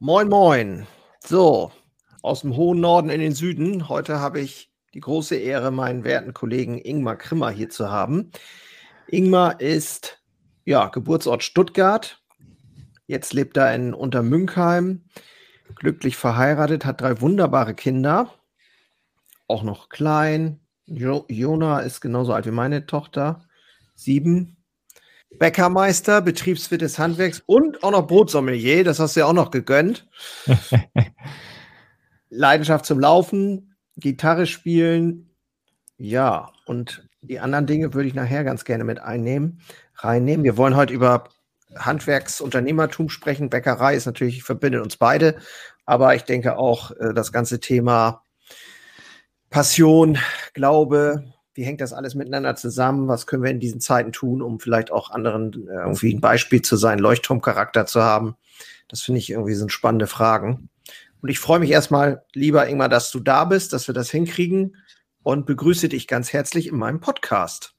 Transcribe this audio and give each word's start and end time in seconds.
moin, 0.00 0.28
moin. 0.28 0.86
So, 1.24 1.72
aus 2.22 2.42
dem 2.42 2.56
hohen 2.56 2.80
Norden 2.80 3.10
in 3.10 3.20
den 3.20 3.34
Süden. 3.34 3.88
Heute 3.88 4.20
habe 4.20 4.40
ich 4.40 4.72
die 4.94 5.00
große 5.00 5.34
Ehre, 5.34 5.72
meinen 5.72 6.04
werten 6.04 6.34
Kollegen 6.34 6.78
Ingmar 6.78 7.16
Krimmer 7.16 7.50
hier 7.50 7.68
zu 7.68 7.90
haben. 7.90 8.30
Ingmar 9.08 9.60
ist 9.60 10.22
ja 10.64 10.86
Geburtsort 10.88 11.42
Stuttgart. 11.42 12.22
Jetzt 13.06 13.32
lebt 13.32 13.56
er 13.56 13.74
in 13.74 13.92
Untermünkheim, 13.92 15.04
glücklich 15.74 16.16
verheiratet, 16.16 16.84
hat 16.84 17.00
drei 17.00 17.20
wunderbare 17.20 17.74
Kinder, 17.74 18.32
auch 19.48 19.62
noch 19.62 19.88
klein. 19.88 20.60
Jo 20.86 21.24
Jona 21.28 21.80
ist 21.80 22.00
genauso 22.00 22.34
alt 22.34 22.46
wie 22.46 22.52
meine 22.52 22.86
Tochter, 22.86 23.48
sieben. 23.94 24.57
Bäckermeister, 25.30 26.22
Betriebswirt 26.22 26.80
des 26.80 26.98
Handwerks 26.98 27.42
und 27.46 27.82
auch 27.82 27.90
noch 27.90 28.06
Brotsommelier, 28.06 28.84
das 28.84 28.98
hast 28.98 29.16
du 29.16 29.20
ja 29.20 29.26
auch 29.26 29.32
noch 29.32 29.50
gegönnt. 29.50 30.08
Leidenschaft 32.30 32.86
zum 32.86 32.98
Laufen, 32.98 33.76
Gitarre 33.96 34.46
spielen, 34.46 35.28
ja, 35.98 36.52
und 36.64 37.08
die 37.20 37.40
anderen 37.40 37.66
Dinge 37.66 37.92
würde 37.92 38.08
ich 38.08 38.14
nachher 38.14 38.44
ganz 38.44 38.64
gerne 38.64 38.84
mit 38.84 39.00
einnehmen, 39.00 39.60
reinnehmen. 39.96 40.44
Wir 40.44 40.56
wollen 40.56 40.76
heute 40.76 40.94
über 40.94 41.28
Handwerksunternehmertum 41.76 43.08
sprechen. 43.08 43.50
Bäckerei 43.50 43.94
ist 43.94 44.06
natürlich, 44.06 44.44
verbindet 44.44 44.82
uns 44.82 44.96
beide, 44.96 45.36
aber 45.84 46.14
ich 46.14 46.22
denke 46.22 46.56
auch 46.56 46.92
äh, 46.92 47.12
das 47.14 47.32
ganze 47.32 47.58
Thema 47.58 48.22
Passion, 49.50 50.18
Glaube, 50.54 51.24
wie 51.58 51.64
hängt 51.64 51.80
das 51.80 51.92
alles 51.92 52.14
miteinander 52.14 52.54
zusammen? 52.54 53.08
Was 53.08 53.26
können 53.26 53.42
wir 53.42 53.50
in 53.50 53.58
diesen 53.58 53.80
Zeiten 53.80 54.12
tun, 54.12 54.42
um 54.42 54.60
vielleicht 54.60 54.92
auch 54.92 55.10
anderen 55.10 55.52
äh, 55.66 55.72
irgendwie 55.72 56.14
ein 56.14 56.20
Beispiel 56.20 56.62
zu 56.62 56.76
sein, 56.76 57.00
Leuchtturmcharakter 57.00 57.84
zu 57.84 58.00
haben? 58.00 58.36
Das 58.86 59.02
finde 59.02 59.18
ich 59.18 59.30
irgendwie 59.30 59.54
sind 59.54 59.72
spannende 59.72 60.06
Fragen. 60.06 60.68
Und 61.20 61.30
ich 61.30 61.40
freue 61.40 61.58
mich 61.58 61.72
erstmal, 61.72 62.22
lieber 62.32 62.68
Ingmar, 62.68 62.88
dass 62.88 63.10
du 63.10 63.18
da 63.18 63.44
bist, 63.44 63.72
dass 63.72 63.88
wir 63.88 63.92
das 63.92 64.08
hinkriegen 64.08 64.76
und 65.24 65.46
begrüße 65.46 65.88
dich 65.88 66.06
ganz 66.06 66.32
herzlich 66.32 66.68
in 66.68 66.76
meinem 66.76 67.00
Podcast. 67.00 67.74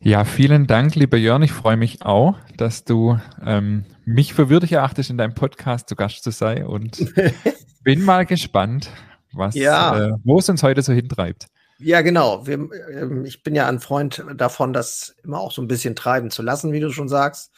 Ja, 0.00 0.24
vielen 0.24 0.66
Dank, 0.66 0.96
lieber 0.96 1.16
Jörn. 1.16 1.44
Ich 1.44 1.52
freue 1.52 1.76
mich 1.76 2.02
auch, 2.02 2.34
dass 2.56 2.82
du 2.82 3.20
ähm, 3.46 3.84
mich 4.04 4.34
für 4.34 4.48
würdig 4.48 4.72
erachtest, 4.72 5.10
in 5.10 5.18
deinem 5.18 5.34
Podcast 5.34 5.88
zu 5.88 5.94
Gast 5.94 6.24
zu 6.24 6.32
sein 6.32 6.66
und 6.66 7.14
bin 7.84 8.02
mal 8.02 8.26
gespannt, 8.26 8.90
was, 9.32 9.54
ja. 9.54 10.08
äh, 10.08 10.12
wo 10.24 10.40
es 10.40 10.48
uns 10.48 10.64
heute 10.64 10.82
so 10.82 10.92
hintreibt. 10.92 11.46
Ja, 11.78 12.02
genau. 12.02 12.46
Wir, 12.46 12.58
äh, 12.72 13.26
ich 13.26 13.42
bin 13.42 13.54
ja 13.54 13.68
ein 13.68 13.80
Freund 13.80 14.24
davon, 14.36 14.72
das 14.72 15.16
immer 15.22 15.40
auch 15.40 15.52
so 15.52 15.62
ein 15.62 15.68
bisschen 15.68 15.96
treiben 15.96 16.30
zu 16.30 16.42
lassen, 16.42 16.72
wie 16.72 16.80
du 16.80 16.90
schon 16.90 17.08
sagst. 17.08 17.52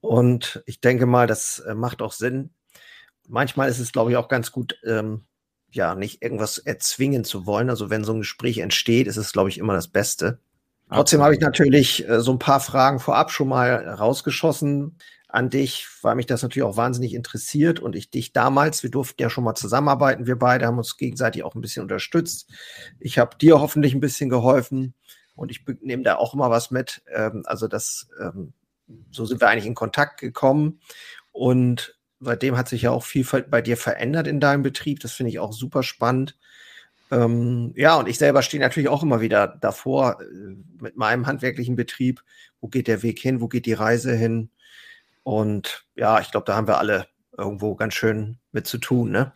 Und 0.00 0.62
ich 0.66 0.80
denke 0.80 1.06
mal, 1.06 1.26
das 1.26 1.58
äh, 1.60 1.74
macht 1.74 2.02
auch 2.02 2.12
Sinn. 2.12 2.50
Manchmal 3.28 3.68
ist 3.68 3.80
es, 3.80 3.92
glaube 3.92 4.10
ich, 4.10 4.16
auch 4.16 4.28
ganz 4.28 4.52
gut, 4.52 4.78
ähm, 4.84 5.24
ja, 5.70 5.94
nicht 5.94 6.22
irgendwas 6.22 6.58
erzwingen 6.58 7.24
zu 7.24 7.44
wollen. 7.44 7.70
Also 7.70 7.90
wenn 7.90 8.04
so 8.04 8.12
ein 8.12 8.20
Gespräch 8.20 8.58
entsteht, 8.58 9.08
ist 9.08 9.16
es, 9.16 9.32
glaube 9.32 9.48
ich, 9.48 9.58
immer 9.58 9.74
das 9.74 9.88
Beste. 9.88 10.38
Trotzdem 10.88 11.20
habe 11.20 11.34
ich 11.34 11.40
natürlich 11.40 12.08
äh, 12.08 12.20
so 12.20 12.30
ein 12.30 12.38
paar 12.38 12.60
Fragen 12.60 13.00
vorab 13.00 13.32
schon 13.32 13.48
mal 13.48 13.88
rausgeschossen 13.88 14.96
an 15.28 15.50
dich, 15.50 15.86
weil 16.02 16.14
mich 16.14 16.26
das 16.26 16.42
natürlich 16.42 16.66
auch 16.66 16.76
wahnsinnig 16.76 17.14
interessiert 17.14 17.80
und 17.80 17.96
ich 17.96 18.10
dich 18.10 18.32
damals, 18.32 18.82
wir 18.82 18.90
durften 18.90 19.20
ja 19.20 19.28
schon 19.28 19.44
mal 19.44 19.54
zusammenarbeiten, 19.54 20.26
wir 20.26 20.36
beide 20.36 20.66
haben 20.66 20.78
uns 20.78 20.96
gegenseitig 20.96 21.42
auch 21.42 21.54
ein 21.54 21.60
bisschen 21.60 21.82
unterstützt. 21.82 22.50
Ich 23.00 23.18
habe 23.18 23.36
dir 23.36 23.60
hoffentlich 23.60 23.94
ein 23.94 24.00
bisschen 24.00 24.28
geholfen 24.28 24.94
und 25.34 25.50
ich 25.50 25.64
nehme 25.80 26.04
da 26.04 26.16
auch 26.16 26.34
immer 26.34 26.50
was 26.50 26.70
mit. 26.70 27.02
Ähm, 27.12 27.42
also 27.46 27.66
das, 27.66 28.08
ähm, 28.20 28.52
so 29.10 29.26
sind 29.26 29.40
wir 29.40 29.48
eigentlich 29.48 29.66
in 29.66 29.74
Kontakt 29.74 30.20
gekommen 30.20 30.80
und 31.32 31.98
seitdem 32.20 32.56
hat 32.56 32.68
sich 32.68 32.82
ja 32.82 32.92
auch 32.92 33.04
viel 33.04 33.26
bei 33.50 33.60
dir 33.60 33.76
verändert 33.76 34.26
in 34.26 34.40
deinem 34.40 34.62
Betrieb. 34.62 35.00
Das 35.00 35.12
finde 35.12 35.30
ich 35.30 35.38
auch 35.38 35.52
super 35.52 35.82
spannend. 35.82 36.38
Ähm, 37.10 37.72
ja, 37.76 37.96
und 37.96 38.08
ich 38.08 38.18
selber 38.18 38.42
stehe 38.42 38.60
natürlich 38.60 38.88
auch 38.88 39.02
immer 39.02 39.20
wieder 39.20 39.46
davor 39.60 40.20
äh, 40.20 40.24
mit 40.80 40.96
meinem 40.96 41.26
handwerklichen 41.26 41.76
Betrieb. 41.76 42.22
Wo 42.60 42.68
geht 42.68 42.88
der 42.88 43.02
Weg 43.02 43.18
hin? 43.18 43.40
Wo 43.40 43.48
geht 43.48 43.66
die 43.66 43.74
Reise 43.74 44.14
hin? 44.14 44.50
Und 45.26 45.84
ja, 45.96 46.20
ich 46.20 46.30
glaube, 46.30 46.44
da 46.46 46.54
haben 46.54 46.68
wir 46.68 46.78
alle 46.78 47.08
irgendwo 47.36 47.74
ganz 47.74 47.94
schön 47.94 48.38
mit 48.52 48.68
zu 48.68 48.78
tun. 48.78 49.10
Ne? 49.10 49.32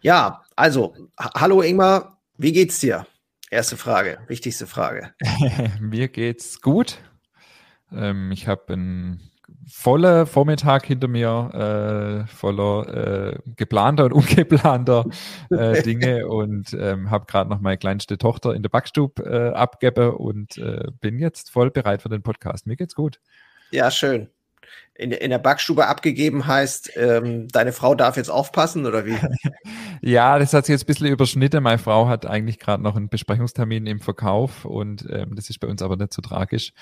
Ja, 0.00 0.42
also, 0.56 0.96
hallo 1.18 1.60
Ingmar, 1.60 2.16
wie 2.38 2.52
geht's 2.52 2.80
dir? 2.80 3.06
Erste 3.50 3.76
Frage, 3.76 4.20
wichtigste 4.26 4.66
Frage. 4.66 5.12
Mir 5.80 6.08
geht's 6.08 6.62
gut. 6.62 6.96
Ähm, 7.92 8.32
ich 8.32 8.48
habe 8.48 8.72
einen 8.72 9.30
vollen 9.70 10.26
Vormittag 10.26 10.86
hinter 10.86 11.08
mir, 11.08 12.24
äh, 12.24 12.26
voller 12.26 13.34
äh, 13.34 13.38
geplanter 13.56 14.06
und 14.06 14.12
ungeplanter 14.14 15.04
äh, 15.50 15.82
Dinge 15.82 16.26
und 16.26 16.72
ähm, 16.72 17.10
habe 17.10 17.26
gerade 17.26 17.50
noch 17.50 17.60
meine 17.60 17.76
kleinste 17.76 18.16
Tochter 18.16 18.54
in 18.54 18.62
der 18.62 18.70
Backstube 18.70 19.22
äh, 19.24 19.54
abgebe 19.54 20.12
und 20.16 20.56
äh, 20.56 20.90
bin 21.02 21.18
jetzt 21.18 21.50
voll 21.50 21.70
bereit 21.70 22.00
für 22.00 22.08
den 22.08 22.22
Podcast. 22.22 22.66
Mir 22.66 22.76
geht's 22.76 22.94
gut. 22.94 23.20
Ja, 23.70 23.90
schön 23.90 24.30
in, 24.96 25.10
in 25.10 25.30
der 25.30 25.38
Backstube 25.38 25.88
abgegeben 25.88 26.46
heißt, 26.46 26.92
ähm, 26.96 27.48
deine 27.48 27.72
Frau 27.72 27.96
darf 27.96 28.16
jetzt 28.16 28.30
aufpassen 28.30 28.86
oder 28.86 29.04
wie? 29.04 29.16
ja, 30.02 30.38
das 30.38 30.52
hat 30.52 30.66
sich 30.66 30.72
jetzt 30.72 30.84
ein 30.84 30.86
bisschen 30.86 31.08
überschnitten. 31.08 31.64
Meine 31.64 31.78
Frau 31.78 32.06
hat 32.06 32.26
eigentlich 32.26 32.60
gerade 32.60 32.80
noch 32.80 32.94
einen 32.94 33.08
Besprechungstermin 33.08 33.86
im 33.86 33.98
Verkauf 33.98 34.64
und 34.64 35.04
ähm, 35.10 35.34
das 35.34 35.50
ist 35.50 35.58
bei 35.58 35.66
uns 35.66 35.82
aber 35.82 35.96
nicht 35.96 36.12
so 36.12 36.22
tragisch, 36.22 36.72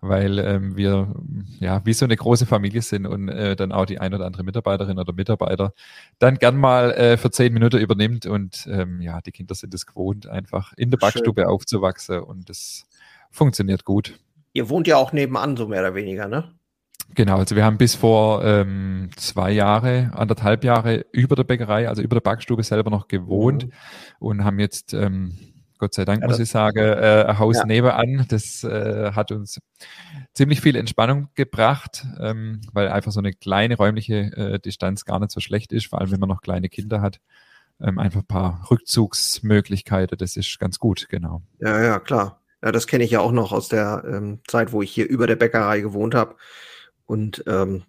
weil 0.00 0.38
ähm, 0.38 0.76
wir 0.76 1.14
ja 1.60 1.84
wie 1.84 1.92
so 1.92 2.06
eine 2.06 2.16
große 2.16 2.46
Familie 2.46 2.80
sind 2.80 3.06
und 3.06 3.28
äh, 3.28 3.54
dann 3.54 3.72
auch 3.72 3.84
die 3.84 3.98
ein 3.98 4.14
oder 4.14 4.24
andere 4.24 4.44
Mitarbeiterin 4.44 4.98
oder 4.98 5.12
Mitarbeiter 5.12 5.74
dann 6.18 6.36
gern 6.36 6.56
mal 6.56 6.92
äh, 6.92 7.16
für 7.18 7.30
zehn 7.30 7.52
Minuten 7.52 7.78
übernimmt 7.78 8.24
und 8.24 8.66
ähm, 8.70 9.02
ja, 9.02 9.20
die 9.20 9.32
Kinder 9.32 9.54
sind 9.54 9.74
es 9.74 9.84
gewohnt, 9.84 10.26
einfach 10.26 10.72
in 10.78 10.90
der 10.90 10.96
Backstube 10.96 11.42
Schön. 11.42 11.50
aufzuwachsen 11.50 12.20
und 12.20 12.48
das 12.48 12.86
funktioniert 13.30 13.84
gut. 13.84 14.18
Ihr 14.54 14.70
wohnt 14.70 14.86
ja 14.86 14.96
auch 14.96 15.12
nebenan, 15.12 15.58
so 15.58 15.68
mehr 15.68 15.80
oder 15.80 15.94
weniger, 15.94 16.26
ne? 16.28 16.57
Genau, 17.14 17.38
also 17.38 17.56
wir 17.56 17.64
haben 17.64 17.78
bis 17.78 17.94
vor 17.94 18.44
ähm, 18.44 19.10
zwei 19.16 19.50
Jahre, 19.50 20.10
anderthalb 20.14 20.62
Jahre 20.62 21.06
über 21.12 21.36
der 21.36 21.44
Bäckerei, 21.44 21.88
also 21.88 22.02
über 22.02 22.16
der 22.16 22.20
Backstube 22.20 22.62
selber 22.62 22.90
noch 22.90 23.08
gewohnt 23.08 23.66
mhm. 23.66 23.72
und 24.18 24.44
haben 24.44 24.58
jetzt, 24.58 24.92
ähm, 24.94 25.36
Gott 25.78 25.94
sei 25.94 26.04
Dank 26.04 26.22
ja, 26.22 26.28
muss 26.28 26.38
ich 26.38 26.50
sagen, 26.50 26.78
äh, 26.78 27.24
ein 27.26 27.38
Haus 27.38 27.58
ja. 27.58 27.64
nebenan. 27.64 28.26
Das 28.28 28.64
äh, 28.64 29.12
hat 29.12 29.32
uns 29.32 29.58
ziemlich 30.34 30.60
viel 30.60 30.76
Entspannung 30.76 31.28
gebracht, 31.34 32.04
ähm, 32.20 32.60
weil 32.72 32.88
einfach 32.88 33.12
so 33.12 33.20
eine 33.20 33.32
kleine 33.32 33.76
räumliche 33.76 34.36
äh, 34.36 34.58
Distanz 34.58 35.04
gar 35.04 35.18
nicht 35.20 35.30
so 35.30 35.40
schlecht 35.40 35.72
ist, 35.72 35.86
vor 35.86 36.00
allem 36.00 36.10
wenn 36.10 36.20
man 36.20 36.28
noch 36.28 36.42
kleine 36.42 36.68
Kinder 36.68 37.00
hat. 37.00 37.20
Ähm, 37.80 37.98
einfach 37.98 38.20
ein 38.20 38.26
paar 38.26 38.66
Rückzugsmöglichkeiten, 38.70 40.18
das 40.18 40.36
ist 40.36 40.58
ganz 40.58 40.80
gut, 40.80 41.08
genau. 41.08 41.42
Ja, 41.60 41.80
ja, 41.80 42.00
klar. 42.00 42.42
Ja, 42.62 42.72
das 42.72 42.88
kenne 42.88 43.04
ich 43.04 43.12
ja 43.12 43.20
auch 43.20 43.30
noch 43.30 43.52
aus 43.52 43.68
der 43.68 44.02
ähm, 44.04 44.40
Zeit, 44.48 44.72
wo 44.72 44.82
ich 44.82 44.90
hier 44.90 45.08
über 45.08 45.28
der 45.28 45.36
Bäckerei 45.36 45.80
gewohnt 45.80 46.16
habe. 46.16 46.34
Und 47.08 47.42
ähm, 47.46 47.84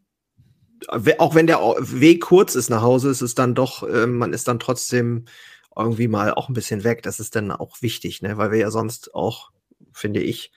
auch 0.88 1.35
wenn 1.35 1.46
der 1.46 1.59
Weg 1.59 2.22
kurz 2.22 2.56
ist 2.56 2.69
nach 2.69 2.81
Hause, 2.81 3.09
ist 3.09 3.22
es 3.22 3.35
dann 3.35 3.53
doch, 3.53 3.84
äh, 3.84 4.07
man 4.07 4.31
ist 4.31 4.47
dann 4.47 4.59
trotzdem 4.59 5.25
irgendwie 5.75 6.07
mal 6.07 6.34
auch 6.34 6.47
ein 6.47 6.53
bisschen 6.53 6.85
weg. 6.85 7.03
Das 7.03 7.19
ist 7.19 7.35
dann 7.35 7.52
auch 7.52 7.81
wichtig, 7.81 8.22
ne? 8.22 8.38
weil 8.38 8.52
wir 8.52 8.59
ja 8.59 8.72
sonst 8.72 9.13
auch, 9.13 9.52
finde 9.91 10.22
ich, 10.22 10.52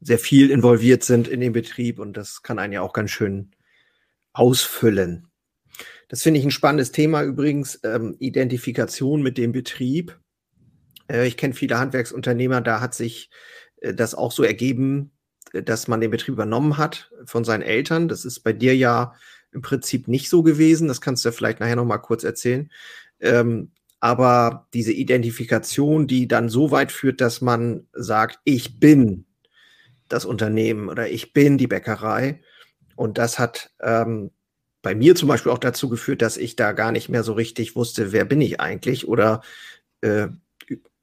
sehr 0.00 0.20
viel 0.20 0.50
involviert 0.50 1.02
sind 1.02 1.26
in 1.26 1.40
den 1.40 1.52
Betrieb 1.52 1.98
und 1.98 2.16
das 2.16 2.42
kann 2.42 2.58
einen 2.58 2.72
ja 2.72 2.82
auch 2.82 2.92
ganz 2.92 3.10
schön 3.10 3.50
ausfüllen. 4.32 5.26
Das 6.08 6.22
finde 6.22 6.38
ich 6.38 6.46
ein 6.46 6.50
spannendes 6.52 6.92
Thema 6.92 7.22
übrigens, 7.24 7.80
ähm, 7.82 8.14
Identifikation 8.20 9.22
mit 9.22 9.38
dem 9.38 9.50
Betrieb. 9.50 10.20
Äh, 11.10 11.26
ich 11.26 11.36
kenne 11.36 11.54
viele 11.54 11.78
Handwerksunternehmer, 11.78 12.60
da 12.60 12.80
hat 12.80 12.94
sich 12.94 13.30
äh, 13.80 13.92
das 13.92 14.14
auch 14.14 14.30
so 14.30 14.44
ergeben, 14.44 15.10
dass 15.62 15.88
man 15.88 16.00
den 16.00 16.10
Betrieb 16.10 16.34
übernommen 16.34 16.76
hat 16.76 17.10
von 17.24 17.44
seinen 17.44 17.62
Eltern. 17.62 18.08
Das 18.08 18.24
ist 18.24 18.40
bei 18.40 18.52
dir 18.52 18.76
ja 18.76 19.14
im 19.52 19.62
Prinzip 19.62 20.08
nicht 20.08 20.28
so 20.28 20.42
gewesen. 20.42 20.88
Das 20.88 21.00
kannst 21.00 21.24
du 21.24 21.32
vielleicht 21.32 21.60
nachher 21.60 21.76
noch 21.76 21.84
mal 21.84 21.98
kurz 21.98 22.24
erzählen. 22.24 22.70
Ähm, 23.20 23.70
aber 24.00 24.66
diese 24.74 24.92
Identifikation, 24.92 26.06
die 26.06 26.28
dann 26.28 26.48
so 26.48 26.70
weit 26.70 26.92
führt, 26.92 27.20
dass 27.20 27.40
man 27.40 27.86
sagt, 27.92 28.40
ich 28.44 28.78
bin 28.78 29.24
das 30.08 30.24
Unternehmen 30.24 30.88
oder 30.88 31.08
ich 31.08 31.32
bin 31.32 31.56
die 31.56 31.66
Bäckerei. 31.66 32.40
Und 32.96 33.16
das 33.16 33.38
hat 33.38 33.70
ähm, 33.80 34.30
bei 34.82 34.94
mir 34.94 35.14
zum 35.14 35.28
Beispiel 35.28 35.50
auch 35.50 35.58
dazu 35.58 35.88
geführt, 35.88 36.20
dass 36.20 36.36
ich 36.36 36.56
da 36.56 36.72
gar 36.72 36.92
nicht 36.92 37.08
mehr 37.08 37.22
so 37.22 37.32
richtig 37.32 37.76
wusste, 37.76 38.12
wer 38.12 38.24
bin 38.24 38.40
ich 38.40 38.60
eigentlich 38.60 39.08
oder 39.08 39.40
äh, 40.02 40.28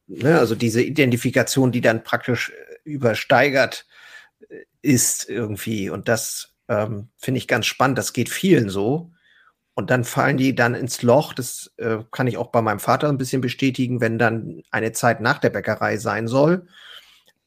ne, 0.07 0.37
also 0.37 0.55
diese 0.55 0.83
Identifikation, 0.83 1.71
die 1.71 1.81
dann 1.81 2.03
praktisch 2.03 2.53
übersteigert 2.83 3.87
ist 4.81 5.29
irgendwie. 5.29 5.89
Und 5.89 6.07
das 6.07 6.53
ähm, 6.67 7.09
finde 7.17 7.37
ich 7.37 7.47
ganz 7.47 7.65
spannend. 7.65 7.97
Das 7.97 8.13
geht 8.13 8.29
vielen 8.29 8.69
so. 8.69 9.11
Und 9.73 9.89
dann 9.89 10.03
fallen 10.03 10.37
die 10.37 10.53
dann 10.53 10.75
ins 10.75 11.01
Loch. 11.01 11.33
Das 11.33 11.71
äh, 11.77 11.99
kann 12.11 12.27
ich 12.27 12.37
auch 12.37 12.51
bei 12.51 12.61
meinem 12.61 12.79
Vater 12.79 13.09
ein 13.09 13.17
bisschen 13.17 13.41
bestätigen, 13.41 14.01
wenn 14.01 14.19
dann 14.19 14.63
eine 14.71 14.91
Zeit 14.91 15.21
nach 15.21 15.39
der 15.39 15.49
Bäckerei 15.49 15.97
sein 15.97 16.27
soll. 16.27 16.67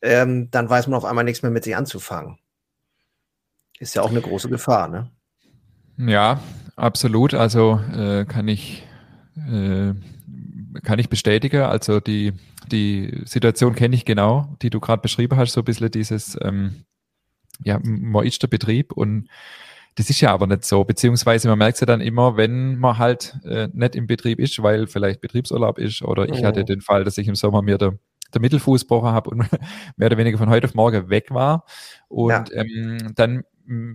Ähm, 0.02 0.50
dann 0.50 0.68
weiß 0.68 0.86
man 0.86 0.96
auf 0.96 1.04
einmal 1.04 1.24
nichts 1.24 1.42
mehr 1.42 1.50
mit 1.50 1.64
sich 1.64 1.76
anzufangen. 1.76 2.38
Ist 3.78 3.94
ja 3.94 4.02
auch 4.02 4.10
eine 4.10 4.20
große 4.20 4.48
Gefahr, 4.48 4.88
ne? 4.88 5.10
Ja, 5.96 6.40
absolut. 6.76 7.34
Also 7.34 7.80
äh, 7.94 8.24
kann 8.24 8.48
ich 8.48 8.86
äh, 9.36 9.94
kann 10.82 10.98
ich 10.98 11.08
bestätigen. 11.08 11.62
Also 11.62 12.00
die 12.00 12.32
die 12.70 13.22
Situation 13.26 13.74
kenne 13.74 13.94
ich 13.94 14.04
genau, 14.04 14.56
die 14.62 14.70
du 14.70 14.80
gerade 14.80 15.02
beschrieben 15.02 15.36
hast. 15.36 15.52
So 15.52 15.60
ein 15.60 15.64
bisschen 15.64 15.90
dieses 15.90 16.38
ähm, 16.40 16.84
ja, 17.62 17.78
man 17.82 18.26
ist 18.26 18.42
der 18.42 18.48
Betrieb 18.48 18.92
und 18.92 19.28
das 19.96 20.10
ist 20.10 20.20
ja 20.20 20.32
aber 20.32 20.46
nicht 20.46 20.64
so, 20.64 20.84
beziehungsweise 20.84 21.48
man 21.48 21.58
merkt 21.58 21.74
es 21.74 21.80
ja 21.80 21.86
dann 21.86 22.00
immer, 22.00 22.36
wenn 22.36 22.78
man 22.78 22.98
halt 22.98 23.38
äh, 23.44 23.68
nicht 23.72 23.94
im 23.94 24.06
Betrieb 24.06 24.40
ist, 24.40 24.60
weil 24.62 24.86
vielleicht 24.86 25.20
Betriebsurlaub 25.20 25.78
ist 25.78 26.02
oder 26.02 26.28
ich 26.28 26.40
oh. 26.40 26.44
hatte 26.44 26.64
den 26.64 26.80
Fall, 26.80 27.04
dass 27.04 27.16
ich 27.16 27.28
im 27.28 27.36
Sommer 27.36 27.62
mir 27.62 27.78
der, 27.78 27.96
der 28.32 28.40
Mittelfuß 28.40 28.82
gebrochen 28.82 29.10
habe 29.10 29.30
und 29.30 29.38
mehr 29.96 30.06
oder 30.06 30.18
weniger 30.18 30.38
von 30.38 30.50
heute 30.50 30.66
auf 30.66 30.74
morgen 30.74 31.10
weg 31.10 31.30
war. 31.30 31.64
Und 32.08 32.30
ja. 32.30 32.44
ähm, 32.52 33.12
dann 33.14 33.44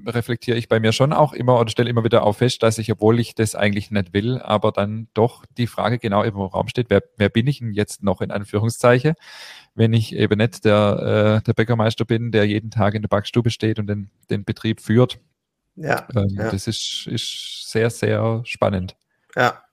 reflektiere 0.05 0.57
ich 0.57 0.67
bei 0.67 0.79
mir 0.79 0.91
schon 0.91 1.13
auch 1.13 1.33
immer 1.33 1.59
oder 1.59 1.69
stelle 1.69 1.89
immer 1.89 2.03
wieder 2.03 2.23
auf 2.23 2.37
fest, 2.37 2.63
dass 2.63 2.77
ich, 2.77 2.91
obwohl 2.91 3.19
ich 3.19 3.35
das 3.35 3.55
eigentlich 3.55 3.91
nicht 3.91 4.13
will, 4.13 4.39
aber 4.39 4.71
dann 4.71 5.07
doch 5.13 5.45
die 5.57 5.67
Frage 5.67 5.99
genau 5.99 6.23
im 6.23 6.35
Raum 6.35 6.67
steht, 6.67 6.89
wer, 6.89 7.03
wer 7.17 7.29
bin 7.29 7.47
ich 7.47 7.59
denn 7.59 7.73
jetzt 7.73 8.01
noch 8.03 8.21
in 8.21 8.31
Anführungszeichen, 8.31 9.13
wenn 9.75 9.93
ich 9.93 10.15
eben 10.15 10.37
nicht 10.37 10.65
der, 10.65 11.41
äh, 11.41 11.43
der 11.45 11.53
Bäckermeister 11.53 12.05
bin, 12.05 12.31
der 12.31 12.45
jeden 12.45 12.71
Tag 12.71 12.95
in 12.95 13.01
der 13.01 13.09
Backstube 13.09 13.51
steht 13.51 13.79
und 13.79 13.87
den, 13.87 14.09
den 14.29 14.43
Betrieb 14.43 14.81
führt. 14.81 15.19
Ja, 15.75 16.07
ähm, 16.15 16.27
ja. 16.31 16.51
Das 16.51 16.67
ist, 16.67 17.07
ist 17.07 17.69
sehr, 17.69 17.89
sehr 17.89 18.41
spannend. 18.45 18.95
Ja. 19.35 19.63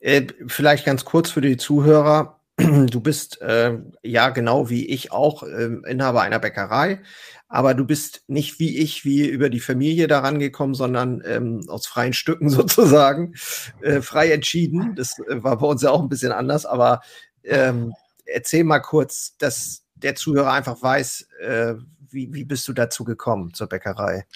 Äh, 0.00 0.26
vielleicht 0.46 0.84
ganz 0.84 1.04
kurz 1.04 1.30
für 1.30 1.40
die 1.40 1.56
Zuhörer. 1.56 2.37
Du 2.90 3.00
bist 3.00 3.40
äh, 3.40 3.78
ja 4.02 4.30
genau 4.30 4.68
wie 4.68 4.86
ich 4.86 5.12
auch 5.12 5.42
äh, 5.44 5.76
Inhaber 5.86 6.22
einer 6.22 6.40
Bäckerei, 6.40 7.00
aber 7.48 7.74
du 7.74 7.84
bist 7.84 8.24
nicht 8.26 8.58
wie 8.58 8.78
ich, 8.78 9.04
wie 9.04 9.26
über 9.26 9.48
die 9.48 9.60
Familie 9.60 10.08
daran 10.08 10.38
gekommen, 10.38 10.74
sondern 10.74 11.22
ähm, 11.24 11.60
aus 11.68 11.86
freien 11.86 12.12
Stücken 12.12 12.50
sozusagen, 12.50 13.34
äh, 13.80 14.00
frei 14.00 14.32
entschieden. 14.32 14.94
Das 14.96 15.18
äh, 15.20 15.42
war 15.42 15.58
bei 15.58 15.66
uns 15.66 15.82
ja 15.82 15.90
auch 15.90 16.02
ein 16.02 16.08
bisschen 16.08 16.32
anders, 16.32 16.66
aber 16.66 17.00
ähm, 17.44 17.94
erzähl 18.26 18.64
mal 18.64 18.80
kurz, 18.80 19.36
dass 19.38 19.84
der 19.94 20.14
Zuhörer 20.14 20.52
einfach 20.52 20.82
weiß, 20.82 21.28
äh, 21.40 21.74
wie, 22.10 22.32
wie 22.32 22.44
bist 22.44 22.66
du 22.68 22.72
dazu 22.72 23.04
gekommen 23.04 23.54
zur 23.54 23.68
Bäckerei? 23.68 24.26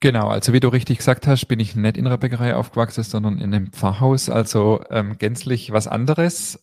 Genau, 0.00 0.28
also 0.28 0.52
wie 0.52 0.60
du 0.60 0.68
richtig 0.68 0.98
gesagt 0.98 1.26
hast, 1.26 1.46
bin 1.46 1.60
ich 1.60 1.74
nicht 1.74 1.96
in 1.96 2.06
einer 2.06 2.18
Bäckerei 2.18 2.54
aufgewachsen, 2.54 3.02
sondern 3.02 3.38
in 3.38 3.54
einem 3.54 3.72
Pfarrhaus, 3.72 4.28
also 4.28 4.84
ähm, 4.90 5.16
gänzlich 5.18 5.72
was 5.72 5.88
anderes. 5.88 6.62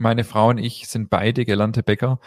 Meine 0.00 0.24
Frau 0.24 0.48
und 0.48 0.56
ich 0.56 0.88
sind 0.88 1.10
beide 1.10 1.44
gelernte 1.44 1.82
Bäcker. 1.82 2.20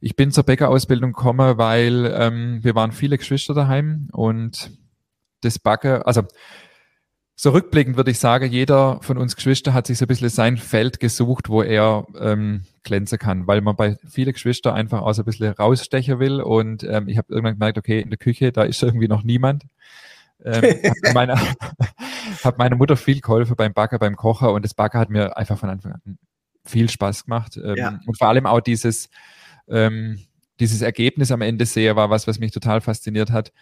Ich 0.00 0.16
bin 0.16 0.30
zur 0.30 0.44
Bäckerausbildung 0.44 1.12
gekommen, 1.12 1.58
weil 1.58 2.10
ähm, 2.16 2.64
wir 2.64 2.74
waren 2.74 2.92
viele 2.92 3.18
Geschwister 3.18 3.52
daheim 3.52 4.08
und 4.12 4.70
das 5.42 5.58
Backen, 5.58 6.02
also 6.02 6.22
so 7.36 7.50
rückblickend 7.50 7.98
würde 7.98 8.10
ich 8.10 8.18
sagen, 8.18 8.50
jeder 8.50 9.00
von 9.02 9.18
uns 9.18 9.36
Geschwister 9.36 9.74
hat 9.74 9.86
sich 9.86 9.98
so 9.98 10.06
ein 10.06 10.08
bisschen 10.08 10.30
sein 10.30 10.56
Feld 10.56 10.98
gesucht, 10.98 11.50
wo 11.50 11.62
er 11.62 12.06
ähm, 12.18 12.64
glänzen 12.84 13.18
kann, 13.18 13.46
weil 13.46 13.60
man 13.60 13.76
bei 13.76 13.98
vielen 14.08 14.32
Geschwistern 14.32 14.74
einfach 14.74 15.02
auch 15.02 15.12
so 15.12 15.20
ein 15.20 15.26
bisschen 15.26 15.52
rausstechen 15.52 16.20
will. 16.20 16.40
Und 16.40 16.84
ähm, 16.84 17.06
ich 17.06 17.18
habe 17.18 17.32
irgendwann 17.32 17.58
gemerkt, 17.58 17.76
okay, 17.76 18.00
in 18.00 18.08
der 18.08 18.18
Küche, 18.18 18.52
da 18.52 18.62
ist 18.62 18.82
irgendwie 18.82 19.08
noch 19.08 19.24
niemand. 19.24 19.64
Ähm, 20.42 20.62
hat, 20.62 21.14
meine, 21.14 21.34
hat 22.44 22.56
meine 22.56 22.76
Mutter 22.76 22.96
viel 22.96 23.20
geholfen 23.20 23.56
beim 23.56 23.74
Backer, 23.74 23.98
beim 23.98 24.16
Kochen 24.16 24.48
und 24.48 24.64
das 24.64 24.72
Backer 24.72 24.98
hat 24.98 25.10
mir 25.10 25.36
einfach 25.36 25.58
von 25.58 25.68
Anfang 25.68 25.92
an 25.92 26.18
viel 26.64 26.88
Spaß 26.88 27.24
gemacht. 27.24 27.58
Ähm, 27.62 27.76
ja. 27.76 28.00
Und 28.06 28.18
vor 28.18 28.28
allem 28.28 28.46
auch 28.46 28.60
dieses, 28.60 29.08
ähm, 29.68 30.18
dieses 30.58 30.82
Ergebnis 30.82 31.32
am 31.32 31.40
Ende 31.40 31.66
sehe, 31.66 31.96
war 31.96 32.10
was, 32.10 32.26
was 32.26 32.38
mich 32.38 32.52
total 32.52 32.80
fasziniert 32.80 33.30
hat. 33.30 33.52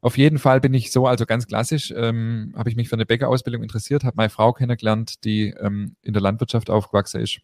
Auf 0.00 0.18
jeden 0.18 0.38
Fall 0.38 0.60
bin 0.60 0.74
ich 0.74 0.92
so, 0.92 1.06
also 1.06 1.24
ganz 1.24 1.46
klassisch, 1.46 1.92
ähm, 1.96 2.52
habe 2.56 2.68
ich 2.68 2.76
mich 2.76 2.88
für 2.88 2.96
eine 2.96 3.06
Bäckerausbildung 3.06 3.62
interessiert, 3.62 4.04
habe 4.04 4.16
meine 4.16 4.28
Frau 4.28 4.52
kennengelernt, 4.52 5.24
die 5.24 5.48
ähm, 5.48 5.96
in 6.02 6.12
der 6.12 6.22
Landwirtschaft 6.22 6.68
aufgewachsen 6.68 7.22
ist. 7.22 7.40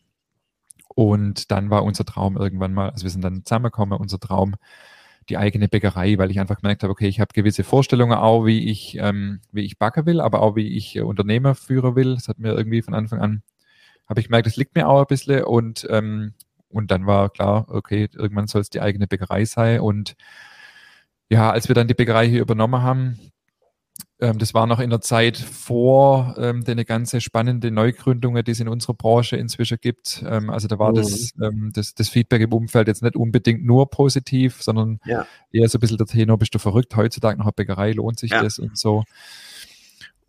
Und 0.95 1.51
dann 1.51 1.71
war 1.71 1.85
unser 1.85 2.05
Traum 2.05 2.37
irgendwann 2.37 2.75
mal, 2.75 2.91
also 2.91 3.05
wir 3.05 3.11
sind 3.11 3.23
dann 3.23 3.45
zusammengekommen, 3.45 3.99
unser 3.99 4.19
Traum, 4.21 4.57
die 5.29 5.39
eigene 5.39 5.69
Bäckerei, 5.69 6.19
weil 6.19 6.31
ich 6.31 6.41
einfach 6.41 6.61
gemerkt 6.61 6.83
habe, 6.83 6.91
okay, 6.91 7.09
ich 7.09 7.21
habe 7.21 7.33
gewisse 7.33 7.65
Vorstellungen 7.65 8.19
auch, 8.19 8.45
wie 8.45 8.69
ich, 8.69 8.97
ähm, 8.99 9.41
wie 9.53 9.63
ich 9.63 9.79
backen 9.79 10.05
will, 10.05 10.21
aber 10.21 10.43
auch 10.43 10.57
wie 10.57 10.77
ich 10.77 10.97
äh, 10.97 11.01
Unternehmer 11.01 11.55
führen 11.55 11.95
will. 11.97 12.15
Das 12.15 12.29
hat 12.29 12.39
mir 12.39 12.53
irgendwie 12.53 12.83
von 12.83 12.95
Anfang 12.95 13.21
an, 13.21 13.43
habe 14.11 14.21
ich 14.21 14.27
gemerkt, 14.27 14.47
das 14.47 14.57
liegt 14.57 14.75
mir 14.75 14.89
auch 14.89 15.01
ein 15.01 15.07
bisschen 15.07 15.45
und, 15.45 15.87
ähm, 15.89 16.35
und 16.69 16.91
dann 16.91 17.07
war 17.07 17.31
klar, 17.31 17.67
okay, 17.69 18.09
irgendwann 18.13 18.49
soll 18.49 18.61
es 18.61 18.71
die 18.71 18.81
eigene 18.81 19.07
Bäckerei 19.07 19.45
sein 19.45 19.81
und 19.81 20.17
ja, 21.31 21.51
als 21.51 21.69
wir 21.69 21.75
dann 21.75 21.89
die 21.89 21.95
Bäckerei 21.95 22.29
hier 22.29 22.43
übernommen 22.43 22.83
haben, 22.83 23.19
ähm, 24.21 24.39
das 24.39 24.53
war 24.53 24.67
noch 24.67 24.81
in 24.81 24.91
der 24.91 25.01
Zeit 25.01 25.39
vor 25.39 26.35
ähm, 26.39 26.65
den 26.65 26.85
ganze 26.85 27.21
spannende 27.21 27.71
Neugründungen, 27.71 28.45
die 28.45 28.51
es 28.51 28.61
in 28.61 28.69
unserer 28.69 28.95
Branche 28.95 29.37
inzwischen 29.37 29.79
gibt. 29.81 30.23
Ähm, 30.27 30.51
also 30.51 30.69
da 30.69 30.79
war 30.79 30.91
mhm. 30.91 30.97
das, 30.97 31.33
ähm, 31.43 31.71
das, 31.73 31.95
das 31.95 32.09
Feedback 32.09 32.43
im 32.43 32.53
Umfeld 32.53 32.89
jetzt 32.89 33.03
nicht 33.03 33.17
unbedingt 33.17 33.65
nur 33.65 33.89
positiv, 33.89 34.63
sondern 34.63 34.99
ja. 35.05 35.27
eher 35.53 35.69
so 35.69 35.79
ein 35.79 35.81
bisschen 35.81 35.99
der 35.99 36.07
Tenor, 36.07 36.39
bist 36.39 36.55
du 36.55 36.59
verrückt, 36.59 36.95
heutzutage 36.97 37.39
noch 37.39 37.47
eine 37.47 37.53
Bäckerei, 37.53 37.93
lohnt 37.93 38.19
sich 38.19 38.33
ja. 38.33 38.43
das 38.43 38.59
und 38.59 38.77
so. 38.77 39.05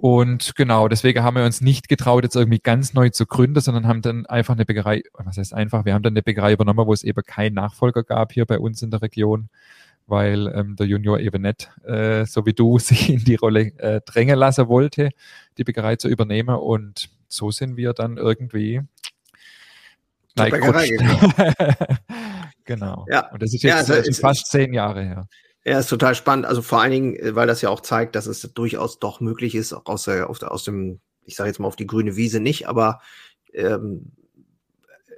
Und 0.02 0.56
genau, 0.56 0.88
deswegen 0.88 1.24
haben 1.24 1.36
wir 1.36 1.46
uns 1.46 1.62
nicht 1.62 1.88
getraut, 1.88 2.24
jetzt 2.24 2.36
irgendwie 2.36 2.60
ganz 2.60 2.94
neu 2.94 3.10
zu 3.10 3.28
gründen, 3.28 3.62
sondern 3.62 3.88
haben 3.88 4.02
dann 4.02 4.26
einfach 4.26 4.56
eine 4.56 4.66
Bäckerei, 4.66 5.04
was 5.14 5.38
heißt 5.38 5.54
einfach, 5.54 5.86
wir 5.86 5.94
haben 5.94 6.02
dann 6.02 6.14
eine 6.14 6.24
Bäckerei 6.24 6.54
übernommen, 6.54 6.88
wo 6.88 6.94
es 6.94 7.04
eben 7.04 7.24
keinen 7.24 7.54
Nachfolger 7.54 8.04
gab 8.04 8.34
hier 8.34 8.46
bei 8.46 8.58
uns 8.58 8.82
in 8.82 8.92
der 8.92 9.02
Region 9.02 9.50
weil 10.08 10.48
ähm, 10.54 10.76
der 10.76 10.88
Junior 10.88 11.20
eben 11.20 11.42
nicht, 11.42 11.72
äh, 11.86 12.26
so 12.26 12.46
wie 12.46 12.54
du, 12.54 12.78
sich 12.80 13.10
in 13.10 13.24
die 13.24 13.36
Rolle 13.36 13.72
äh, 13.78 14.02
drängen 14.02 14.38
lassen 14.38 14.68
wollte, 14.68 15.12
die 15.58 15.64
Bäckerei 15.64 15.96
zu 15.96 16.10
übernehmen. 16.10 16.56
Und 16.56 17.10
so 17.28 17.50
sind 17.52 17.78
wir 17.78 17.94
dann 17.94 18.18
irgendwie 18.18 18.82
genau. 22.66 23.06
Ja. 23.10 23.32
Und 23.32 23.42
das 23.42 23.54
ist 23.54 23.64
jetzt 23.64 23.72
ja, 23.72 23.78
also 23.78 23.94
ist, 23.94 24.22
fast 24.22 24.48
zehn 24.48 24.74
Jahre 24.74 25.04
her. 25.04 25.28
Ja, 25.64 25.78
ist 25.80 25.88
total 25.88 26.16
spannend. 26.16 26.46
Also 26.46 26.62
vor 26.62 26.82
allen 26.82 26.92
Dingen, 26.92 27.16
äh, 27.16 27.36
weil 27.36 27.48
das 27.48 27.62
ja 27.62 27.70
auch 27.70 27.82
zeigt, 27.82 28.16
dass 28.16 28.26
es 28.26 28.42
durchaus 28.54 29.00
doch 29.00 29.20
möglich 29.20 29.56
ist, 29.56 29.74
auch 29.74 29.86
aus, 29.86 30.04
der, 30.06 30.30
aus 30.30 30.64
dem, 30.64 31.00
ich 31.24 31.36
sage 31.36 31.50
jetzt 31.50 31.60
mal 31.60 31.68
auf 31.68 31.76
die 31.76 31.88
grüne 31.88 32.16
Wiese 32.16 32.40
nicht, 32.40 32.68
aber 32.68 33.02
ähm, 33.54 34.12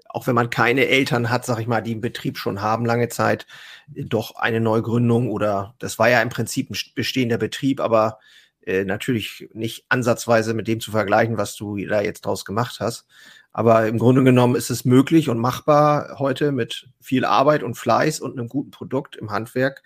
auch 0.09 0.27
wenn 0.27 0.35
man 0.35 0.51
keine 0.51 0.87
Eltern 0.87 1.29
hat, 1.29 1.45
sag 1.45 1.59
ich 1.59 1.67
mal, 1.67 1.81
die 1.81 1.91
einen 1.91 2.01
Betrieb 2.01 2.37
schon 2.37 2.61
haben 2.61 2.85
lange 2.85 3.09
Zeit, 3.09 3.47
doch 3.87 4.35
eine 4.35 4.59
Neugründung 4.59 5.29
oder 5.29 5.75
das 5.79 5.97
war 5.97 6.09
ja 6.09 6.21
im 6.21 6.29
Prinzip 6.29 6.69
ein 6.69 6.77
bestehender 6.93 7.39
Betrieb, 7.39 7.79
aber 7.79 8.19
äh, 8.61 8.85
natürlich 8.85 9.49
nicht 9.53 9.85
ansatzweise 9.89 10.53
mit 10.53 10.67
dem 10.67 10.79
zu 10.79 10.91
vergleichen, 10.91 11.37
was 11.37 11.55
du 11.55 11.77
da 11.85 12.01
jetzt 12.01 12.25
draus 12.25 12.45
gemacht 12.45 12.77
hast. 12.79 13.05
Aber 13.51 13.87
im 13.87 13.97
Grunde 13.97 14.23
genommen 14.23 14.55
ist 14.55 14.69
es 14.69 14.85
möglich 14.85 15.29
und 15.29 15.39
machbar 15.39 16.19
heute 16.19 16.51
mit 16.51 16.89
viel 17.01 17.25
Arbeit 17.25 17.63
und 17.63 17.75
Fleiß 17.75 18.19
und 18.19 18.37
einem 18.37 18.49
guten 18.49 18.71
Produkt 18.71 19.15
im 19.15 19.31
Handwerk, 19.31 19.83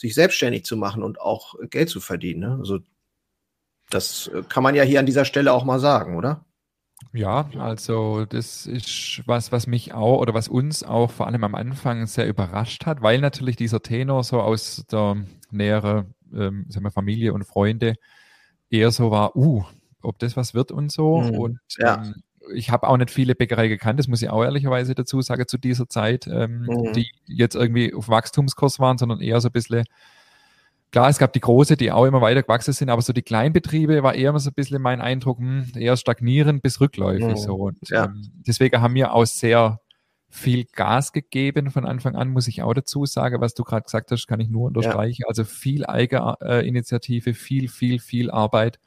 sich 0.00 0.14
selbstständig 0.14 0.64
zu 0.64 0.76
machen 0.76 1.02
und 1.02 1.20
auch 1.20 1.54
Geld 1.68 1.90
zu 1.90 2.00
verdienen. 2.00 2.40
Ne? 2.40 2.56
Also 2.58 2.78
das 3.90 4.30
kann 4.48 4.62
man 4.62 4.74
ja 4.74 4.82
hier 4.82 4.98
an 4.98 5.06
dieser 5.06 5.26
Stelle 5.26 5.52
auch 5.52 5.64
mal 5.64 5.78
sagen, 5.78 6.16
oder? 6.16 6.46
Ja, 7.12 7.50
also 7.58 8.24
das 8.24 8.66
ist 8.66 9.22
was, 9.26 9.52
was 9.52 9.66
mich 9.66 9.92
auch 9.92 10.20
oder 10.20 10.32
was 10.32 10.48
uns 10.48 10.82
auch 10.82 11.10
vor 11.10 11.26
allem 11.26 11.44
am 11.44 11.54
Anfang 11.54 12.06
sehr 12.06 12.28
überrascht 12.28 12.86
hat, 12.86 13.02
weil 13.02 13.20
natürlich 13.20 13.56
dieser 13.56 13.82
Tenor 13.82 14.24
so 14.24 14.40
aus 14.40 14.84
der 14.90 15.16
näheren 15.50 16.14
ähm, 16.32 16.66
sagen 16.68 16.84
wir, 16.84 16.92
Familie 16.92 17.32
und 17.34 17.44
Freunde 17.44 17.94
eher 18.70 18.90
so 18.90 19.10
war, 19.10 19.36
uh, 19.36 19.64
ob 20.02 20.18
das 20.18 20.36
was 20.36 20.54
wird 20.54 20.72
und 20.72 20.92
so. 20.92 21.20
Mhm. 21.20 21.30
Und 21.30 21.60
ja. 21.78 22.02
ähm, 22.02 22.14
ich 22.54 22.70
habe 22.70 22.88
auch 22.88 22.96
nicht 22.96 23.10
viele 23.10 23.34
Bäckerei 23.34 23.68
gekannt, 23.68 23.98
das 23.98 24.08
muss 24.08 24.22
ich 24.22 24.30
auch 24.30 24.42
ehrlicherweise 24.42 24.94
dazu 24.94 25.20
sagen, 25.20 25.46
zu 25.46 25.58
dieser 25.58 25.88
Zeit, 25.88 26.26
ähm, 26.26 26.62
mhm. 26.62 26.92
die 26.94 27.10
jetzt 27.26 27.54
irgendwie 27.54 27.94
auf 27.94 28.08
Wachstumskurs 28.08 28.78
waren, 28.78 28.98
sondern 28.98 29.20
eher 29.20 29.40
so 29.40 29.48
ein 29.48 29.52
bisschen 29.52 29.84
Klar, 30.92 31.08
es 31.08 31.18
gab 31.18 31.32
die 31.32 31.40
große, 31.40 31.76
die 31.76 31.92
auch 31.92 32.04
immer 32.04 32.20
weiter 32.20 32.42
gewachsen 32.42 32.72
sind, 32.72 32.90
aber 32.90 33.00
so 33.00 33.12
die 33.12 33.22
Kleinbetriebe 33.22 34.02
war 34.02 34.14
eher 34.14 34.36
so 34.40 34.50
ein 34.50 34.54
bisschen 34.54 34.82
mein 34.82 35.00
Eindruck, 35.00 35.38
hm, 35.38 35.70
eher 35.76 35.96
stagnierend 35.96 36.62
bis 36.62 36.80
rückläufig. 36.80 37.26
Mhm. 37.26 37.36
So. 37.36 37.54
Und, 37.54 37.88
ja. 37.88 38.06
ähm, 38.06 38.30
deswegen 38.46 38.80
haben 38.80 38.94
wir 38.94 39.14
auch 39.14 39.24
sehr 39.24 39.80
viel 40.28 40.64
Gas 40.64 41.12
gegeben 41.12 41.70
von 41.70 41.86
Anfang 41.86 42.16
an, 42.16 42.28
muss 42.28 42.48
ich 42.48 42.62
auch 42.62 42.74
dazu 42.74 43.06
sagen. 43.06 43.40
Was 43.40 43.54
du 43.54 43.62
gerade 43.62 43.84
gesagt 43.84 44.10
hast, 44.10 44.26
kann 44.26 44.40
ich 44.40 44.48
nur 44.48 44.66
unterstreichen. 44.66 45.22
Ja. 45.22 45.28
Also 45.28 45.44
viel 45.44 45.86
Eigeninitiative, 45.86 47.34
viel, 47.34 47.68
viel, 47.68 48.00
viel 48.00 48.30
Arbeit. 48.30 48.80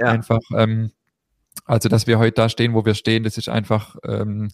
Ja. 0.00 0.06
Einfach, 0.06 0.40
ähm, 0.56 0.90
also 1.64 1.88
dass 1.88 2.06
wir 2.06 2.18
heute 2.18 2.34
da 2.34 2.48
stehen, 2.48 2.74
wo 2.74 2.84
wir 2.84 2.94
stehen, 2.94 3.24
das 3.24 3.38
ist 3.38 3.48
einfach 3.48 3.96
ähm, 4.04 4.50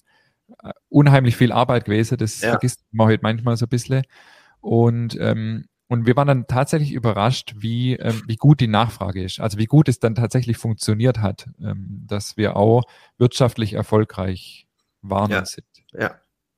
unheimlich 0.89 1.37
viel 1.37 1.53
Arbeit 1.53 1.87
gewesen. 1.87 2.19
Das 2.19 2.41
ja. 2.41 2.51
vergisst 2.51 2.85
man 2.91 3.09
heute 3.09 3.23
manchmal 3.23 3.57
so 3.57 3.67
ein 3.67 3.71
bisschen. 3.71 4.05
Und 4.61 5.17
ähm, 5.19 5.67
und 5.91 6.07
wir 6.07 6.15
waren 6.15 6.29
dann 6.29 6.47
tatsächlich 6.47 6.93
überrascht, 6.93 7.55
wie, 7.57 7.95
ähm, 7.95 8.23
wie 8.29 8.37
gut 8.37 8.61
die 8.61 8.69
Nachfrage 8.69 9.25
ist. 9.25 9.41
Also 9.41 9.59
wie 9.59 9.67
gut 9.67 9.89
es 9.89 9.99
dann 9.99 10.15
tatsächlich 10.15 10.57
funktioniert 10.57 11.19
hat, 11.19 11.51
ähm, 11.61 12.05
dass 12.07 12.37
wir 12.37 12.55
auch 12.55 12.85
wirtschaftlich 13.19 13.73
erfolgreich 13.73 14.69
waren 15.03 15.33
ja. 15.33 15.45
sind. 15.45 15.67
Ja. 15.93 16.15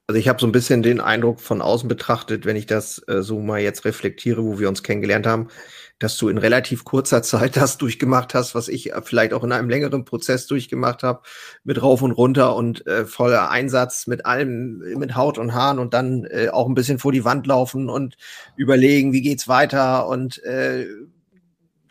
Also 0.09 0.19
ich 0.19 0.29
habe 0.29 0.41
so 0.41 0.47
ein 0.47 0.53
bisschen 0.53 0.83
den 0.83 1.01
Eindruck 1.01 1.41
von 1.41 1.63
außen 1.63 1.89
betrachtet, 1.89 2.45
wenn 2.45 2.57
ich 2.57 2.67
das 2.67 3.03
äh, 3.07 3.23
so 3.23 3.39
mal 3.39 3.61
jetzt 3.61 3.85
reflektiere, 3.85 4.43
wo 4.45 4.59
wir 4.59 4.69
uns 4.69 4.83
kennengelernt 4.83 5.27
haben, 5.27 5.49
dass 6.01 6.17
du 6.17 6.29
in 6.29 6.39
relativ 6.39 6.85
kurzer 6.85 7.23
Zeit 7.23 7.57
das 7.57 7.79
durchgemacht 7.79 8.35
hast, 8.35 8.55
was 8.55 8.69
ich 8.69 8.93
äh, 8.93 9.01
vielleicht 9.03 9.33
auch 9.33 9.45
in 9.45 9.53
einem 9.53 9.71
längeren 9.71 10.05
Prozess 10.05 10.47
durchgemacht 10.49 11.03
habe, 11.05 11.23
mit 11.63 11.81
rauf 11.81 12.03
und 12.03 12.11
runter 12.13 12.57
und 12.57 12.87
äh, 12.87 13.07
voller 13.07 13.51
Einsatz 13.51 14.09
mit 14.09 14.27
allem, 14.27 14.79
mit 14.99 15.15
Haut 15.15 15.39
und 15.39 15.55
Haaren 15.55 15.79
und 15.79 15.95
dann 15.95 16.25
äh, 16.25 16.49
auch 16.49 16.69
ein 16.69 16.75
bisschen 16.75 16.99
vor 16.99 17.13
die 17.13 17.25
Wand 17.25 17.47
laufen 17.47 17.89
und 17.89 18.17
überlegen, 18.57 19.13
wie 19.13 19.23
geht's 19.23 19.47
weiter 19.47 20.09
und 20.09 20.43
äh, 20.43 20.87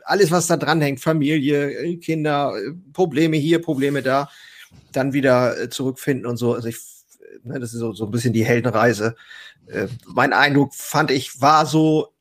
alles, 0.03 0.31
was 0.31 0.47
da 0.47 0.57
dran 0.57 0.81
hängt, 0.81 0.99
Familie, 0.99 1.71
äh, 1.71 1.95
Kinder, 1.97 2.53
äh, 2.57 2.71
Probleme 2.91 3.37
hier, 3.37 3.61
Probleme 3.61 4.01
da, 4.01 4.29
dann 4.91 5.13
wieder 5.13 5.69
zurückfinden 5.69 6.25
und 6.25 6.37
so. 6.37 6.53
Also 6.53 6.67
ich, 6.67 6.77
ne, 7.43 7.59
das 7.59 7.73
ist 7.73 7.79
so, 7.79 7.93
so 7.93 8.05
ein 8.05 8.11
bisschen 8.11 8.33
die 8.33 8.45
Heldenreise. 8.45 9.15
Äh, 9.67 9.87
mein 10.05 10.33
Eindruck 10.33 10.73
fand 10.73 11.11
ich 11.11 11.41
war 11.41 11.65
so, 11.65 12.13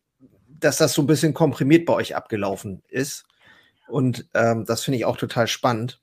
dass 0.49 0.77
das 0.77 0.93
so 0.93 1.03
ein 1.03 1.07
bisschen 1.07 1.35
komprimiert 1.35 1.87
bei 1.87 1.95
euch 1.95 2.17
abgelaufen 2.17 2.83
ist. 2.89 3.25
Und 3.89 4.29
ähm, 4.35 4.65
das 4.67 4.85
finde 4.85 4.99
ich 4.99 5.05
auch 5.05 5.17
total 5.17 5.49
spannend. 5.49 6.01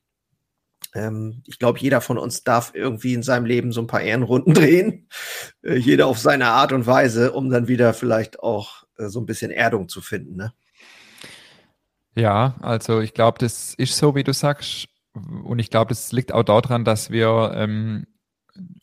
Ähm, 0.94 1.42
ich 1.46 1.60
glaube, 1.60 1.80
jeder 1.80 2.02
von 2.02 2.18
uns 2.18 2.44
darf 2.44 2.72
irgendwie 2.74 3.14
in 3.14 3.24
seinem 3.24 3.46
Leben 3.46 3.72
so 3.72 3.82
ein 3.82 3.88
paar 3.88 4.02
Ehrenrunden 4.02 4.54
drehen. 4.56 5.08
Äh, 5.64 5.76
jeder 5.76 6.08
auf 6.08 6.20
seine 6.20 6.48
Art 6.48 6.74
und 6.74 6.88
Weise, 6.88 7.32
um 7.32 7.50
dann 7.50 7.68
wieder 7.68 7.94
vielleicht 7.94 8.40
auch 8.40 8.84
äh, 8.98 9.08
so 9.08 9.20
ein 9.20 9.26
bisschen 9.26 9.52
Erdung 9.52 9.90
zu 9.90 10.02
finden. 10.02 10.36
Ne? 10.36 10.54
Ja, 12.16 12.56
also 12.62 13.00
ich 13.00 13.14
glaube, 13.14 13.38
das 13.40 13.74
ist 13.76 13.98
so, 13.98 14.16
wie 14.16 14.24
du 14.24 14.34
sagst. 14.34 14.88
Und 15.14 15.60
ich 15.60 15.70
glaube, 15.70 15.90
das 15.90 16.12
liegt 16.12 16.32
auch 16.32 16.44
daran, 16.44 16.86
dass 16.86 17.10
wir 17.10 17.52
ähm, 17.56 18.06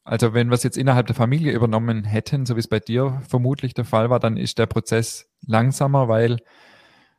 also 0.05 0.35
wenn 0.35 0.49
wir 0.49 0.55
es 0.55 0.63
jetzt 0.63 0.77
innerhalb 0.77 1.07
der 1.07 1.17
Familie 1.17 1.53
übernommen 1.53 2.05
hätten, 2.05 2.47
so 2.47 2.57
wie 2.57 2.61
es 2.61 2.69
bei 2.69 2.81
dir 2.81 3.21
vermutlich 3.29 3.75
der 3.75 3.85
Fall 3.85 4.11
war, 4.11 4.21
dann 4.21 4.37
ist 4.37 4.59
der 4.59 4.67
Prozess 4.67 5.31
langsamer, 5.47 6.09
weil 6.09 6.39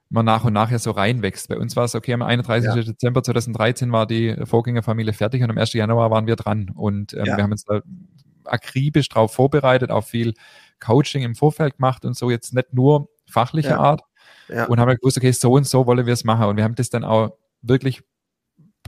man 0.09 0.25
nach 0.25 0.43
und 0.43 0.53
nach 0.53 0.71
ja 0.71 0.79
so 0.79 0.91
reinwächst. 0.91 1.49
Bei 1.49 1.57
uns 1.57 1.75
war 1.75 1.85
es 1.85 1.95
okay, 1.95 2.13
am 2.13 2.21
31. 2.21 2.75
Ja. 2.75 2.81
Dezember 2.81 3.23
2013 3.23 3.91
war 3.91 4.05
die 4.05 4.35
Vorgängerfamilie 4.45 5.13
fertig 5.13 5.43
und 5.43 5.49
am 5.49 5.57
1. 5.57 5.73
Januar 5.73 6.11
waren 6.11 6.27
wir 6.27 6.35
dran. 6.35 6.71
Und 6.73 7.13
ähm, 7.13 7.25
ja. 7.25 7.37
wir 7.37 7.43
haben 7.43 7.51
uns 7.51 7.65
da 7.65 7.81
akribisch 8.45 9.09
darauf 9.09 9.33
vorbereitet, 9.33 9.89
auch 9.89 10.03
viel 10.03 10.33
Coaching 10.79 11.23
im 11.23 11.35
Vorfeld 11.35 11.77
gemacht 11.77 12.05
und 12.05 12.15
so 12.15 12.29
jetzt 12.29 12.53
nicht 12.53 12.73
nur 12.73 13.09
fachliche 13.27 13.69
ja. 13.69 13.79
Art. 13.79 14.01
Und 14.67 14.79
haben 14.79 14.87
halt 14.87 15.01
gewusst, 15.01 15.17
okay, 15.17 15.31
so 15.31 15.53
und 15.53 15.65
so 15.65 15.87
wollen 15.87 16.05
wir 16.05 16.13
es 16.13 16.23
machen. 16.23 16.45
Und 16.45 16.57
wir 16.57 16.63
haben 16.63 16.75
das 16.75 16.89
dann 16.91 17.03
auch 17.03 17.35
wirklich 17.63 18.03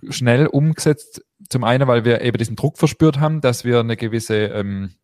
schnell 0.09 0.47
umgesetzt. 0.47 1.23
Zum 1.49 1.63
einen, 1.63 1.87
weil 1.87 2.05
wir 2.05 2.21
eben 2.21 2.37
diesen 2.37 2.55
Druck 2.55 2.77
verspürt 2.77 3.19
haben, 3.19 3.41
dass 3.41 3.63
wir 3.63 3.79
eine 3.79 3.97
gewisse, 3.97 4.35
ähm, 4.35 4.95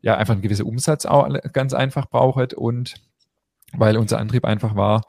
ja, 0.00 0.16
einfach 0.16 0.34
einen 0.34 0.42
gewissen 0.42 0.66
Umsatz 0.66 1.06
auch 1.06 1.28
ganz 1.52 1.74
einfach 1.74 2.08
brauchen 2.08 2.48
und 2.56 2.94
weil 3.72 3.96
unser 3.96 4.18
Antrieb 4.18 4.44
einfach 4.44 4.76
war, 4.76 5.02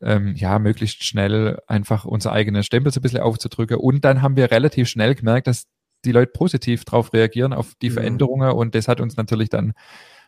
ähm, 0.00 0.34
ja, 0.36 0.58
möglichst 0.58 1.04
schnell 1.04 1.60
einfach 1.66 2.04
unser 2.04 2.32
eigenes 2.32 2.66
Stempel 2.66 2.92
so 2.92 3.00
ein 3.00 3.02
bisschen 3.02 3.20
aufzudrücken. 3.20 3.78
Und 3.78 4.04
dann 4.04 4.22
haben 4.22 4.36
wir 4.36 4.50
relativ 4.50 4.88
schnell 4.88 5.14
gemerkt, 5.14 5.46
dass 5.46 5.66
die 6.04 6.12
Leute 6.12 6.32
positiv 6.32 6.84
darauf 6.84 7.12
reagieren, 7.12 7.52
auf 7.52 7.74
die 7.80 7.90
mhm. 7.90 7.94
Veränderungen. 7.94 8.50
Und 8.52 8.74
das 8.74 8.88
hat 8.88 9.00
uns 9.00 9.16
natürlich 9.16 9.48
dann 9.48 9.72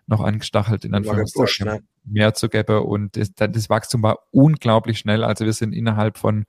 noch 0.07 0.21
angestachelt, 0.21 0.85
in 0.85 0.95
Anführungszeichen 0.95 1.67
ne? 1.67 1.81
mehr 2.05 2.33
zu 2.35 2.49
geben. 2.49 2.79
Und 2.79 3.17
das, 3.17 3.33
das 3.35 3.69
Wachstum 3.69 4.03
war 4.03 4.19
unglaublich 4.31 4.99
schnell. 4.99 5.25
Also 5.25 5.45
wir 5.45 5.53
sind 5.53 5.73
innerhalb 5.73 6.17
von 6.17 6.47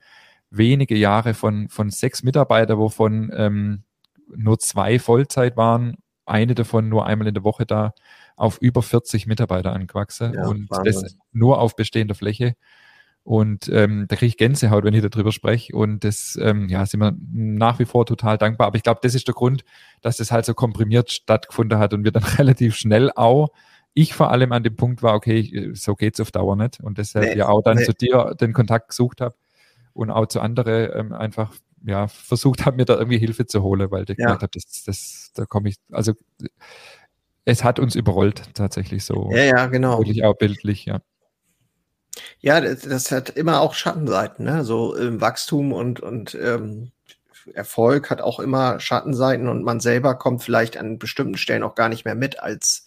wenige 0.50 0.96
Jahre 0.96 1.34
von, 1.34 1.70
von 1.70 1.90
sechs 1.90 2.24
Mitarbeitern, 2.24 2.78
wovon 2.78 3.32
ähm, 3.36 3.84
nur 4.36 4.60
zwei 4.60 5.00
Vollzeit 5.00 5.58
waren, 5.58 5.98
eine 6.26 6.56
davon 6.56 6.90
nur 6.90 7.06
einmal 7.06 7.28
in 7.28 7.34
der 7.34 7.44
Woche 7.44 7.66
da, 7.66 7.94
auf 8.36 8.60
über 8.60 8.84
40 8.84 9.26
Mitarbeiter 9.28 9.74
angewachsen 9.74 10.34
ja, 10.34 10.46
und 10.48 10.70
Wahnsinn. 10.70 11.04
das 11.04 11.18
nur 11.32 11.60
auf 11.60 11.76
bestehender 11.76 12.16
Fläche. 12.16 12.56
Und 13.24 13.68
ähm, 13.70 14.06
da 14.08 14.16
kriege 14.16 14.30
ich 14.30 14.38
Gänsehaut, 14.38 14.86
wenn 14.86 14.94
ich 14.94 15.02
darüber 15.02 15.34
spreche. 15.34 15.76
Und 15.76 16.06
das, 16.06 16.38
ähm, 16.42 16.70
ja, 16.70 16.86
sind 16.86 17.02
wir 17.02 17.14
nach 17.34 17.78
wie 17.80 17.86
vor 17.86 18.06
total 18.06 18.38
dankbar. 18.38 18.68
Aber 18.68 18.78
ich 18.78 18.84
glaube, 18.84 19.02
das 19.04 19.16
ist 19.16 19.28
der 19.28 19.36
Grund, 19.36 19.66
dass 20.02 20.16
das 20.16 20.32
halt 20.32 20.46
so 20.46 20.54
komprimiert 20.54 21.12
stattgefunden 21.12 21.78
hat 21.78 21.94
und 21.94 22.06
wir 22.06 22.12
dann 22.12 22.24
relativ 22.38 22.76
schnell 22.76 23.12
auch, 23.16 23.50
ich 23.94 24.14
vor 24.14 24.32
allem 24.32 24.52
an 24.52 24.64
dem 24.64 24.76
Punkt 24.76 25.02
war, 25.02 25.16
okay, 25.16 25.72
so 25.74 25.96
geht's 25.96 26.20
auf 26.20 26.32
Dauer 26.32 26.56
nicht. 26.56 26.80
Und 26.80 27.00
deshalb 27.00 27.26
nee, 27.26 27.38
ja 27.38 27.50
auch 27.50 27.64
dann 27.64 27.78
nee. 27.78 27.84
zu 27.84 27.94
dir 27.94 28.36
den 28.40 28.54
Kontakt 28.54 28.90
gesucht 28.90 29.20
habe 29.20 29.36
und 29.98 30.12
auch 30.12 30.28
zu 30.28 30.40
anderen 30.40 30.90
ähm, 30.94 31.14
einfach 31.14 31.54
ja, 31.84 32.08
versucht 32.08 32.66
habe, 32.66 32.78
mir 32.78 32.86
da 32.86 32.98
irgendwie 32.98 33.18
Hilfe 33.18 33.46
zu 33.46 33.64
holen, 33.64 33.92
weil 33.92 34.04
ich 34.04 34.10
ja. 34.10 34.16
gemerkt 34.16 34.44
habe, 34.44 34.52
das, 34.54 34.84
das, 34.86 35.32
da 35.34 35.46
komme 35.46 35.70
ich, 35.70 35.78
also 35.92 36.14
es 37.46 37.64
hat 37.64 37.80
uns 37.80 37.96
überrollt 37.96 38.54
tatsächlich 38.54 39.06
so. 39.06 39.30
Ja, 39.32 39.44
ja, 39.44 39.66
genau. 39.68 40.00
Wirklich 40.00 40.24
auch 40.24 40.38
bildlich, 40.38 40.86
ja. 40.86 41.02
Ja, 42.40 42.62
das, 42.62 42.82
das 42.82 43.12
hat 43.12 43.30
immer 43.30 43.62
auch 43.62 43.74
Schattenseiten, 43.74 44.46
ne? 44.46 44.64
So 44.64 44.98
ähm, 44.98 45.22
Wachstum 45.22 45.72
und, 45.72 46.00
und 46.00 46.36
ähm, 46.36 46.92
Erfolg 47.54 48.10
hat 48.10 48.22
auch 48.22 48.40
immer 48.40 48.80
Schattenseiten 48.80 49.48
und 49.48 49.64
man 49.64 49.80
selber 49.80 50.16
kommt 50.16 50.44
vielleicht 50.44 50.78
an 50.78 51.00
bestimmten 51.00 51.38
Stellen 51.38 51.64
auch 51.64 51.76
gar 51.76 51.90
nicht 51.90 52.06
mehr 52.06 52.16
mit 52.16 52.40
als 52.40 52.86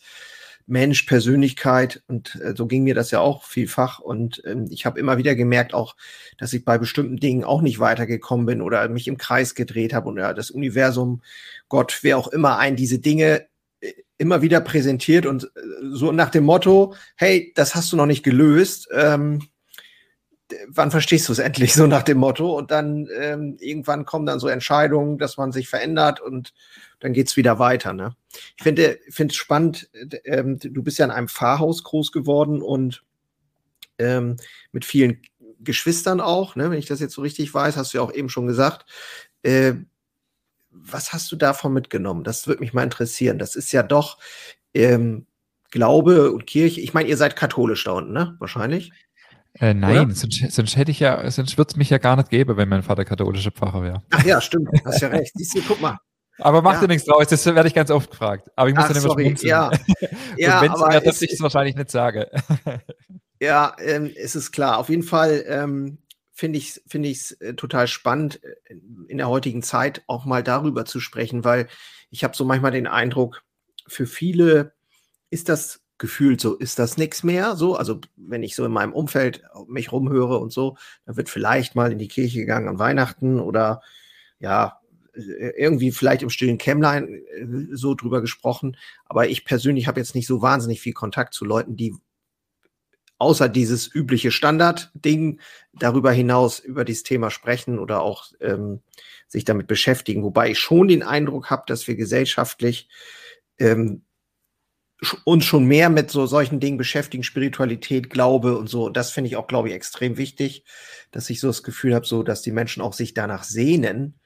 Mensch, 0.67 1.03
Persönlichkeit 1.05 2.03
und 2.07 2.37
äh, 2.37 2.55
so 2.57 2.67
ging 2.67 2.85
mir 2.85 2.95
das 2.95 3.11
ja 3.11 3.21
auch 3.21 3.45
vielfach 3.45 3.99
und 3.99 4.43
ähm, 4.47 4.67
ich 4.71 4.87
habe 4.87 5.01
immer 5.01 5.19
wieder 5.19 5.35
gemerkt 5.35 5.75
auch, 5.75 5.97
dass 6.39 6.53
ich 6.53 6.65
bei 6.65 6.79
bestimmten 6.79 7.17
Dingen 7.17 7.45
auch 7.45 7.63
nicht 7.63 7.81
weitergekommen 7.81 8.47
bin 8.47 8.63
oder 8.63 8.89
mich 8.89 9.09
im 9.09 9.17
Kreis 9.17 9.55
gedreht 9.55 9.93
habe 9.93 10.09
und 10.09 10.19
ja, 10.19 10.33
das 10.33 10.51
Universum, 10.51 11.23
Gott, 11.69 11.99
wer 12.03 12.19
auch 12.19 12.29
immer 12.29 12.59
ein 12.59 12.77
diese 12.77 12.99
Dinge 12.99 13.47
äh, 13.81 13.93
immer 14.19 14.43
wieder 14.43 14.61
präsentiert 14.61 15.27
und 15.27 15.45
äh, 15.45 15.49
so 15.91 16.13
nach 16.13 16.31
dem 16.31 16.45
Motto, 16.45 16.95
hey, 17.17 17.53
das 17.55 17.75
hast 17.75 17.93
du 17.93 17.97
noch 17.97 18.07
nicht 18.07 18.23
gelöst, 18.23 18.89
ähm, 18.93 19.41
wann 20.69 20.91
verstehst 20.91 21.29
du 21.29 21.33
es 21.33 21.39
endlich? 21.39 21.75
So 21.81 21.87
nach 21.87 22.03
dem 22.03 22.19
Motto 22.19 22.57
und 22.57 22.71
dann 22.71 23.09
ähm, 23.19 23.57
irgendwann 23.61 24.05
kommen 24.05 24.27
dann 24.27 24.41
so 24.41 24.49
Entscheidungen, 24.49 25.19
dass 25.19 25.37
man 25.37 25.53
sich 25.53 25.69
verändert 25.69 26.21
und 26.21 26.53
dann 27.01 27.13
geht's 27.13 27.37
wieder 27.37 27.59
weiter. 27.59 27.93
Ne? 27.93 28.15
Ich 28.57 28.63
finde 28.63 28.99
finde 29.09 29.33
es 29.33 29.37
spannend, 29.37 29.91
ähm, 30.25 30.59
du 30.59 30.83
bist 30.83 30.99
ja 30.99 31.07
in 31.07 31.11
einem 31.11 31.29
Pfarrhaus 31.29 31.83
groß 31.83 32.13
geworden 32.13 32.63
und 32.63 33.03
ähm, 33.99 34.37
mit 34.73 34.85
vielen 34.85 35.21
Geschwistern 35.61 36.21
auch, 36.21 36.57
ne? 36.57 36.71
wenn 36.71 36.79
ich 36.79 36.87
das 36.87 37.01
jetzt 37.01 37.15
so 37.15 37.23
richtig 37.23 37.53
weiß, 37.53 37.77
hast 37.77 37.93
du 37.93 37.99
ja 37.99 38.05
auch 38.05 38.13
eben 38.13 38.29
schon 38.29 38.47
gesagt. 38.47 38.87
Äh, 39.43 39.75
was 40.71 41.13
hast 41.13 41.31
du 41.33 41.37
davon 41.37 41.73
mitgenommen? 41.73 42.25
Das 42.25 42.47
würde 42.47 42.61
mich 42.61 42.73
mal 42.73 42.85
interessieren. 42.85 43.39
Das 43.39 43.57
ist 43.57 43.73
ja 43.73 43.83
doch 43.83 44.19
ähm, 44.73 45.27
Glaube 45.71 46.33
und 46.33 46.47
Kirche. 46.47 46.81
Ich 46.81 46.95
meine, 46.95 47.09
ihr 47.09 47.17
seid 47.17 47.37
katholisch 47.37 47.85
da 47.85 47.93
unten, 47.93 48.13
ne? 48.13 48.37
Wahrscheinlich. 48.39 48.93
Äh, 49.55 49.75
nein, 49.75 50.13
sonst, 50.13 50.53
sonst, 50.53 50.77
hätte 50.77 50.93
ich 50.93 51.01
ja, 51.01 51.29
sonst 51.31 51.59
würde 51.59 51.71
es 51.73 51.77
mich 51.77 51.91
ja 51.91 51.99
gar 51.99 52.17
nicht 52.17 52.31
geben, 52.31 52.57
wenn 52.57 52.69
mein 52.69 52.85
Vater 52.85 53.05
katholischer 53.05 53.51
Pfarrer 53.51 53.83
wäre. 53.83 54.03
Ach 54.11 54.25
ja, 54.25 54.41
stimmt, 54.41 54.69
hast 54.85 55.03
ja 55.03 55.09
recht. 55.09 55.33
Siehst 55.35 55.57
du, 55.57 55.63
guck 55.67 55.81
mal. 55.81 55.99
Aber 56.41 56.63
mach 56.63 56.75
ja. 56.75 56.81
dir 56.81 56.89
nichts 56.89 57.07
draus, 57.07 57.27
das 57.29 57.45
werde 57.47 57.69
ich 57.69 57.75
ganz 57.75 57.91
oft 57.91 58.11
gefragt. 58.11 58.51
Aber 58.57 58.69
ich 58.69 58.75
muss 58.75 58.85
Ach, 58.85 58.89
dann 58.89 58.97
immer 58.97 59.09
sorry. 59.09 59.25
schmunzeln. 59.25 59.49
Ja, 59.49 59.71
ja 60.37 60.63
wenn 60.63 60.73
es 60.73 60.81
wäre, 60.81 61.03
dürfte 61.03 61.25
ich 61.25 61.33
es 61.33 61.41
wahrscheinlich 61.41 61.77
nicht 61.77 61.91
sagen. 61.91 62.25
ja, 63.41 63.75
ähm, 63.79 64.11
es 64.17 64.37
ist 64.37 64.53
klar. 64.53 64.79
Auf 64.79 64.89
jeden 64.89 65.03
Fall 65.03 65.45
ähm, 65.47 65.99
finde 66.33 66.59
ich 66.59 66.71
es 66.71 66.83
find 66.87 67.07
ich's, 67.07 67.33
äh, 67.33 67.55
total 67.55 67.87
spannend, 67.87 68.43
äh, 68.43 68.75
in 69.09 69.19
der 69.19 69.29
heutigen 69.29 69.63
Zeit 69.63 70.03
auch 70.07 70.25
mal 70.25 70.43
darüber 70.43 70.85
zu 70.85 71.01
sprechen, 71.01 71.45
weil 71.45 71.69
ich 72.11 72.25
habe 72.25 72.37
so 72.37 72.45
manchmal 72.45 72.73
den 72.73 72.87
Eindruck, 72.87 73.43
für 73.87 74.07
viele 74.07 74.73
ist 75.31 75.49
das 75.49 75.81
gefühlt 75.99 76.41
so, 76.41 76.57
ist 76.57 76.79
das 76.79 76.97
nichts 76.97 77.23
mehr. 77.23 77.57
So, 77.57 77.77
also 77.77 78.01
wenn 78.17 78.43
ich 78.43 78.57
so 78.57 78.65
in 78.65 78.73
meinem 78.73 78.95
Umfeld 78.95 79.43
mich 79.69 79.93
rumhöre 79.93 80.39
und 80.39 80.51
so, 80.53 80.77
dann 81.05 81.17
wird 81.17 81.29
vielleicht 81.29 81.75
mal 81.75 81.93
in 81.93 81.99
die 81.99 82.09
Kirche 82.09 82.41
gegangen 82.41 82.69
an 82.69 82.79
Weihnachten 82.79 83.39
oder 83.39 83.83
ja, 84.39 84.80
irgendwie 85.21 85.93
vielleicht 85.93 86.23
im 86.23 86.31
stillen 86.31 86.59
Kämmlein 86.59 87.09
äh, 87.09 87.47
so 87.73 87.95
drüber 87.95 88.21
gesprochen. 88.21 88.77
Aber 89.07 89.29
ich 89.29 89.45
persönlich 89.45 89.87
habe 89.87 90.01
jetzt 90.01 90.15
nicht 90.15 90.27
so 90.27 90.43
wahnsinnig 90.43 90.81
viel 90.81 90.93
Kontakt 90.93 91.35
zu 91.35 91.45
Leuten, 91.45 91.77
die 91.77 91.95
außer 93.19 93.49
dieses 93.49 93.95
übliche 93.95 94.31
Standard-Ding 94.31 95.41
darüber 95.75 96.11
hinaus 96.11 96.59
über 96.59 96.85
dieses 96.85 97.03
Thema 97.03 97.31
sprechen 97.31 97.79
oder 97.79 98.01
auch 98.01 98.29
ähm, 98.41 98.81
sich 99.29 99.45
damit 99.45 99.67
beschäftigen. 99.67 100.23
Wobei 100.25 100.51
ich 100.51 100.59
schon 100.59 100.89
den 100.89 101.03
Eindruck 101.03 101.51
habe, 101.51 101.65
dass 101.67 101.87
wir 101.87 101.97
gesellschaftlich 101.97 102.89
ähm, 103.59 104.03
uns 105.25 105.45
schon 105.45 105.65
mehr 105.65 105.89
mit 105.89 106.11
so 106.11 106.27
solchen 106.27 106.61
Dingen 106.61 106.77
beschäftigen, 106.77 107.23
Spiritualität, 107.23 108.11
Glaube 108.11 108.57
und 108.57 108.69
so. 108.69 108.89
Das 108.89 109.11
finde 109.11 109.29
ich 109.29 109.37
auch, 109.37 109.47
glaube 109.47 109.69
ich, 109.69 109.75
extrem 109.75 110.17
wichtig, 110.17 110.65
dass 111.11 111.31
ich 111.31 111.41
so 111.41 111.47
das 111.47 111.63
Gefühl 111.63 111.95
habe, 111.95 112.07
so, 112.07 112.23
dass 112.23 112.43
die 112.43 112.53
Menschen 112.53 112.83
auch 112.83 112.93
sich 112.93 113.15
danach 113.15 113.45
sehnen, 113.45 114.20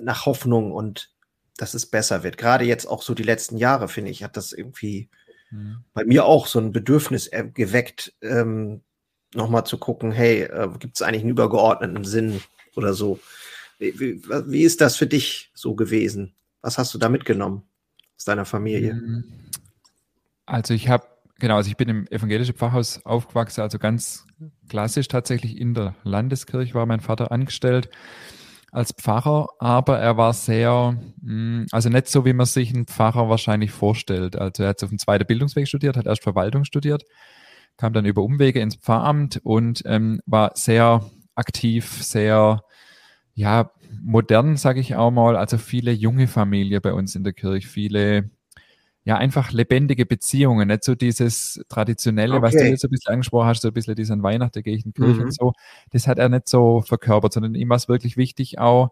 nach 0.00 0.26
Hoffnung 0.26 0.72
und 0.72 1.10
dass 1.56 1.74
es 1.74 1.86
besser 1.86 2.22
wird. 2.22 2.38
Gerade 2.38 2.64
jetzt 2.64 2.86
auch 2.86 3.02
so 3.02 3.14
die 3.14 3.22
letzten 3.22 3.56
Jahre, 3.56 3.88
finde 3.88 4.10
ich, 4.10 4.24
hat 4.24 4.36
das 4.36 4.52
irgendwie 4.52 5.08
mhm. 5.50 5.78
bei 5.92 6.04
mir 6.04 6.24
auch 6.24 6.46
so 6.46 6.58
ein 6.58 6.72
Bedürfnis 6.72 7.30
geweckt, 7.54 8.14
ähm, 8.22 8.80
nochmal 9.34 9.64
zu 9.64 9.78
gucken, 9.78 10.12
hey, 10.12 10.42
äh, 10.42 10.68
gibt 10.78 10.96
es 10.96 11.02
eigentlich 11.02 11.22
einen 11.22 11.30
übergeordneten 11.30 12.04
Sinn 12.04 12.40
oder 12.74 12.94
so? 12.94 13.20
Wie, 13.78 13.98
wie, 13.98 14.22
wie, 14.46 14.62
ist 14.62 14.80
das 14.80 14.96
für 14.96 15.06
dich 15.06 15.50
so 15.54 15.74
gewesen? 15.74 16.34
Was 16.60 16.78
hast 16.78 16.94
du 16.94 16.98
da 16.98 17.08
mitgenommen 17.08 17.62
aus 18.16 18.24
deiner 18.24 18.44
Familie? 18.44 18.94
Mm. 18.94 19.24
Also 20.46 20.74
ich 20.74 20.88
habe, 20.88 21.06
genau, 21.38 21.56
also 21.56 21.68
ich 21.68 21.76
bin 21.76 21.88
im 21.88 22.06
evangelischen 22.08 22.54
Pfarrhaus 22.54 23.04
aufgewachsen, 23.04 23.62
also 23.62 23.78
ganz 23.78 24.26
klassisch 24.68 25.08
tatsächlich 25.08 25.58
in 25.58 25.74
der 25.74 25.94
Landeskirche 26.04 26.74
war 26.74 26.86
mein 26.86 27.00
Vater 27.00 27.32
angestellt 27.32 27.88
als 28.72 28.92
Pfarrer, 28.92 29.48
aber 29.58 29.98
er 29.98 30.16
war 30.16 30.32
sehr, 30.32 30.96
mm, 31.20 31.66
also 31.70 31.90
nicht 31.90 32.08
so, 32.08 32.24
wie 32.24 32.32
man 32.32 32.46
sich 32.46 32.74
einen 32.74 32.86
Pfarrer 32.86 33.28
wahrscheinlich 33.28 33.70
vorstellt. 33.70 34.34
Also 34.36 34.62
er 34.64 34.70
hat 34.70 34.82
auf 34.82 34.88
dem 34.88 34.98
zweiten 34.98 35.26
Bildungsweg 35.26 35.68
studiert, 35.68 35.96
hat 35.96 36.06
erst 36.06 36.22
Verwaltung 36.22 36.64
studiert, 36.64 37.04
kam 37.76 37.92
dann 37.92 38.06
über 38.06 38.22
Umwege 38.22 38.60
ins 38.60 38.76
Pfarramt 38.76 39.40
und 39.44 39.82
ähm, 39.86 40.20
war 40.26 40.52
sehr 40.54 41.04
aktiv, 41.34 42.02
sehr, 42.02 42.62
ja, 43.34 43.70
modern, 44.02 44.56
sage 44.56 44.80
ich 44.80 44.96
auch 44.96 45.10
mal. 45.10 45.36
Also 45.36 45.58
viele 45.58 45.92
junge 45.92 46.26
Familie 46.26 46.80
bei 46.80 46.94
uns 46.94 47.14
in 47.14 47.24
der 47.24 47.34
Kirche, 47.34 47.68
viele 47.68 48.30
ja, 49.04 49.16
einfach 49.16 49.50
lebendige 49.50 50.06
Beziehungen, 50.06 50.68
nicht 50.68 50.84
so 50.84 50.94
dieses 50.94 51.60
traditionelle, 51.68 52.34
okay. 52.34 52.42
was 52.42 52.52
du 52.52 52.68
jetzt 52.68 52.82
so 52.82 52.88
ein 52.88 52.90
bisschen 52.92 53.12
angesprochen 53.12 53.48
hast, 53.48 53.62
so 53.62 53.68
ein 53.68 53.74
bisschen 53.74 53.96
diesen 53.96 54.22
Weihnachten 54.22 54.62
gehe 54.62 54.76
ich 54.76 54.86
in 54.86 54.92
Kirche 54.92 55.20
mhm. 55.20 55.26
und 55.26 55.34
so, 55.34 55.52
das 55.90 56.06
hat 56.06 56.18
er 56.18 56.28
nicht 56.28 56.48
so 56.48 56.82
verkörpert, 56.82 57.32
sondern 57.32 57.54
ihm 57.54 57.68
war 57.68 57.76
es 57.76 57.88
wirklich 57.88 58.16
wichtig, 58.16 58.58
auch 58.58 58.90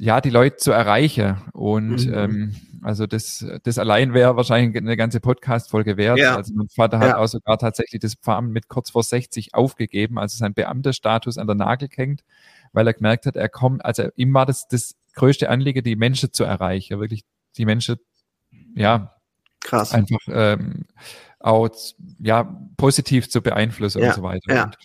ja, 0.00 0.22
die 0.22 0.30
Leute 0.30 0.56
zu 0.56 0.72
erreichen. 0.72 1.36
Und 1.52 2.06
mhm. 2.06 2.14
ähm, 2.14 2.56
also 2.82 3.06
das, 3.06 3.46
das 3.64 3.76
allein 3.76 4.14
wäre 4.14 4.34
wahrscheinlich 4.34 4.74
eine 4.74 4.96
ganze 4.96 5.20
Podcast-Folge 5.20 5.98
wert. 5.98 6.18
Ja. 6.18 6.36
Also 6.36 6.54
mein 6.54 6.70
Vater 6.70 6.98
hat 6.98 7.08
ja. 7.08 7.16
auch 7.18 7.26
sogar 7.26 7.58
tatsächlich 7.58 8.00
das 8.00 8.14
Pfarramt 8.14 8.50
mit 8.50 8.68
kurz 8.68 8.90
vor 8.90 9.02
60 9.02 9.54
aufgegeben, 9.54 10.18
also 10.18 10.38
sein 10.38 10.54
Beamterstatus 10.54 11.36
an 11.36 11.46
der 11.46 11.56
Nagel 11.56 11.90
hängt, 11.94 12.24
weil 12.72 12.86
er 12.86 12.94
gemerkt 12.94 13.26
hat, 13.26 13.36
er 13.36 13.50
kommt, 13.50 13.84
also 13.84 14.08
ihm 14.16 14.32
war 14.32 14.46
das 14.46 14.68
das 14.68 14.94
größte 15.14 15.50
Anliegen, 15.50 15.84
die 15.84 15.96
Menschen 15.96 16.32
zu 16.32 16.44
erreichen, 16.44 16.98
wirklich 16.98 17.24
die 17.58 17.66
Menschen 17.66 17.96
ja, 18.74 19.14
krass. 19.60 19.92
Einfach 19.92 20.20
ähm, 20.28 20.86
auch 21.40 21.68
ja, 22.18 22.56
positiv 22.76 23.28
zu 23.30 23.42
beeinflussen 23.42 24.02
ja, 24.02 24.08
und 24.08 24.14
so 24.14 24.22
weiter. 24.22 24.54
Ja. 24.54 24.64
Und 24.64 24.76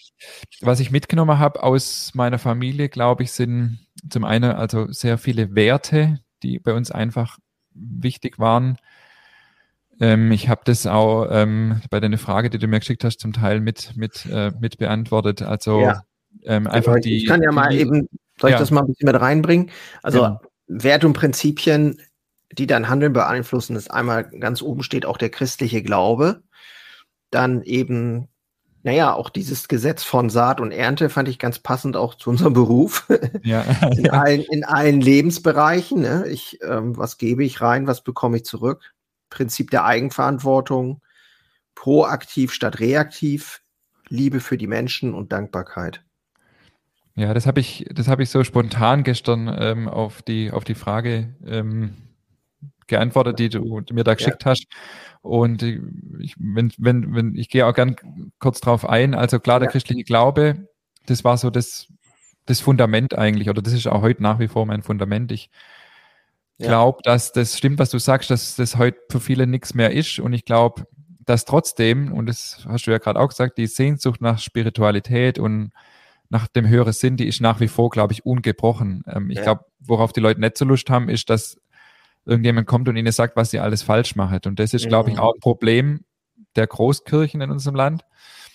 was 0.61 0.79
ich 0.79 0.91
mitgenommen 0.91 1.37
habe 1.37 1.61
aus 1.61 2.11
meiner 2.13 2.39
Familie, 2.39 2.89
glaube 2.89 3.23
ich, 3.23 3.31
sind 3.31 3.79
zum 4.09 4.23
einen 4.23 4.51
also 4.51 4.91
sehr 4.91 5.17
viele 5.17 5.53
Werte, 5.55 6.19
die 6.43 6.59
bei 6.59 6.73
uns 6.73 6.91
einfach 6.91 7.37
wichtig 7.73 8.39
waren. 8.39 8.77
Ähm, 9.99 10.31
ich 10.31 10.49
habe 10.49 10.61
das 10.65 10.87
auch 10.87 11.27
ähm, 11.29 11.81
bei 11.89 11.99
deiner 11.99 12.17
Frage, 12.17 12.49
die 12.49 12.57
du 12.57 12.67
mir 12.67 12.79
geschickt 12.79 13.03
hast, 13.03 13.19
zum 13.19 13.33
Teil 13.33 13.59
mit, 13.59 13.95
mit, 13.95 14.25
äh, 14.25 14.51
mit 14.59 14.77
beantwortet. 14.77 15.41
Also 15.41 15.81
ja. 15.81 16.03
ähm, 16.43 16.67
einfach 16.67 16.93
genau, 16.93 17.03
die. 17.03 17.17
Ich 17.17 17.27
kann 17.27 17.41
ja 17.41 17.51
mal 17.51 17.69
die, 17.69 17.79
eben, 17.79 18.07
soll 18.39 18.51
ich 18.51 18.57
das 18.57 18.71
mal 18.71 18.81
ein 18.81 18.87
bisschen 18.87 19.07
mit 19.11 19.19
reinbringen? 19.19 19.71
Also 20.03 20.21
genau. 20.21 20.41
Werte 20.67 21.07
und 21.07 21.13
Prinzipien 21.13 21.99
die 22.51 22.67
dein 22.67 22.89
Handeln 22.89 23.13
beeinflussen, 23.13 23.75
ist 23.75 23.91
einmal 23.91 24.23
ganz 24.25 24.61
oben 24.61 24.83
steht 24.83 25.05
auch 25.05 25.17
der 25.17 25.29
christliche 25.29 25.81
Glaube. 25.83 26.43
Dann 27.31 27.63
eben, 27.63 28.27
naja, 28.83 29.13
auch 29.13 29.29
dieses 29.29 29.67
Gesetz 29.67 30.03
von 30.03 30.29
Saat 30.29 30.61
und 30.61 30.71
Ernte 30.71 31.09
fand 31.09 31.27
ich 31.27 31.39
ganz 31.39 31.59
passend 31.59 31.97
auch 31.97 32.15
zu 32.15 32.29
unserem 32.29 32.53
Beruf. 32.53 33.07
Ja. 33.43 33.61
in, 33.97 34.09
allen, 34.09 34.41
in 34.41 34.63
allen 34.63 35.01
Lebensbereichen. 35.01 36.01
Ne? 36.01 36.25
Ich, 36.27 36.59
ähm, 36.63 36.97
was 36.97 37.17
gebe 37.17 37.43
ich 37.43 37.61
rein, 37.61 37.85
was 37.87 38.03
bekomme 38.03 38.37
ich 38.37 38.45
zurück? 38.45 38.93
Prinzip 39.29 39.69
der 39.69 39.85
Eigenverantwortung, 39.85 41.01
proaktiv 41.75 42.53
statt 42.53 42.79
reaktiv, 42.79 43.61
Liebe 44.07 44.39
für 44.39 44.57
die 44.57 44.67
Menschen 44.67 45.13
und 45.13 45.31
Dankbarkeit. 45.31 46.03
Ja, 47.15 47.33
das 47.33 47.45
habe 47.45 47.59
ich, 47.59 47.85
das 47.93 48.07
habe 48.07 48.23
ich 48.23 48.29
so 48.29 48.43
spontan 48.43 49.03
gestern 49.03 49.53
ähm, 49.59 49.87
auf 49.87 50.21
die 50.21 50.51
auf 50.51 50.63
die 50.63 50.75
Frage 50.75 51.35
ähm, 51.45 51.93
geantwortet, 52.87 53.39
die 53.39 53.49
du 53.49 53.81
mir 53.91 54.03
da 54.03 54.13
geschickt 54.13 54.43
ja. 54.43 54.51
hast. 54.51 54.67
Und 55.21 55.63
ich, 55.63 56.35
wenn, 56.37 56.71
wenn, 56.77 57.15
wenn, 57.15 57.35
ich 57.35 57.49
gehe 57.49 57.65
auch 57.65 57.73
gern 57.73 57.95
kurz 58.39 58.61
drauf 58.61 58.87
ein. 58.87 59.15
Also 59.15 59.39
klar, 59.39 59.59
der 59.59 59.67
ja. 59.67 59.71
christliche 59.71 60.03
Glaube, 60.03 60.67
das 61.07 61.23
war 61.23 61.37
so 61.37 61.49
das, 61.49 61.87
das 62.45 62.59
Fundament 62.59 63.17
eigentlich, 63.17 63.49
oder 63.49 63.61
das 63.61 63.73
ist 63.73 63.87
auch 63.87 64.01
heute 64.01 64.21
nach 64.21 64.39
wie 64.39 64.47
vor 64.47 64.65
mein 64.65 64.83
Fundament. 64.83 65.31
Ich 65.31 65.49
ja. 66.57 66.67
glaube, 66.67 66.99
dass 67.03 67.31
das 67.31 67.57
stimmt, 67.57 67.79
was 67.79 67.89
du 67.89 67.99
sagst, 67.99 68.29
dass 68.29 68.55
das 68.55 68.77
heute 68.77 68.99
für 69.09 69.19
viele 69.19 69.47
nichts 69.47 69.73
mehr 69.73 69.91
ist. 69.91 70.19
Und 70.19 70.33
ich 70.33 70.45
glaube, 70.45 70.85
dass 71.25 71.45
trotzdem, 71.45 72.13
und 72.13 72.27
das 72.27 72.65
hast 72.67 72.85
du 72.85 72.91
ja 72.91 72.99
gerade 72.99 73.19
auch 73.19 73.29
gesagt, 73.29 73.57
die 73.57 73.67
Sehnsucht 73.67 74.21
nach 74.21 74.39
Spiritualität 74.39 75.39
und 75.39 75.71
nach 76.29 76.47
dem 76.47 76.67
höheren 76.67 76.93
Sinn, 76.93 77.17
die 77.17 77.27
ist 77.27 77.41
nach 77.41 77.59
wie 77.59 77.67
vor, 77.67 77.89
glaube 77.89 78.13
ich, 78.13 78.25
ungebrochen. 78.25 79.03
Ähm, 79.07 79.29
ich 79.29 79.37
ja. 79.37 79.43
glaube, 79.43 79.65
worauf 79.79 80.13
die 80.13 80.19
Leute 80.19 80.39
nicht 80.39 80.57
so 80.57 80.65
Lust 80.65 80.89
haben, 80.89 81.09
ist, 81.09 81.29
dass 81.29 81.57
irgendjemand 82.25 82.67
kommt 82.67 82.89
und 82.89 82.97
ihnen 82.97 83.11
sagt, 83.11 83.35
was 83.35 83.51
sie 83.51 83.59
alles 83.59 83.83
falsch 83.83 84.15
machen. 84.15 84.39
Und 84.45 84.59
das 84.59 84.73
ist, 84.73 84.87
glaube 84.87 85.11
ich, 85.11 85.19
auch 85.19 85.33
ein 85.33 85.39
Problem 85.39 86.03
der 86.55 86.67
Großkirchen 86.67 87.41
in 87.41 87.51
unserem 87.51 87.75
Land. 87.75 88.03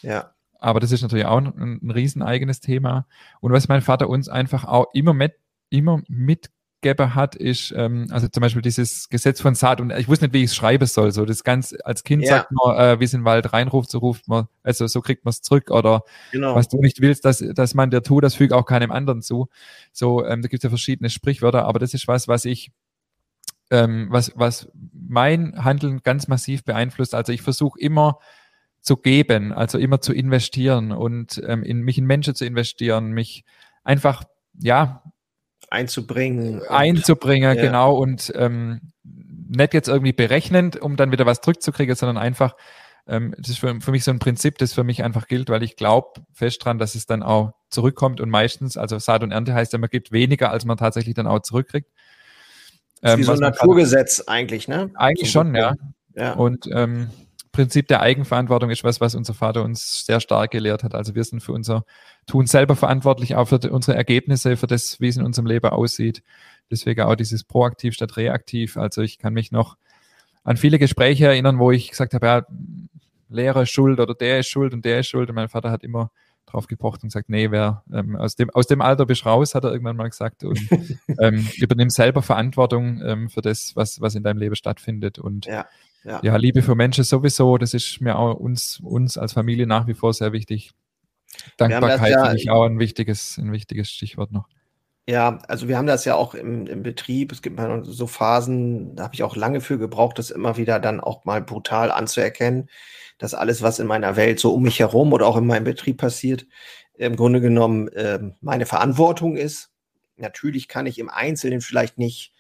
Ja. 0.03 0.33
Aber 0.59 0.81
das 0.81 0.93
ist 0.93 1.03
natürlich 1.03 1.27
auch 1.27 1.39
ein, 1.39 1.81
ein 1.83 1.91
riesen 1.91 2.23
eigenes 2.23 2.61
Thema. 2.61 3.07
Und 3.41 3.53
was 3.53 3.69
mein 3.69 3.81
Vater 3.81 4.09
uns 4.09 4.29
einfach 4.29 4.65
auch 4.65 4.87
immer 4.93 5.15
mit, 5.15 5.35
immer 5.71 6.03
mitgegeben 6.09 7.15
hat, 7.15 7.35
ist, 7.35 7.73
ähm, 7.77 8.09
also 8.11 8.29
zum 8.29 8.41
Beispiel 8.41 8.63
dieses 8.63 9.09
Gesetz 9.09 9.41
von 9.41 9.55
Saat 9.55 9.81
und 9.81 9.91
ich 9.91 10.09
wusste 10.09 10.27
nicht, 10.27 10.35
wie 10.35 10.39
ich 10.39 10.51
es 10.51 10.55
schreiben 10.55 10.87
soll. 10.87 11.13
So 11.13 11.25
das 11.25 11.45
ganz 11.45 11.75
als 11.85 12.05
Kind 12.05 12.23
ja. 12.23 12.29
sagt 12.29 12.53
man, 12.53 12.77
äh, 12.77 13.01
wie 13.01 13.05
es 13.05 13.15
in 13.15 13.21
den 13.21 13.25
Wald 13.25 13.53
reinruft, 13.53 13.91
so 13.91 13.99
ruft 13.99 14.29
man, 14.29 14.49
also 14.63 14.87
so 14.87 15.01
kriegt 15.01 15.25
man 15.25 15.31
es 15.31 15.43
zurück 15.43 15.71
oder 15.71 16.03
genau. 16.33 16.55
was 16.55 16.69
du 16.69 16.79
nicht 16.79 17.01
willst, 17.01 17.25
dass, 17.25 17.45
dass 17.55 17.75
man 17.75 17.91
dir 17.91 18.03
tut, 18.03 18.25
das 18.25 18.35
fügt 18.35 18.53
auch 18.53 18.65
keinem 18.65 18.91
anderen 18.91 19.23
zu. 19.23 19.49
So, 19.93 20.25
ähm, 20.25 20.43
da 20.43 20.49
gibt 20.49 20.63
es 20.63 20.65
ja 20.65 20.71
verschiedene 20.71 21.11
Sprichwörter, 21.11 21.65
aber 21.65 21.79
das 21.79 21.95
ist 21.95 22.09
was, 22.09 22.29
was 22.29 22.45
ich 22.45 22.71
ähm, 23.71 24.09
was, 24.11 24.33
was 24.35 24.71
mein 24.93 25.65
Handeln 25.65 26.03
ganz 26.03 26.29
massiv 26.29 26.65
beeinflusst. 26.65 27.15
Also 27.15 27.33
ich 27.33 27.43
versuche 27.43 27.79
immer 27.81 28.19
zu 28.81 28.97
geben, 28.97 29.53
also 29.53 29.79
immer 29.79 30.01
zu 30.01 30.13
investieren 30.13 30.93
und 30.93 31.41
ähm, 31.47 31.63
in 31.63 31.83
mich 31.83 31.99
in 31.99 32.07
Menschen 32.07 32.35
zu 32.35 32.45
investieren, 32.45 33.13
mich 33.13 33.45
einfach, 33.85 34.25
ja, 34.59 35.03
einzubringen. 35.71 36.63
Einzubringen, 36.69 37.57
ja. 37.57 37.63
genau, 37.63 37.95
und 37.97 38.33
ähm, 38.35 38.81
nicht 39.03 39.75
jetzt 39.75 39.89
irgendwie 39.89 40.13
berechnend, 40.13 40.81
um 40.81 40.97
dann 40.97 41.13
wieder 41.13 41.27
was 41.27 41.41
zurückzukriegen, 41.41 41.95
sondern 41.95 42.19
einfach, 42.19 42.57
ähm, 43.07 43.35
das 43.39 43.51
ist 43.51 43.59
für, 43.59 43.81
für 43.81 43.91
mich 43.91 44.05
so 44.05 44.11
ein 44.11 44.19
Prinzip, 44.19 44.59
das 44.59 44.73
für 44.73 44.85
mich 44.85 45.05
einfach 45.05 45.29
gilt, 45.29 45.49
weil 45.51 45.63
ich 45.63 45.77
glaube 45.77 46.23
fest 46.33 46.65
dran, 46.65 46.79
dass 46.79 46.95
es 46.95 47.07
dann 47.07 47.23
auch 47.23 47.53
zurückkommt 47.69 48.21
und 48.21 48.31
meistens, 48.31 48.77
also 48.77 48.99
Saat 48.99 49.23
und 49.23 49.33
Ernte 49.33 49.55
heißt 49.55 49.73
ja, 49.73 49.79
man 49.79 49.91
gibt 49.91 50.11
weniger, 50.11 50.51
als 50.51 50.65
man 50.65 50.77
tatsächlich 50.77 51.15
dann 51.15 51.27
auch 51.27 51.41
zurückkriegt. 51.41 51.91
Ähm, 53.03 53.19
wie 53.19 53.25
so 53.25 53.33
ein 53.33 53.39
Naturgesetz 53.39 54.25
eigentlich, 54.27 54.69
ne? 54.69 54.91
Eigentlich 54.95 55.31
schon, 55.31 55.55
ja. 55.55 55.75
ja. 56.15 56.35
Und 56.35 56.69
ähm, 56.73 57.11
Prinzip 57.53 57.89
der 57.89 58.01
Eigenverantwortung 58.01 58.71
ist 58.71 58.85
was, 58.85 59.01
was 59.01 59.15
unser 59.15 59.35
Vater 59.35 59.65
uns 59.65 60.07
sehr 60.07 60.21
stark 60.21 60.53
gelehrt 60.53 60.85
hat. 60.85 60.95
Also 60.95 61.15
wir 61.15 61.25
sind 61.25 61.43
für 61.43 61.53
unser 61.53 61.85
Tun 62.27 62.47
selber 62.47 62.77
verantwortlich, 62.77 63.35
auch 63.35 63.47
für 63.47 63.59
unsere 63.71 63.97
Ergebnisse, 63.97 64.57
für 64.57 64.69
das, 64.69 65.01
wie 65.01 65.09
es 65.09 65.17
in 65.17 65.25
unserem 65.25 65.47
Leben 65.47 65.69
aussieht. 65.69 66.23
Deswegen 66.71 67.03
auch 67.03 67.17
dieses 67.17 67.43
proaktiv 67.43 67.95
statt 67.95 68.17
reaktiv. 68.17 68.77
Also 68.77 69.03
ich 69.03 69.19
kann 69.19 69.33
mich 69.33 69.51
noch 69.51 69.77
an 70.45 70.57
viele 70.57 70.79
Gespräche 70.79 71.27
erinnern, 71.27 71.59
wo 71.59 71.73
ich 71.73 71.91
gesagt 71.91 72.15
habe, 72.15 72.27
ja, 72.27 72.47
Lehrer 73.29 73.63
ist 73.63 73.71
schuld 73.71 73.99
oder 73.99 74.15
der 74.15 74.41
ist 74.41 74.49
schuld 74.49 74.73
und 74.73 74.85
der 74.85 75.01
ist 75.01 75.09
schuld. 75.09 75.29
Und 75.29 75.35
mein 75.35 75.49
Vater 75.49 75.71
hat 75.71 75.83
immer 75.83 76.11
drauf 76.53 76.67
gepocht 76.67 77.03
und 77.03 77.09
gesagt, 77.09 77.29
nee, 77.29 77.51
wer 77.51 77.83
ähm, 77.93 78.17
aus 78.17 78.37
dem 78.37 78.51
aus 78.51 78.67
dem 78.67 78.81
Alter 78.81 79.07
bist 79.07 79.27
raus, 79.27 79.55
hat 79.55 79.65
er 79.65 79.73
irgendwann 79.73 79.97
mal 79.97 80.09
gesagt 80.09 80.45
und 80.45 80.61
ähm, 81.21 81.49
übernimm 81.57 81.91
selber 81.91 82.23
Verantwortung 82.23 83.01
ähm, 83.05 83.31
für 83.31 83.43
das, 83.43 83.75
was 83.77 84.01
was 84.01 84.15
in 84.15 84.23
deinem 84.23 84.39
Leben 84.39 84.57
stattfindet 84.57 85.19
und 85.19 85.47
ja, 85.47 85.67
ja. 86.05 86.21
ja, 86.23 86.37
Liebe 86.37 86.63
für 86.63 86.75
Menschen 86.75 87.05
sowieso, 87.05 87.59
das 87.59 87.75
ist 87.75 88.01
mir 88.01 88.19
auch 88.19 88.35
uns 88.35 88.81
uns 88.83 89.19
als 89.19 89.33
Familie 89.33 89.67
nach 89.67 89.87
wie 89.87 89.95
vor 89.95 90.13
sehr 90.13 90.33
wichtig. 90.33 90.73
Dankbarkeit 91.57 92.11
ja, 92.11 92.25
finde 92.25 92.39
ich 92.39 92.51
auch 92.51 92.65
ein 92.65 92.79
wichtiges 92.79 93.39
ein 93.39 93.53
wichtiges 93.53 93.91
Stichwort 93.91 94.33
noch. 94.33 94.49
Ja, 95.11 95.39
also 95.49 95.67
wir 95.69 95.77
haben 95.77 95.87
das 95.87 96.05
ja 96.05 96.15
auch 96.15 96.35
im, 96.35 96.67
im 96.67 96.83
Betrieb. 96.83 97.33
Es 97.33 97.43
gibt 97.43 97.57
mal 97.57 97.85
so 97.85 98.07
Phasen, 98.07 98.95
da 98.95 99.05
habe 99.05 99.15
ich 99.15 99.23
auch 99.23 99.35
lange 99.35 99.61
für 99.61 99.79
gebraucht, 99.79 100.19
das 100.19 100.31
immer 100.31 100.57
wieder 100.57 100.79
dann 100.79 101.01
auch 101.01 101.25
mal 101.25 101.43
brutal 101.43 101.91
anzuerkennen 101.91 102.69
dass 103.21 103.35
alles, 103.35 103.61
was 103.61 103.79
in 103.79 103.87
meiner 103.87 104.17
Welt 104.17 104.41
so 104.41 104.53
um 104.53 104.63
mich 104.63 104.81
herum 104.81 105.13
oder 105.13 105.27
auch 105.27 105.37
in 105.37 105.47
meinem 105.47 105.65
Betrieb 105.65 105.99
passiert, 105.99 106.47
im 106.95 107.17
Grunde 107.17 107.41
genommen 107.41 107.89
äh, 107.89 108.19
meine 108.41 108.65
Verantwortung 108.65 109.37
ist. 109.37 109.71
Natürlich 110.17 110.69
kann 110.69 110.87
ich 110.87 110.99
im 110.99 111.11
Einzelnen 111.11 111.61
vielleicht 111.61 111.99
nicht 111.99 112.33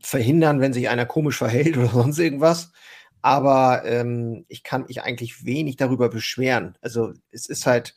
verhindern, 0.00 0.60
wenn 0.60 0.72
sich 0.72 0.88
einer 0.88 1.04
komisch 1.04 1.36
verhält 1.36 1.76
oder 1.76 1.88
sonst 1.88 2.18
irgendwas. 2.18 2.72
Aber 3.20 3.82
ähm, 3.84 4.46
ich 4.48 4.62
kann 4.62 4.86
mich 4.86 5.02
eigentlich 5.02 5.44
wenig 5.44 5.76
darüber 5.76 6.08
beschweren. 6.08 6.78
Also 6.80 7.12
es 7.30 7.46
ist 7.46 7.66
halt, 7.66 7.94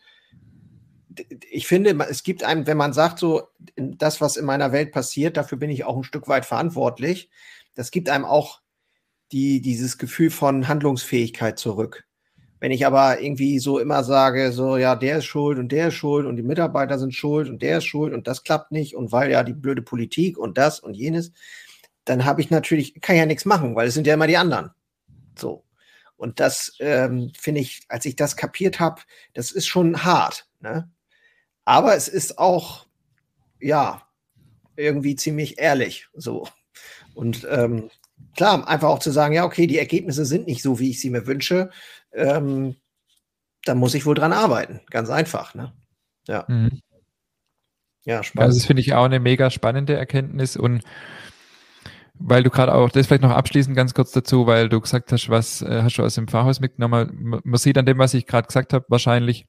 ich 1.50 1.68
finde, 1.68 1.98
es 2.10 2.24
gibt 2.24 2.44
einem, 2.44 2.68
wenn 2.68 2.78
man 2.78 2.94
sagt, 2.94 3.20
so, 3.20 3.50
das, 3.76 4.22
was 4.22 4.38
in 4.38 4.46
meiner 4.46 4.72
Welt 4.72 4.92
passiert, 4.92 5.38
dafür 5.38 5.58
bin 5.58 5.70
ich 5.70 5.84
auch 5.84 5.98
ein 5.98 6.04
Stück 6.04 6.28
weit 6.28 6.46
verantwortlich. 6.46 7.30
Das 7.76 7.92
gibt 7.92 8.10
einem 8.10 8.26
auch 8.26 8.62
die, 9.32 9.62
dieses 9.62 9.98
Gefühl 9.98 10.30
von 10.30 10.68
Handlungsfähigkeit 10.68 11.58
zurück. 11.58 12.06
Wenn 12.60 12.72
ich 12.72 12.86
aber 12.86 13.22
irgendwie 13.22 13.58
so 13.60 13.80
immer 13.80 14.04
sage, 14.04 14.52
so, 14.52 14.78
ja, 14.78 14.96
der 14.96 15.18
ist 15.18 15.26
schuld 15.26 15.58
und 15.58 15.72
der 15.72 15.88
ist 15.88 15.96
schuld 15.96 16.28
und 16.28 16.36
die 16.36 16.44
Mitarbeiter 16.44 17.00
sind 17.00 17.14
schuld 17.14 17.50
und 17.50 17.62
der 17.62 17.80
ist 17.80 17.86
schuld 17.86 18.14
und 18.14 18.28
das 18.28 18.44
klappt 18.44 18.72
nicht 18.72 18.96
und 18.96 19.12
weil 19.12 19.32
ja 19.32 19.44
die 19.44 19.54
blöde 19.54 19.82
Politik 19.82 20.38
und 20.38 20.58
das 20.58 20.80
und 20.80 20.94
jenes, 20.94 21.32
dann 22.06 22.26
habe 22.26 22.42
ich 22.42 22.50
natürlich, 22.52 23.02
kann 23.02 23.16
ja 23.16 23.26
nichts 23.26 23.46
machen, 23.46 23.76
weil 23.76 23.88
es 23.88 23.96
sind 23.96 24.06
ja 24.06 24.14
immer 24.14 24.28
die 24.28 24.38
anderen. 24.38 24.72
So. 25.38 25.66
Und 26.18 26.40
das 26.40 26.76
ähm, 26.80 27.32
finde 27.36 27.62
ich, 27.62 27.82
als 27.88 28.06
ich 28.06 28.16
das 28.16 28.38
kapiert 28.38 28.80
habe, 28.80 29.02
das 29.34 29.52
ist 29.52 29.66
schon 29.66 30.04
hart. 30.04 30.48
Ne? 30.60 30.88
Aber 31.66 31.96
es 31.96 32.08
ist 32.08 32.38
auch, 32.38 32.86
ja, 33.60 34.02
irgendwie 34.76 35.16
ziemlich 35.16 35.60
ehrlich. 35.60 36.08
So. 36.14 36.48
Und 37.14 37.48
ähm, 37.50 37.90
klar, 38.36 38.68
einfach 38.68 38.90
auch 38.90 39.00
zu 39.00 39.12
sagen, 39.12 39.34
ja, 39.34 39.46
okay, 39.46 39.68
die 39.68 39.78
Ergebnisse 39.78 40.26
sind 40.26 40.48
nicht 40.48 40.62
so, 40.62 40.80
wie 40.80 40.92
ich 40.92 41.02
sie 41.02 41.10
mir 41.10 41.28
wünsche. 41.28 41.70
Ähm, 42.14 42.76
da 43.64 43.76
muss 43.76 43.94
ich 43.94 44.06
wohl 44.06 44.16
dran 44.16 44.34
arbeiten. 44.34 44.82
Ganz 44.90 45.10
einfach. 45.10 45.54
Ne? 45.54 45.74
Ja. 46.28 46.46
Mhm. 46.48 46.82
Ja, 48.04 48.24
spannend. 48.24 48.48
Also 48.48 48.60
das 48.60 48.66
finde 48.66 48.82
ich 48.82 48.94
auch 48.94 49.06
eine 49.06 49.20
mega 49.20 49.52
spannende 49.52 49.96
Erkenntnis 49.96 50.58
und 50.58 50.84
weil 52.24 52.44
du 52.44 52.50
gerade 52.50 52.74
auch, 52.74 52.90
das 52.90 53.08
vielleicht 53.08 53.24
noch 53.24 53.32
abschließend 53.32 53.76
ganz 53.76 53.94
kurz 53.94 54.12
dazu, 54.12 54.46
weil 54.46 54.70
du 54.70 54.80
gesagt 54.80 55.12
hast, 55.12 55.30
was 55.30 55.62
äh, 55.62 55.82
hast 55.82 55.98
du 55.98 56.04
aus 56.04 56.16
dem 56.16 56.28
Pfarrhaus 56.28 56.60
mitgenommen? 56.60 57.42
Man 57.44 57.58
sieht 57.58 57.78
an 57.78 57.86
dem, 57.86 57.98
was 57.98 58.14
ich 58.14 58.28
gerade 58.28 58.48
gesagt 58.48 58.74
habe, 58.74 58.86
wahrscheinlich, 58.90 59.48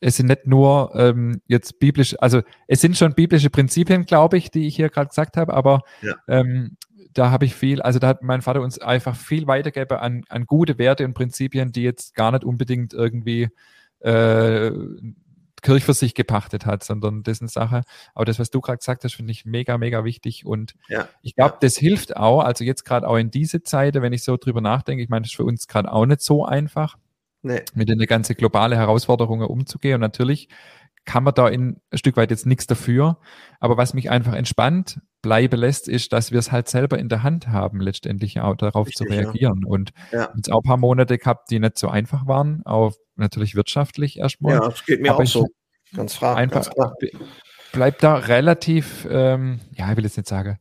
es 0.00 0.16
sind 0.16 0.26
nicht 0.26 0.46
nur 0.46 0.92
ähm, 0.94 1.40
jetzt 1.46 1.78
biblisch, 1.78 2.14
also 2.20 2.42
es 2.66 2.80
sind 2.80 2.96
schon 2.96 3.14
biblische 3.14 3.50
Prinzipien, 3.50 4.04
glaube 4.04 4.36
ich, 4.36 4.50
die 4.50 4.66
ich 4.66 4.76
hier 4.76 4.90
gerade 4.90 5.08
gesagt 5.08 5.36
habe, 5.36 5.54
aber 5.54 5.82
ja. 6.02 6.14
ähm, 6.28 6.76
da 7.12 7.30
habe 7.30 7.46
ich 7.46 7.54
viel, 7.54 7.80
also 7.80 7.98
da 7.98 8.08
hat 8.08 8.22
mein 8.22 8.42
Vater 8.42 8.60
uns 8.60 8.78
einfach 8.78 9.16
viel 9.16 9.46
weitergegeben 9.46 9.98
an, 9.98 10.24
an 10.28 10.44
gute 10.44 10.78
Werte 10.78 11.04
und 11.04 11.14
Prinzipien, 11.14 11.72
die 11.72 11.82
jetzt 11.82 12.14
gar 12.14 12.30
nicht 12.30 12.44
unbedingt 12.44 12.92
irgendwie 12.92 13.48
äh, 14.00 14.70
Kirch 15.62 15.84
für 15.84 15.94
sich 15.94 16.14
gepachtet 16.14 16.66
hat, 16.66 16.84
sondern 16.84 17.22
dessen 17.22 17.48
Sache. 17.48 17.82
Aber 18.14 18.24
das, 18.24 18.38
was 18.38 18.50
du 18.50 18.60
gerade 18.60 18.78
gesagt 18.78 19.02
hast, 19.02 19.14
finde 19.14 19.32
ich 19.32 19.46
mega, 19.46 19.78
mega 19.78 20.04
wichtig. 20.04 20.44
Und 20.44 20.74
ja. 20.88 21.08
ich 21.22 21.34
glaube, 21.34 21.56
das 21.60 21.76
hilft 21.76 22.16
auch, 22.16 22.40
also 22.40 22.62
jetzt 22.62 22.84
gerade 22.84 23.08
auch 23.08 23.16
in 23.16 23.30
diese 23.30 23.62
Zeit, 23.62 23.94
wenn 23.94 24.12
ich 24.12 24.22
so 24.22 24.36
drüber 24.36 24.60
nachdenke, 24.60 25.02
ich 25.02 25.08
meine, 25.08 25.22
das 25.22 25.30
ist 25.32 25.36
für 25.36 25.44
uns 25.44 25.66
gerade 25.66 25.90
auch 25.90 26.06
nicht 26.06 26.20
so 26.20 26.44
einfach, 26.44 26.98
nee. 27.42 27.62
mit 27.74 27.88
den 27.88 27.98
ganzen 28.00 28.36
globale 28.36 28.76
Herausforderungen 28.76 29.46
umzugehen. 29.46 29.96
Und 29.96 30.00
natürlich 30.00 30.48
kann 31.04 31.22
man 31.22 31.34
da 31.34 31.48
in 31.48 31.80
ein 31.90 31.98
Stück 31.98 32.16
weit 32.16 32.30
jetzt 32.30 32.46
nichts 32.46 32.66
dafür. 32.66 33.18
Aber 33.60 33.76
was 33.76 33.94
mich 33.94 34.10
einfach 34.10 34.34
entspannt 34.34 35.00
bleiben 35.22 35.58
lässt, 35.58 35.88
ist, 35.88 36.12
dass 36.12 36.32
wir 36.32 36.38
es 36.38 36.52
halt 36.52 36.68
selber 36.68 36.98
in 36.98 37.08
der 37.08 37.22
Hand 37.22 37.48
haben, 37.48 37.80
letztendlich 37.80 38.40
auch 38.40 38.56
darauf 38.56 38.88
Richtig, 38.88 39.06
zu 39.06 39.12
reagieren. 39.12 39.60
Ja. 39.62 39.68
Und 39.68 39.92
ja. 40.12 40.32
jetzt 40.36 40.50
auch 40.50 40.60
ein 40.60 40.68
paar 40.68 40.76
Monate 40.76 41.16
gehabt, 41.16 41.50
die 41.50 41.60
nicht 41.60 41.78
so 41.78 41.88
einfach 41.88 42.26
waren, 42.26 42.62
auch 42.64 42.94
natürlich 43.14 43.54
wirtschaftlich 43.54 44.18
erstmal. 44.18 44.54
Ja, 44.54 44.60
das 44.60 44.84
geht 44.84 45.00
mir 45.00 45.12
Aber 45.12 45.22
auch 45.22 45.26
so. 45.26 45.46
Ganz 45.94 46.14
frei. 46.16 46.34
Einfach 46.34 46.68
bleibt 47.72 48.02
da 48.02 48.16
relativ, 48.16 49.06
ähm, 49.10 49.60
ja, 49.72 49.90
ich 49.90 49.96
will 49.96 50.04
jetzt 50.04 50.16
nicht 50.16 50.28
sagen, 50.28 50.58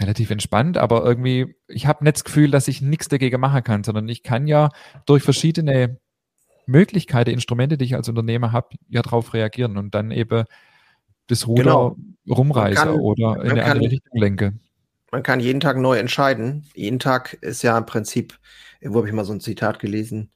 relativ 0.00 0.30
entspannt, 0.30 0.78
aber 0.78 1.04
irgendwie, 1.04 1.54
ich 1.68 1.86
habe 1.86 2.04
nicht 2.04 2.16
das 2.16 2.24
Gefühl, 2.24 2.50
dass 2.50 2.68
ich 2.68 2.80
nichts 2.80 3.08
dagegen 3.08 3.40
machen 3.40 3.62
kann, 3.62 3.84
sondern 3.84 4.08
ich 4.08 4.22
kann 4.22 4.46
ja 4.46 4.70
durch 5.06 5.22
verschiedene 5.22 5.98
Möglichkeiten, 6.66 7.30
Instrumente, 7.30 7.76
die 7.76 7.84
ich 7.84 7.94
als 7.94 8.08
Unternehmer 8.08 8.52
habe, 8.52 8.76
ja 8.88 9.02
darauf 9.02 9.34
reagieren 9.34 9.76
und 9.76 9.94
dann 9.94 10.10
eben 10.10 10.44
das 11.26 11.46
Ruder 11.46 11.62
genau. 11.62 11.96
rumreiße 12.28 12.76
kann, 12.76 12.88
oder 12.90 13.36
in 13.36 13.50
eine 13.50 13.60
kann, 13.60 13.70
andere 13.72 13.90
Richtung 13.90 14.20
lenke. 14.20 14.52
Man 15.12 15.22
kann 15.22 15.40
jeden 15.40 15.60
Tag 15.60 15.76
neu 15.76 15.98
entscheiden. 15.98 16.66
Jeden 16.74 16.98
Tag 16.98 17.34
ist 17.40 17.62
ja 17.62 17.76
im 17.76 17.86
Prinzip, 17.86 18.38
wo 18.80 18.98
habe 18.98 19.08
ich 19.08 19.14
mal 19.14 19.24
so 19.24 19.32
ein 19.32 19.40
Zitat 19.40 19.78
gelesen, 19.80 20.30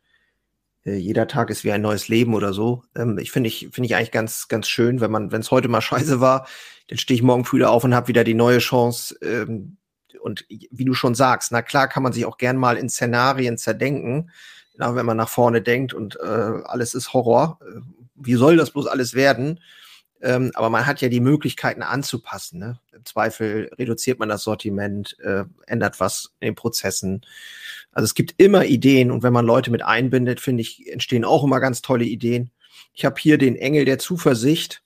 jeder 0.84 1.26
Tag 1.26 1.50
ist 1.50 1.64
wie 1.64 1.72
ein 1.72 1.80
neues 1.80 2.08
Leben 2.08 2.34
oder 2.34 2.52
so. 2.52 2.82
Ähm, 2.94 3.18
ich 3.18 3.30
finde 3.30 3.48
ich, 3.48 3.68
finde 3.72 3.86
ich 3.86 3.96
eigentlich 3.96 4.10
ganz, 4.10 4.48
ganz 4.48 4.68
schön, 4.68 5.00
wenn 5.00 5.10
man, 5.10 5.32
wenn 5.32 5.40
es 5.40 5.50
heute 5.50 5.68
mal 5.68 5.80
scheiße 5.82 6.20
war, 6.20 6.46
dann 6.88 6.98
stehe 6.98 7.16
ich 7.16 7.22
morgen 7.22 7.44
früh 7.44 7.64
auf 7.64 7.84
und 7.84 7.94
habe 7.94 8.08
wieder 8.08 8.24
die 8.24 8.34
neue 8.34 8.58
Chance. 8.58 9.16
Ähm, 9.22 9.78
und 10.20 10.46
wie 10.48 10.84
du 10.84 10.94
schon 10.94 11.14
sagst, 11.14 11.52
na 11.52 11.60
klar 11.62 11.88
kann 11.88 12.02
man 12.02 12.12
sich 12.12 12.24
auch 12.24 12.38
gern 12.38 12.56
mal 12.56 12.76
in 12.78 12.88
Szenarien 12.88 13.58
zerdenken, 13.58 14.30
na, 14.76 14.94
wenn 14.94 15.06
man 15.06 15.16
nach 15.16 15.28
vorne 15.28 15.60
denkt 15.60 15.92
und 15.92 16.18
äh, 16.20 16.62
alles 16.64 16.94
ist 16.94 17.12
Horror. 17.12 17.58
Äh, 17.62 17.80
wie 18.14 18.34
soll 18.34 18.56
das 18.56 18.70
bloß 18.70 18.86
alles 18.86 19.14
werden? 19.14 19.60
Ähm, 20.20 20.52
aber 20.54 20.70
man 20.70 20.86
hat 20.86 21.00
ja 21.00 21.08
die 21.08 21.20
Möglichkeiten 21.20 21.82
anzupassen. 21.82 22.58
Ne? 22.58 22.80
Im 22.92 23.04
Zweifel 23.04 23.70
reduziert 23.78 24.18
man 24.18 24.28
das 24.28 24.42
Sortiment, 24.42 25.18
äh, 25.20 25.44
ändert 25.66 26.00
was 26.00 26.32
in 26.40 26.48
den 26.48 26.54
Prozessen. 26.54 27.22
Also 27.92 28.04
es 28.04 28.14
gibt 28.14 28.34
immer 28.38 28.64
Ideen 28.64 29.10
und 29.10 29.22
wenn 29.22 29.32
man 29.32 29.44
Leute 29.44 29.70
mit 29.70 29.84
einbindet, 29.84 30.40
finde 30.40 30.62
ich, 30.62 30.90
entstehen 30.90 31.24
auch 31.24 31.44
immer 31.44 31.60
ganz 31.60 31.82
tolle 31.82 32.04
Ideen. 32.04 32.50
Ich 32.94 33.04
habe 33.04 33.16
hier 33.18 33.38
den 33.38 33.56
Engel 33.56 33.84
der 33.84 33.98
Zuversicht. 33.98 34.82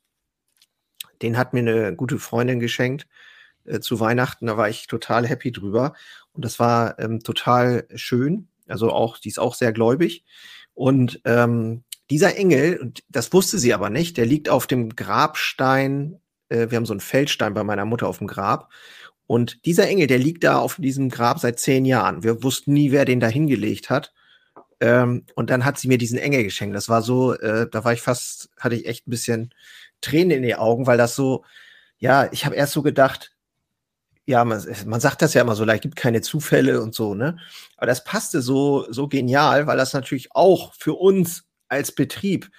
Den 1.23 1.37
hat 1.37 1.53
mir 1.53 1.61
eine 1.61 1.95
gute 1.95 2.19
Freundin 2.19 2.61
geschenkt 2.61 3.07
äh, 3.65 3.81
zu 3.81 4.01
Weihnachten. 4.01 4.47
Da 4.47 4.57
war 4.57 4.69
ich 4.69 4.87
total 4.87 5.27
happy 5.27 5.53
drüber. 5.53 5.95
Und 6.33 6.45
das 6.45 6.59
war 6.59 6.99
ähm, 6.99 7.21
total 7.21 7.87
schön. 7.95 8.49
Also 8.67 8.91
auch, 8.93 9.19
die 9.19 9.29
ist 9.29 9.39
auch 9.39 9.55
sehr 9.55 9.73
gläubig. 9.73 10.25
Und 10.75 11.21
ähm, 11.25 11.85
dieser 12.11 12.37
Engel, 12.37 12.93
das 13.09 13.33
wusste 13.33 13.59
sie 13.59 13.75
aber 13.75 13.91
nicht, 13.91 14.17
der 14.17 14.27
liegt 14.27 14.49
auf 14.49 14.67
dem 14.67 14.97
Grabstein. 14.97 16.21
Äh, 16.49 16.71
wir 16.71 16.77
haben 16.77 16.87
so 16.87 16.93
einen 16.93 17.01
Feldstein 17.01 17.55
bei 17.55 17.65
meiner 17.65 17.85
Mutter 17.85 18.09
auf 18.09 18.19
dem 18.19 18.27
Grab. 18.27 18.71
Und 19.27 19.65
dieser 19.67 19.87
Engel, 19.89 20.07
der 20.07 20.19
liegt 20.19 20.45
da 20.45 20.59
auf 20.59 20.77
diesem 20.77 21.11
Grab 21.11 21.39
seit 21.39 21.61
zehn 21.61 21.85
Jahren. 21.85 22.23
Wir 22.23 22.43
wussten 22.43 22.73
nie, 22.73 22.93
wer 22.93 23.05
den 23.05 23.21
da 23.21 23.29
hingelegt 23.29 23.91
hat. 23.91 24.15
Ähm, 24.81 25.27
und 25.35 25.51
dann 25.51 25.65
hat 25.65 25.79
sie 25.79 25.89
mir 25.89 25.99
diesen 25.99 26.19
Engel 26.19 26.45
geschenkt. 26.45 26.75
Das 26.75 26.89
war 26.89 27.03
so, 27.03 27.35
äh, 27.35 27.69
da 27.71 27.85
war 27.85 27.93
ich 27.93 28.01
fast, 28.01 28.49
hatte 28.59 28.75
ich 28.77 28.87
echt 28.87 29.07
ein 29.07 29.11
bisschen 29.11 29.55
Tränen 30.01 30.39
in 30.39 30.43
die 30.45 30.55
Augen, 30.55 30.87
weil 30.87 30.99
das 30.99 31.15
so, 31.15 31.45
ja, 31.99 32.33
ich 32.33 32.47
habe 32.47 32.55
erst 32.55 32.73
so 32.73 32.83
gedacht, 32.83 33.33
ja, 34.25 34.45
man, 34.45 34.65
man 34.87 35.01
sagt 35.01 35.23
das 35.23 35.35
ja 35.35 35.43
immer 35.43 35.57
so 35.57 35.65
leicht, 35.65 35.83
gibt 35.83 35.97
keine 35.97 36.21
Zufälle 36.21 36.83
und 36.83 36.95
so, 36.95 37.15
ne? 37.15 37.39
Aber 37.77 37.87
das 37.87 38.05
passte 38.05 38.43
so, 38.43 38.87
so 38.91 39.09
genial, 39.09 39.67
weil 39.67 39.79
das 39.79 39.95
natürlich 39.95 40.35
auch 40.35 40.75
für 40.75 40.95
uns 40.95 41.48
als 41.69 41.93
Betrieb 41.93 42.51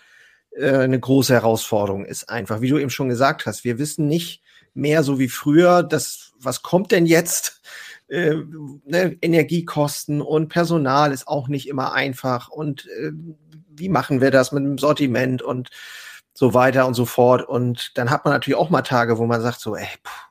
äh, 0.52 0.72
eine 0.72 1.00
große 1.00 1.34
Herausforderung 1.34 2.06
ist 2.06 2.30
einfach. 2.30 2.62
Wie 2.62 2.70
du 2.70 2.78
eben 2.78 2.90
schon 2.90 3.10
gesagt 3.10 3.46
hast, 3.46 3.64
wir 3.64 3.80
wissen 3.80 4.08
nicht 4.08 4.42
mehr 4.74 5.04
so 5.04 5.20
wie 5.20 5.30
früher, 5.30 5.84
dass, 5.84 6.34
was 6.40 6.62
kommt 6.62 6.92
denn 6.92 7.06
jetzt? 7.06 7.62
Äh, 8.08 8.36
ne, 8.86 9.18
Energiekosten 9.22 10.22
und 10.22 10.50
Personal 10.50 11.12
ist 11.12 11.28
auch 11.28 11.48
nicht 11.48 11.68
immer 11.68 11.94
einfach. 11.94 12.50
Und 12.50 12.88
äh, 12.88 13.12
wie 13.70 13.90
machen 13.90 14.22
wir 14.22 14.32
das 14.32 14.52
mit 14.52 14.64
dem 14.64 14.78
Sortiment 14.78 15.42
und 15.42 15.70
so 16.34 16.54
weiter 16.54 16.88
und 16.88 16.94
so 16.94 17.06
fort. 17.06 17.48
Und 17.48 17.98
dann 17.98 18.10
hat 18.10 18.26
man 18.26 18.34
natürlich 18.34 18.58
auch 18.58 18.70
mal 18.70 18.82
Tage, 18.82 19.18
wo 19.18 19.26
man 19.26 19.42
sagt 19.42 19.60
so, 19.60 19.76
ey, 19.76 19.86
pff, 19.86 20.28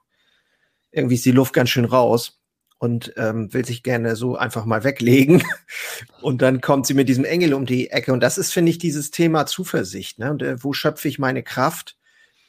irgendwie 0.91 1.17
ist 1.17 1.25
die 1.25 1.33
Luft 1.33 1.53
ganz 1.53 1.71
schön 1.71 1.85
raus 1.85 2.38
und 2.79 3.13
ähm, 3.17 3.53
will 3.53 3.65
sich 3.65 3.83
gerne 3.83 4.17
so 4.17 4.37
einfach 4.37 4.65
mal 4.65 4.85
weglegen. 4.85 5.43
Und 6.23 6.43
dann 6.43 6.61
kommt 6.61 6.87
sie 6.87 6.95
mit 6.95 7.09
diesem 7.09 7.25
Engel 7.25 7.55
um 7.55 7.67
die 7.67 7.91
Ecke. 7.91 8.13
Und 8.13 8.21
das 8.21 8.39
ist, 8.39 8.53
finde 8.53 8.71
ich, 8.71 8.79
dieses 8.79 9.11
Thema 9.11 9.47
Zuversicht. 9.47 10.19
Ne? 10.19 10.31
Und 10.31 10.43
äh, 10.43 10.63
wo 10.63 10.73
schöpfe 10.73 11.09
ich 11.09 11.19
meine 11.19 11.43
Kraft? 11.43 11.97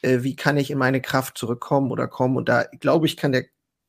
Äh, 0.02 0.20
wie 0.22 0.36
kann 0.36 0.58
ich 0.58 0.70
in 0.70 0.78
meine 0.78 1.02
Kraft 1.02 1.38
zurückkommen 1.38 1.92
oder 1.92 2.08
kommen? 2.08 2.38
Und 2.38 2.48
da 2.48 2.63
glaube 2.80 3.08
ich, 3.08 3.18
kann 3.18 3.32
der 3.32 3.46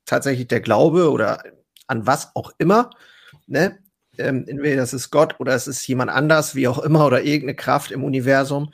tatsächlich 0.07 0.49
der 0.49 0.61
Glaube 0.61 1.11
oder 1.11 1.43
an 1.87 2.07
was 2.07 2.35
auch 2.35 2.53
immer, 2.59 2.91
ne? 3.47 3.79
Ähm, 4.19 4.45
entweder 4.47 4.77
das 4.77 4.93
ist 4.93 5.11
Gott 5.11 5.39
oder 5.39 5.55
es 5.55 5.67
ist 5.67 5.87
jemand 5.87 6.11
anders, 6.11 6.55
wie 6.55 6.69
auch 6.69 6.79
immer, 6.81 7.07
oder 7.07 7.23
irgendeine 7.23 7.55
Kraft 7.55 7.91
im 7.91 8.05
Universum, 8.05 8.73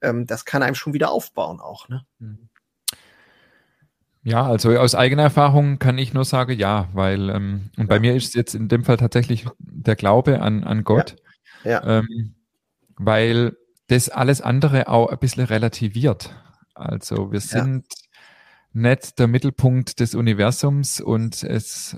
ähm, 0.00 0.26
das 0.26 0.44
kann 0.44 0.62
einem 0.62 0.74
schon 0.74 0.94
wieder 0.94 1.10
aufbauen 1.10 1.60
auch. 1.60 1.88
Ne? 1.88 2.04
Mhm. 2.18 2.47
Ja, 4.22 4.46
also 4.46 4.76
aus 4.76 4.94
eigener 4.94 5.22
Erfahrung 5.22 5.78
kann 5.78 5.96
ich 5.96 6.12
nur 6.12 6.24
sagen, 6.24 6.58
ja, 6.58 6.88
weil, 6.92 7.30
ähm, 7.30 7.70
und 7.76 7.88
bei 7.88 8.00
mir 8.00 8.14
ist 8.14 8.28
es 8.28 8.34
jetzt 8.34 8.54
in 8.54 8.68
dem 8.68 8.84
Fall 8.84 8.96
tatsächlich 8.96 9.46
der 9.58 9.96
Glaube 9.96 10.42
an, 10.42 10.64
an 10.64 10.84
Gott, 10.84 11.16
ja. 11.64 11.70
ja. 11.70 11.98
Ähm, 11.98 12.34
weil 12.96 13.56
das 13.86 14.08
alles 14.08 14.40
andere 14.40 14.88
auch 14.88 15.08
ein 15.08 15.18
bisschen 15.18 15.44
relativiert. 15.44 16.34
Also 16.74 17.32
wir 17.32 17.40
sind 17.40 17.86
ja. 18.74 18.90
nicht 18.90 19.18
der 19.18 19.28
Mittelpunkt 19.28 20.00
des 20.00 20.14
Universums 20.14 21.00
und 21.00 21.42
es 21.42 21.96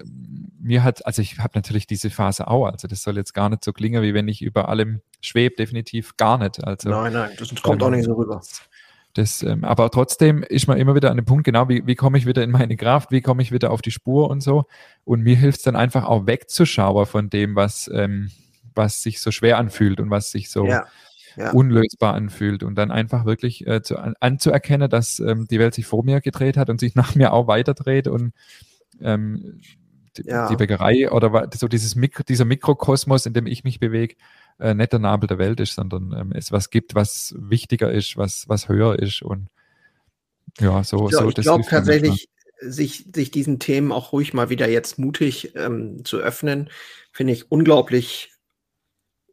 mir 0.61 0.85
hat, 0.85 1.05
also 1.07 1.23
ich 1.23 1.39
habe 1.39 1.53
natürlich 1.57 1.87
diese 1.87 2.11
Phase 2.11 2.49
auch, 2.49 2.67
also 2.67 2.87
das 2.87 3.03
soll 3.03 3.17
jetzt 3.17 3.35
gar 3.35 3.49
nicht 3.49 3.65
so 3.65 3.73
klingen, 3.73 4.03
wie 4.03 4.15
wenn 4.15 4.29
ich 4.29 4.41
über 4.43 4.69
allem 4.69 5.01
schwebe, 5.21 5.57
definitiv 5.57 6.17
gar 6.17 6.39
nicht. 6.39 6.63
Also, 6.63 6.91
nein, 6.91 7.13
nein, 7.13 7.31
das 7.39 7.55
kommt 7.63 7.83
auch 7.83 7.91
nicht 7.91 8.05
so 8.05 8.15
rüber. 8.15 8.41
Das, 9.15 9.43
ähm, 9.43 9.65
aber 9.65 9.91
trotzdem 9.91 10.43
ist 10.45 10.69
man 10.69 10.79
immer 10.79 10.95
wieder 10.95 11.11
an 11.11 11.17
dem 11.17 11.27
Punkt, 11.27 11.45
genau, 11.45 11.69
wie, 11.69 11.85
wie 11.87 11.97
komme 11.97 12.17
ich 12.17 12.27
wieder 12.27 12.45
in 12.45 12.51
meine 12.51 12.77
Kraft, 12.77 13.11
wie 13.11 13.21
komme 13.21 13.43
ich 13.43 13.51
wieder 13.51 13.73
auf 13.73 13.83
die 13.83 13.91
Spur 13.91 14.31
und 14.31 14.41
so. 14.41 14.67
Und 15.05 15.23
mir 15.23 15.37
hilft 15.37 15.59
es 15.59 15.65
dann 15.65 15.75
einfach 15.75 16.05
auch 16.05 16.27
wegzuschauen 16.27 17.07
von 17.07 17.29
dem, 17.29 17.57
was, 17.57 17.91
ähm, 17.93 18.31
was 18.75 19.03
sich 19.03 19.21
so 19.21 19.33
schwer 19.33 19.59
anfühlt 19.59 20.01
und 20.01 20.11
was 20.11 20.31
sich 20.31 20.49
so 20.49 20.65
ja, 20.65 20.87
ja. 21.37 21.51
unlösbar 21.51 22.15
anfühlt. 22.15 22.63
Und 22.63 22.77
dann 22.77 22.93
einfach 22.93 23.25
wirklich 23.25 23.67
äh, 23.67 23.83
zu, 23.83 23.99
an, 23.99 24.15
anzuerkennen, 24.21 24.89
dass 24.89 25.19
ähm, 25.19 25.49
die 25.51 25.59
Welt 25.59 25.75
sich 25.75 25.87
vor 25.87 26.05
mir 26.05 26.21
gedreht 26.21 26.57
hat 26.57 26.71
und 26.71 26.79
sich 26.79 26.95
nach 26.95 27.17
mir 27.17 27.33
auch 27.33 27.49
weiterdreht 27.49 28.07
und 28.07 28.33
ähm, 29.01 29.61
die, 30.17 30.29
ja. 30.29 30.49
die 30.49 30.57
Bäckerei 30.57 31.11
oder 31.11 31.49
so 31.55 31.67
dieses 31.67 31.97
Mikro, 31.97 32.23
dieser 32.23 32.45
Mikrokosmos, 32.45 33.27
in 33.27 33.33
dem 33.33 33.47
ich 33.47 33.65
mich 33.65 33.81
bewege, 33.81 34.15
äh, 34.61 34.75
nicht 34.75 34.93
der 34.93 34.99
Nabel 34.99 35.27
der 35.27 35.39
Welt 35.39 35.61
ist, 35.61 35.75
sondern 35.75 36.13
ähm, 36.13 36.33
es 36.35 36.53
was 36.53 36.71
gibt, 36.71 36.95
was 36.95 37.35
wichtiger 37.39 37.91
ist, 37.93 38.17
was, 38.17 38.49
was 38.49 38.69
höher 38.69 38.99
ist 38.99 39.23
und 39.23 39.49
ja, 40.59 40.83
so. 40.85 41.07
Ich 41.07 41.11
glaube 41.11 41.33
so, 41.35 41.43
glaub 41.43 41.63
tatsächlich, 41.69 42.29
sich, 42.61 43.07
sich 43.15 43.31
diesen 43.31 43.59
Themen 43.59 43.93
auch 43.93 44.13
ruhig 44.13 44.35
mal 44.35 44.51
wieder 44.51 44.69
jetzt 44.69 44.99
mutig 44.99 45.55
ähm, 45.57 46.05
zu 46.05 46.19
öffnen, 46.19 46.71
finde 47.13 47.33
ich 47.33 47.51
unglaublich 47.51 48.33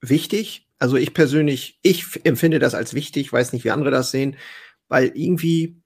wichtig. 0.01 0.67
Also 0.79 0.95
ich 0.95 1.13
persönlich, 1.13 1.79
ich 1.81 2.05
empfinde 2.23 2.59
das 2.59 2.75
als 2.75 2.93
wichtig, 2.93 3.33
weiß 3.33 3.53
nicht, 3.53 3.65
wie 3.65 3.71
andere 3.71 3.91
das 3.91 4.11
sehen, 4.11 4.37
weil 4.87 5.11
irgendwie 5.13 5.81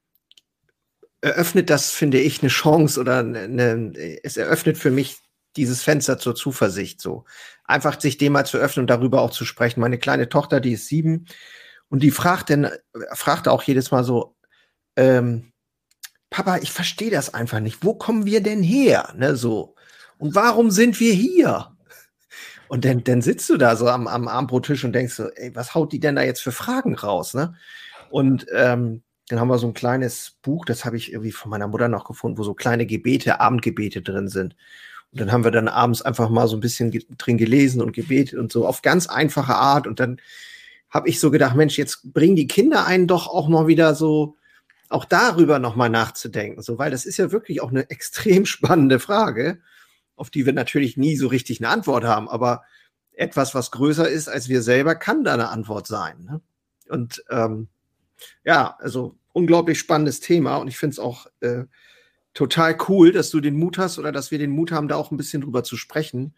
eröffnet 1.22 1.70
das, 1.70 1.92
finde 1.92 2.20
ich, 2.20 2.42
eine 2.42 2.50
Chance 2.50 3.00
oder 3.00 3.20
eine, 3.20 3.94
es 4.24 4.38
eröffnet 4.38 4.78
für 4.78 4.92
mich 4.92 5.18
dieses 5.56 5.84
Fenster 5.84 6.18
zur 6.18 6.36
Zuversicht 6.36 7.02
so. 7.02 7.26
Einfach 7.66 8.00
sich 8.00 8.18
dem 8.18 8.34
mal 8.34 8.46
zu 8.46 8.58
öffnen 8.58 8.84
und 8.84 8.90
darüber 8.90 9.22
auch 9.22 9.32
zu 9.32 9.46
sprechen. 9.46 9.82
Meine 9.82 9.98
kleine 9.98 10.30
Tochter, 10.30 10.60
die 10.60 10.74
ist 10.74 10.88
sieben 10.88 11.26
und 11.90 12.04
die 12.04 12.12
fragt 12.12 12.50
dann, 12.50 12.70
fragt 13.14 13.48
auch 13.48 13.64
jedes 13.64 13.92
Mal 13.92 14.04
so, 14.04 14.36
ähm, 14.96 15.52
Papa, 16.30 16.58
ich 16.58 16.72
verstehe 16.72 17.12
das 17.12 17.34
einfach 17.34 17.60
nicht. 17.60 17.84
Wo 17.84 17.94
kommen 17.94 18.26
wir 18.26 18.42
denn 18.42 18.64
her? 18.64 19.14
Ne, 19.18 19.36
so. 19.36 19.76
Und 20.18 20.34
warum 20.36 20.72
sind 20.72 21.00
wir 21.00 21.14
hier? 21.14 21.76
Und 22.70 22.86
dann, 22.86 23.04
dann 23.04 23.22
sitzt 23.22 23.50
du 23.50 23.58
da 23.58 23.76
so 23.76 23.90
am, 23.90 24.08
am 24.08 24.30
Abendbrottisch 24.30 24.86
und 24.86 24.94
denkst 24.94 25.16
so, 25.16 25.28
ey, 25.32 25.54
was 25.54 25.76
haut 25.76 25.92
die 25.92 26.00
denn 26.00 26.16
da 26.16 26.22
jetzt 26.22 26.42
für 26.42 26.54
Fragen 26.54 26.96
raus? 26.96 27.34
Ne? 27.34 27.54
Und 28.10 28.46
ähm, 28.54 29.04
dann 29.28 29.42
haben 29.42 29.50
wir 29.50 29.58
so 29.58 29.68
ein 29.68 29.74
kleines 29.74 30.38
Buch, 30.42 30.64
das 30.64 30.86
habe 30.86 30.96
ich 30.96 31.12
irgendwie 31.12 31.34
von 31.34 31.50
meiner 31.50 31.68
Mutter 31.68 31.90
noch 31.90 32.06
gefunden, 32.06 32.38
wo 32.38 32.44
so 32.44 32.54
kleine 32.54 32.86
Gebete, 32.86 33.42
Abendgebete 33.42 34.02
drin 34.02 34.30
sind. 34.30 34.56
Und 35.12 35.20
dann 35.20 35.32
haben 35.32 35.44
wir 35.44 35.52
dann 35.52 35.68
abends 35.68 36.02
einfach 36.02 36.30
mal 36.30 36.48
so 36.48 36.56
ein 36.56 36.62
bisschen 36.62 36.92
drin 37.18 37.38
gelesen 37.38 37.82
und 37.82 37.92
gebetet 37.92 38.40
und 38.40 38.52
so 38.52 38.66
auf 38.66 38.82
ganz 38.82 39.08
einfache 39.08 39.56
Art. 39.56 39.88
Und 39.88 40.00
dann 40.00 40.22
habe 40.90 41.10
ich 41.10 41.20
so 41.20 41.32
gedacht, 41.32 41.56
Mensch, 41.56 41.78
jetzt 41.78 42.14
bringen 42.14 42.36
die 42.36 42.48
Kinder 42.48 42.86
einen 42.86 43.08
doch 43.08 43.28
auch 43.28 43.48
mal 43.48 43.68
wieder 43.68 43.96
so 43.96 44.36
auch 44.92 45.06
darüber 45.06 45.58
nochmal 45.58 45.90
nachzudenken, 45.90 46.62
so, 46.62 46.78
weil 46.78 46.92
das 46.92 47.06
ist 47.06 47.18
ja 47.18 47.32
wirklich 47.32 47.62
auch 47.62 47.70
eine 47.70 47.90
extrem 47.90 48.46
spannende 48.46 49.00
Frage, 49.00 49.60
auf 50.16 50.30
die 50.30 50.46
wir 50.46 50.54
natürlich 50.54 50.98
nie 50.98 51.16
so 51.16 51.28
richtig 51.28 51.60
eine 51.60 51.70
Antwort 51.70 52.04
haben, 52.04 52.30
aber 52.30 52.64
etwas, 53.14 53.56
was 53.56 53.72
größer 53.72 54.08
ist 54.08 54.28
als 54.28 54.50
wir 54.50 54.62
selber, 54.62 54.96
kann 54.96 55.24
da 55.24 55.34
eine 55.34 55.50
Antwort 55.50 55.88
sein. 55.88 56.24
Ne? 56.24 56.42
Und 56.90 57.24
ähm, 57.30 57.70
ja, 58.44 58.76
also 58.80 59.18
unglaublich 59.34 59.80
spannendes 59.80 60.20
Thema 60.20 60.58
und 60.58 60.68
ich 60.68 60.78
finde 60.78 60.94
es 60.94 61.00
auch 61.00 61.28
äh, 61.40 61.64
total 62.34 62.78
cool, 62.88 63.12
dass 63.12 63.30
du 63.30 63.40
den 63.40 63.58
Mut 63.58 63.78
hast 63.78 64.00
oder 64.00 64.12
dass 64.12 64.32
wir 64.32 64.40
den 64.40 64.52
Mut 64.52 64.72
haben, 64.72 64.88
da 64.88 64.96
auch 64.96 65.12
ein 65.12 65.18
bisschen 65.18 65.42
drüber 65.42 65.64
zu 65.64 65.78
sprechen, 65.78 66.36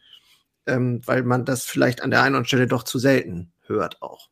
ähm, 0.65 1.01
weil 1.05 1.23
man 1.23 1.45
das 1.45 1.65
vielleicht 1.65 2.01
an 2.01 2.11
der 2.11 2.19
einen 2.19 2.33
oder 2.33 2.37
anderen 2.39 2.47
Stelle 2.47 2.67
doch 2.67 2.83
zu 2.83 2.99
selten 2.99 3.51
hört 3.65 4.01
auch 4.01 4.29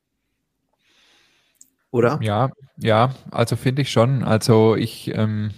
oder? 1.92 2.20
Ja, 2.22 2.50
ja, 2.78 3.14
also 3.30 3.56
finde 3.56 3.84
ich 3.84 3.92
schon. 3.92 4.24
Also 4.24 4.76
ich 4.76 5.14
ähm, 5.14 5.52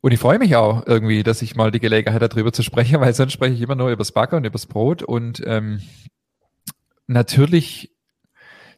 und 0.00 0.12
ich 0.12 0.20
freue 0.20 0.38
mich 0.38 0.54
auch 0.56 0.86
irgendwie, 0.86 1.22
dass 1.22 1.42
ich 1.42 1.56
mal 1.56 1.70
die 1.70 1.80
Gelegenheit 1.80 2.22
habe, 2.22 2.28
darüber 2.28 2.52
zu 2.52 2.62
sprechen, 2.62 3.00
weil 3.00 3.14
sonst 3.14 3.32
spreche 3.32 3.54
ich 3.54 3.60
immer 3.60 3.74
nur 3.74 3.90
übers 3.90 4.12
Backer 4.12 4.36
und 4.36 4.44
übers 4.44 4.66
Brot. 4.66 5.02
Und 5.02 5.42
ähm, 5.44 5.82
natürlich, 7.06 7.93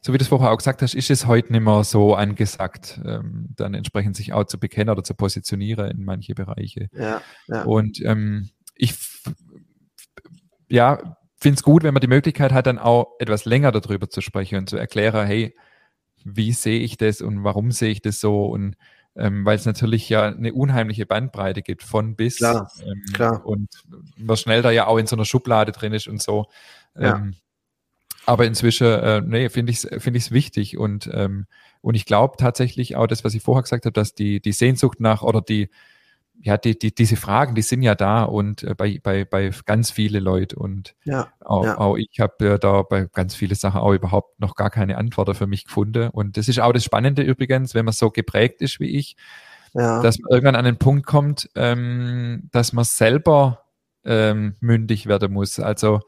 so 0.01 0.13
wie 0.13 0.17
du 0.17 0.23
es 0.23 0.29
vorher 0.29 0.51
auch 0.51 0.57
gesagt 0.57 0.81
hast, 0.81 0.93
ist 0.93 1.09
es 1.09 1.27
heute 1.27 1.51
nicht 1.51 1.63
mehr 1.63 1.83
so 1.83 2.15
angesagt, 2.15 2.99
ähm, 3.05 3.49
dann 3.55 3.73
entsprechend 3.73 4.15
sich 4.15 4.33
auch 4.33 4.45
zu 4.45 4.59
bekennen 4.59 4.89
oder 4.89 5.03
zu 5.03 5.13
positionieren 5.13 5.89
in 5.89 6.03
manche 6.03 6.35
Bereiche. 6.35 6.89
Ja, 6.93 7.21
ja. 7.47 7.63
Und 7.63 8.01
ähm, 8.03 8.49
ich 8.75 8.93
ja, 10.69 11.17
finde 11.39 11.57
es 11.57 11.63
gut, 11.63 11.83
wenn 11.83 11.93
man 11.93 12.01
die 12.01 12.07
Möglichkeit 12.07 12.51
hat, 12.51 12.67
dann 12.67 12.79
auch 12.79 13.15
etwas 13.19 13.45
länger 13.45 13.71
darüber 13.71 14.09
zu 14.09 14.21
sprechen 14.21 14.57
und 14.57 14.69
zu 14.69 14.77
erklären, 14.77 15.25
hey, 15.25 15.55
wie 16.23 16.51
sehe 16.51 16.79
ich 16.79 16.97
das 16.97 17.21
und 17.21 17.43
warum 17.43 17.71
sehe 17.71 17.91
ich 17.91 18.01
das 18.01 18.19
so 18.19 18.45
und 18.47 18.75
ähm, 19.15 19.45
weil 19.45 19.55
es 19.55 19.65
natürlich 19.65 20.07
ja 20.09 20.27
eine 20.27 20.53
unheimliche 20.53 21.07
Bandbreite 21.07 21.63
gibt 21.63 21.83
von 21.83 22.15
bis 22.15 22.37
klar, 22.37 22.71
ähm, 22.85 23.03
klar. 23.13 23.43
und 23.45 23.69
man 24.15 24.37
schnell 24.37 24.61
da 24.61 24.69
ja 24.69 24.85
auch 24.85 24.97
in 24.97 25.07
so 25.07 25.15
einer 25.15 25.25
Schublade 25.25 25.71
drin 25.71 25.93
ist 25.93 26.07
und 26.07 26.21
so. 26.21 26.45
Ja. 26.95 27.15
Ähm, 27.15 27.35
aber 28.27 28.45
inzwischen, 28.45 28.87
äh, 28.87 29.21
nee, 29.21 29.49
finde 29.49 29.71
ich 29.71 29.85
es 29.85 30.03
find 30.03 30.17
ich's 30.17 30.31
wichtig 30.31 30.77
und, 30.77 31.09
ähm, 31.13 31.45
und 31.79 31.95
ich 31.95 32.05
glaube 32.05 32.35
tatsächlich 32.37 32.97
auch 32.97 33.07
das, 33.07 33.23
was 33.23 33.33
ich 33.33 33.41
vorher 33.41 33.63
gesagt 33.63 33.85
habe, 33.85 33.93
dass 33.93 34.13
die, 34.13 34.41
die 34.41 34.51
Sehnsucht 34.51 34.99
nach 34.99 35.21
oder 35.21 35.41
die, 35.41 35.69
ja, 36.41 36.57
die, 36.57 36.77
die, 36.77 36.93
diese 36.93 37.15
Fragen, 37.15 37.55
die 37.55 37.61
sind 37.61 37.83
ja 37.83 37.95
da 37.95 38.23
und 38.23 38.63
äh, 38.63 38.75
bei, 38.75 38.99
bei, 39.01 39.23
bei 39.23 39.51
ganz 39.65 39.91
viele 39.91 40.19
Leute 40.19 40.57
und 40.57 40.93
ja, 41.05 41.29
auch, 41.39 41.63
ja. 41.63 41.77
auch 41.77 41.95
ich 41.95 42.19
habe 42.19 42.55
äh, 42.55 42.59
da 42.59 42.81
bei 42.81 43.05
ganz 43.05 43.33
viele 43.33 43.55
Sachen 43.55 43.79
auch 43.79 43.93
überhaupt 43.93 44.41
noch 44.41 44.55
gar 44.55 44.69
keine 44.69 44.97
Antworten 44.97 45.33
für 45.33 45.47
mich 45.47 45.63
gefunden. 45.63 46.09
Und 46.09 46.35
das 46.35 46.49
ist 46.49 46.59
auch 46.59 46.73
das 46.73 46.83
Spannende 46.83 47.21
übrigens, 47.21 47.75
wenn 47.75 47.85
man 47.85 47.93
so 47.93 48.11
geprägt 48.11 48.61
ist 48.61 48.81
wie 48.81 48.97
ich, 48.97 49.15
ja. 49.73 50.01
dass 50.01 50.19
man 50.19 50.31
irgendwann 50.31 50.55
an 50.55 50.65
den 50.65 50.77
Punkt 50.77 51.05
kommt, 51.05 51.49
ähm, 51.55 52.49
dass 52.51 52.73
man 52.73 52.83
selber 52.83 53.63
ähm, 54.03 54.57
mündig 54.59 55.07
werden 55.07 55.31
muss. 55.31 55.61
Also 55.61 56.01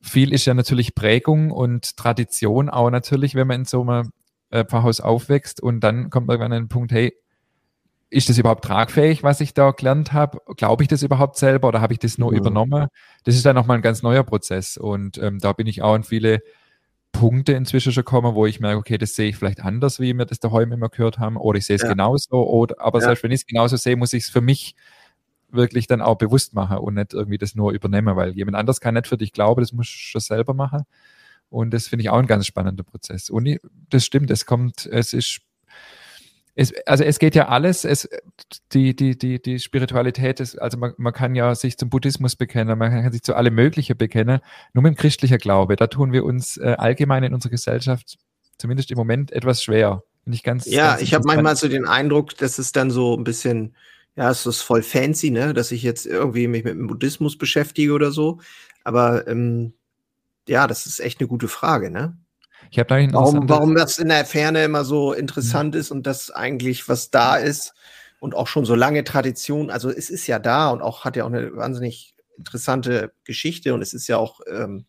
viel 0.00 0.32
ist 0.32 0.44
ja 0.44 0.54
natürlich 0.54 0.94
Prägung 0.94 1.50
und 1.50 1.96
Tradition 1.96 2.68
auch 2.68 2.90
natürlich, 2.90 3.34
wenn 3.34 3.46
man 3.46 3.60
in 3.60 3.64
so 3.64 3.82
einem 3.82 4.10
äh, 4.50 4.64
Pfarrhaus 4.64 5.00
aufwächst 5.00 5.60
und 5.62 5.80
dann 5.80 6.10
kommt 6.10 6.26
man 6.26 6.34
irgendwann 6.34 6.52
an 6.52 6.62
den 6.64 6.68
Punkt, 6.68 6.92
hey, 6.92 7.14
ist 8.10 8.28
das 8.30 8.38
überhaupt 8.38 8.64
tragfähig, 8.64 9.22
was 9.22 9.40
ich 9.40 9.52
da 9.52 9.70
gelernt 9.72 10.12
habe? 10.12 10.38
Glaube 10.56 10.82
ich 10.82 10.88
das 10.88 11.02
überhaupt 11.02 11.36
selber 11.36 11.68
oder 11.68 11.80
habe 11.80 11.92
ich 11.92 11.98
das 11.98 12.16
nur 12.16 12.30
mhm. 12.30 12.38
übernommen? 12.38 12.88
Das 13.24 13.34
ist 13.34 13.44
dann 13.44 13.54
nochmal 13.54 13.78
ein 13.78 13.82
ganz 13.82 14.02
neuer 14.02 14.24
Prozess 14.24 14.76
und 14.78 15.18
ähm, 15.18 15.38
da 15.38 15.52
bin 15.52 15.66
ich 15.66 15.82
auch 15.82 15.94
an 15.94 16.04
viele 16.04 16.40
Punkte 17.12 17.52
inzwischen 17.52 17.92
schon 17.92 18.04
gekommen, 18.04 18.34
wo 18.34 18.46
ich 18.46 18.60
merke, 18.60 18.78
okay, 18.78 18.98
das 18.98 19.14
sehe 19.14 19.28
ich 19.28 19.36
vielleicht 19.36 19.60
anders, 19.60 20.00
wie 20.00 20.14
wir 20.14 20.24
das 20.24 20.40
daheim 20.40 20.72
immer 20.72 20.88
gehört 20.88 21.18
haben, 21.18 21.36
oder 21.36 21.58
ich 21.58 21.66
sehe 21.66 21.76
es 21.76 21.82
ja. 21.82 21.88
genauso, 21.88 22.48
oder, 22.48 22.76
aber 22.78 23.00
ja. 23.00 23.06
selbst 23.06 23.24
wenn 23.24 23.30
ich 23.30 23.40
es 23.40 23.46
genauso 23.46 23.76
sehe, 23.76 23.96
muss 23.96 24.12
ich 24.12 24.24
es 24.24 24.30
für 24.30 24.40
mich 24.40 24.74
wirklich 25.50 25.86
dann 25.86 26.02
auch 26.02 26.16
bewusst 26.16 26.54
machen 26.54 26.78
und 26.78 26.94
nicht 26.94 27.14
irgendwie 27.14 27.38
das 27.38 27.54
nur 27.54 27.72
übernehmen, 27.72 28.16
weil 28.16 28.32
jemand 28.32 28.56
anders 28.56 28.80
kann 28.80 28.94
nicht 28.94 29.06
für 29.06 29.16
dich 29.16 29.32
glauben, 29.32 29.60
das 29.60 29.72
muss 29.72 29.86
schon 29.86 30.20
selber 30.20 30.54
machen. 30.54 30.84
Und 31.50 31.72
das 31.72 31.88
finde 31.88 32.02
ich 32.02 32.10
auch 32.10 32.18
ein 32.18 32.26
ganz 32.26 32.46
spannender 32.46 32.84
Prozess. 32.84 33.30
Und 33.30 33.46
ich, 33.46 33.60
das 33.88 34.04
stimmt, 34.04 34.30
es 34.30 34.44
kommt, 34.44 34.86
es 34.86 35.12
ist 35.12 35.40
es, 36.60 36.74
also 36.86 37.04
es 37.04 37.20
geht 37.20 37.36
ja 37.36 37.46
alles, 37.46 37.84
es, 37.84 38.08
die, 38.72 38.96
die, 38.96 39.16
die, 39.16 39.40
die 39.40 39.60
Spiritualität 39.60 40.40
ist, 40.40 40.60
also 40.60 40.76
man, 40.76 40.92
man 40.96 41.12
kann 41.12 41.36
ja 41.36 41.54
sich 41.54 41.78
zum 41.78 41.88
Buddhismus 41.88 42.34
bekennen, 42.34 42.76
man 42.76 42.90
kann 42.90 43.12
sich 43.12 43.22
zu 43.22 43.36
allem 43.36 43.54
Mögliche 43.54 43.94
bekennen, 43.94 44.40
nur 44.72 44.82
mit 44.82 44.94
dem 44.94 44.96
christlichen 44.96 45.38
Glaube, 45.38 45.76
da 45.76 45.86
tun 45.86 46.12
wir 46.12 46.24
uns 46.24 46.56
äh, 46.56 46.74
allgemein 46.76 47.22
in 47.22 47.32
unserer 47.32 47.52
Gesellschaft 47.52 48.18
zumindest 48.58 48.90
im 48.90 48.98
Moment 48.98 49.30
etwas 49.30 49.62
schwer. 49.62 50.02
Nicht 50.24 50.42
ganz, 50.42 50.66
ja, 50.66 50.90
ganz 50.90 51.02
ich 51.02 51.14
habe 51.14 51.24
manchmal 51.28 51.54
so 51.54 51.68
den 51.68 51.86
Eindruck, 51.86 52.36
dass 52.36 52.58
es 52.58 52.72
dann 52.72 52.90
so 52.90 53.16
ein 53.16 53.22
bisschen, 53.22 53.76
ja, 54.18 54.32
es 54.32 54.44
ist 54.46 54.62
voll 54.62 54.82
fancy, 54.82 55.30
ne, 55.30 55.54
dass 55.54 55.70
ich 55.70 55.84
jetzt 55.84 56.04
irgendwie 56.04 56.48
mich 56.48 56.64
mit 56.64 56.74
dem 56.74 56.88
Buddhismus 56.88 57.38
beschäftige 57.38 57.92
oder 57.92 58.10
so. 58.10 58.40
Aber 58.82 59.28
ähm, 59.28 59.74
ja, 60.48 60.66
das 60.66 60.86
ist 60.86 60.98
echt 60.98 61.20
eine 61.20 61.28
gute 61.28 61.46
Frage, 61.46 61.88
ne? 61.88 62.18
Ich 62.72 62.80
habe 62.80 62.88
da 62.88 63.12
warum, 63.12 63.48
warum 63.48 63.74
das 63.76 63.98
in 63.98 64.08
der 64.08 64.24
Ferne 64.24 64.64
immer 64.64 64.84
so 64.84 65.12
interessant 65.12 65.74
mhm. 65.74 65.80
ist 65.80 65.90
und 65.92 66.04
das 66.04 66.32
eigentlich 66.32 66.88
was 66.88 67.12
da 67.12 67.36
ist 67.36 67.74
und 68.18 68.34
auch 68.34 68.48
schon 68.48 68.64
so 68.64 68.74
lange 68.74 69.04
Tradition. 69.04 69.70
Also 69.70 69.88
es 69.88 70.10
ist 70.10 70.26
ja 70.26 70.40
da 70.40 70.70
und 70.70 70.82
auch 70.82 71.04
hat 71.04 71.14
ja 71.14 71.22
auch 71.22 71.28
eine 71.28 71.54
wahnsinnig 71.54 72.16
interessante 72.36 73.12
Geschichte 73.22 73.72
und 73.72 73.82
es 73.82 73.94
ist 73.94 74.08
ja 74.08 74.16
auch 74.16 74.40
ähm, 74.50 74.84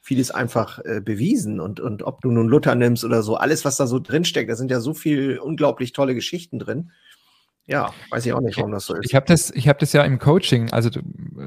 vieles 0.00 0.30
einfach 0.30 0.78
äh, 0.86 1.02
bewiesen 1.02 1.60
und 1.60 1.78
und 1.78 2.02
ob 2.04 2.22
du 2.22 2.30
nun 2.30 2.48
Luther 2.48 2.74
nimmst 2.74 3.04
oder 3.04 3.22
so, 3.22 3.36
alles 3.36 3.66
was 3.66 3.76
da 3.76 3.86
so 3.86 3.98
drinsteckt, 3.98 4.50
da 4.50 4.56
sind 4.56 4.70
ja 4.70 4.80
so 4.80 4.94
viel 4.94 5.38
unglaublich 5.38 5.92
tolle 5.92 6.14
Geschichten 6.14 6.58
drin. 6.58 6.90
Ja, 7.66 7.92
weiß 8.10 8.26
ich 8.26 8.32
auch 8.32 8.40
nicht, 8.40 8.56
warum 8.56 8.72
das 8.72 8.86
so 8.86 8.94
ist. 8.94 9.06
Ich 9.06 9.14
habe 9.14 9.24
das, 9.26 9.50
ich 9.50 9.68
habe 9.68 9.78
das 9.78 9.92
ja 9.92 10.02
im 10.02 10.18
Coaching, 10.18 10.72
also 10.72 10.90
du, 10.90 11.00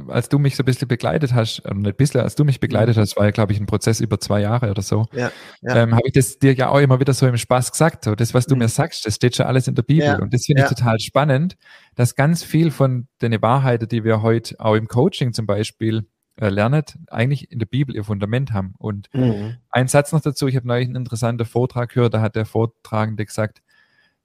als 0.07 0.29
du 0.29 0.39
mich 0.39 0.55
so 0.55 0.63
ein 0.63 0.65
bisschen 0.65 0.87
begleitet 0.87 1.33
hast, 1.33 1.59
äh, 1.59 1.73
nicht 1.73 1.87
ein 1.87 1.95
bisschen, 1.95 2.21
als 2.21 2.35
du 2.35 2.45
mich 2.45 2.61
begleitet 2.61 2.95
mhm. 2.95 3.01
hast, 3.01 3.17
war 3.17 3.25
ja, 3.25 3.31
glaube 3.31 3.51
ich, 3.51 3.59
ein 3.59 3.65
Prozess 3.65 3.99
über 3.99 4.19
zwei 4.19 4.39
Jahre 4.39 4.71
oder 4.71 4.81
so. 4.81 5.05
Ja, 5.11 5.31
ja. 5.61 5.75
Ähm, 5.75 5.93
habe 5.93 6.03
ich 6.05 6.13
das 6.13 6.39
dir 6.39 6.53
ja 6.53 6.69
auch 6.69 6.79
immer 6.79 7.01
wieder 7.01 7.13
so 7.13 7.27
im 7.27 7.35
Spaß 7.35 7.71
gesagt. 7.71 8.05
So, 8.05 8.15
das, 8.15 8.33
was 8.33 8.45
du 8.45 8.55
mhm. 8.55 8.59
mir 8.59 8.69
sagst, 8.69 9.05
das 9.05 9.15
steht 9.15 9.35
schon 9.35 9.45
alles 9.45 9.67
in 9.67 9.75
der 9.75 9.83
Bibel. 9.83 10.05
Ja, 10.05 10.19
und 10.19 10.33
das 10.33 10.45
finde 10.45 10.63
ich 10.63 10.69
total 10.69 10.99
spannend, 10.99 11.57
dass 11.95 12.15
ganz 12.15 12.43
viel 12.43 12.71
von 12.71 13.07
den 13.21 13.41
Wahrheiten, 13.41 13.89
die 13.89 14.05
wir 14.05 14.21
heute 14.21 14.55
auch 14.59 14.75
im 14.75 14.87
Coaching 14.87 15.33
zum 15.33 15.45
Beispiel 15.45 16.07
äh, 16.37 16.49
lernen, 16.49 16.83
eigentlich 17.07 17.51
in 17.51 17.59
der 17.59 17.65
Bibel 17.65 17.93
ihr 17.93 18.05
Fundament 18.05 18.53
haben. 18.53 18.73
Und 18.77 19.09
mhm. 19.13 19.57
ein 19.69 19.89
Satz 19.89 20.13
noch 20.13 20.21
dazu, 20.21 20.47
ich 20.47 20.55
habe 20.55 20.67
neulich 20.67 20.87
einen 20.87 20.95
interessanten 20.95 21.45
Vortrag 21.45 21.93
gehört, 21.93 22.13
da 22.13 22.21
hat 22.21 22.35
der 22.35 22.45
Vortragende 22.45 23.25
gesagt, 23.25 23.61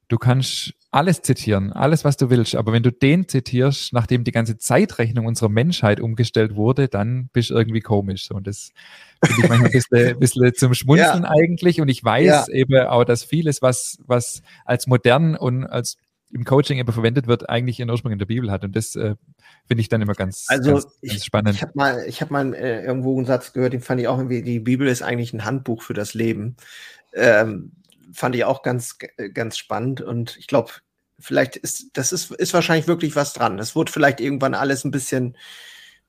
du 0.08 0.18
kannst 0.18 0.74
alles 0.92 1.22
zitieren, 1.22 1.72
alles, 1.72 2.04
was 2.04 2.16
du 2.16 2.30
willst. 2.30 2.56
Aber 2.56 2.72
wenn 2.72 2.82
du 2.82 2.90
den 2.90 3.28
zitierst, 3.28 3.92
nachdem 3.92 4.24
die 4.24 4.32
ganze 4.32 4.58
Zeitrechnung 4.58 5.26
unserer 5.26 5.48
Menschheit 5.48 6.00
umgestellt 6.00 6.56
wurde, 6.56 6.88
dann 6.88 7.28
bist 7.32 7.50
du 7.50 7.54
irgendwie 7.54 7.80
komisch. 7.80 8.30
Und 8.30 8.46
das 8.46 8.72
finde 9.24 9.42
ich 9.42 9.48
manchmal 9.48 9.68
ein 9.68 9.72
bisschen, 9.72 10.08
ein 10.14 10.18
bisschen 10.18 10.54
zum 10.54 10.74
Schmunzeln 10.74 11.22
ja. 11.22 11.30
eigentlich. 11.30 11.80
Und 11.80 11.88
ich 11.88 12.02
weiß 12.02 12.26
ja. 12.26 12.48
eben 12.48 12.86
auch, 12.86 13.04
dass 13.04 13.22
vieles, 13.22 13.62
was, 13.62 13.98
was 14.06 14.42
als 14.64 14.88
modern 14.88 15.36
und 15.36 15.64
als 15.64 15.96
im 16.32 16.44
Coaching 16.44 16.78
eben 16.78 16.92
verwendet 16.92 17.26
wird, 17.26 17.48
eigentlich 17.48 17.78
ihren 17.78 17.90
Ursprung 17.90 18.12
in 18.12 18.18
der 18.18 18.26
Bibel 18.26 18.50
hat. 18.50 18.64
Und 18.64 18.74
das 18.74 18.96
äh, 18.96 19.14
finde 19.66 19.80
ich 19.80 19.88
dann 19.88 20.02
immer 20.02 20.14
ganz, 20.14 20.46
also 20.48 20.74
ganz, 20.74 20.86
ich, 21.00 21.10
ganz 21.10 21.24
spannend. 21.24 21.54
Ich 21.54 21.62
habe 21.62 21.72
mal, 21.74 22.04
ich 22.06 22.20
hab 22.20 22.30
mal 22.30 22.54
äh, 22.54 22.84
irgendwo 22.84 23.16
einen 23.16 23.26
Satz 23.26 23.52
gehört, 23.52 23.72
den 23.72 23.80
fand 23.80 24.00
ich 24.00 24.08
auch 24.08 24.18
irgendwie, 24.18 24.42
die 24.42 24.60
Bibel 24.60 24.86
ist 24.86 25.02
eigentlich 25.02 25.32
ein 25.32 25.44
Handbuch 25.44 25.82
für 25.82 25.94
das 25.94 26.14
Leben. 26.14 26.56
Ähm, 27.14 27.72
fand 28.12 28.34
ich 28.34 28.44
auch 28.44 28.62
ganz, 28.62 28.98
ganz 29.34 29.56
spannend. 29.56 30.00
Und 30.00 30.36
ich 30.38 30.46
glaube, 30.46 30.72
vielleicht 31.18 31.56
ist, 31.56 31.90
das 31.94 32.12
ist, 32.12 32.30
ist 32.32 32.54
wahrscheinlich 32.54 32.88
wirklich 32.88 33.16
was 33.16 33.32
dran. 33.32 33.56
Das 33.56 33.76
wird 33.76 33.90
vielleicht 33.90 34.20
irgendwann 34.20 34.54
alles 34.54 34.84
ein 34.84 34.90
bisschen 34.90 35.36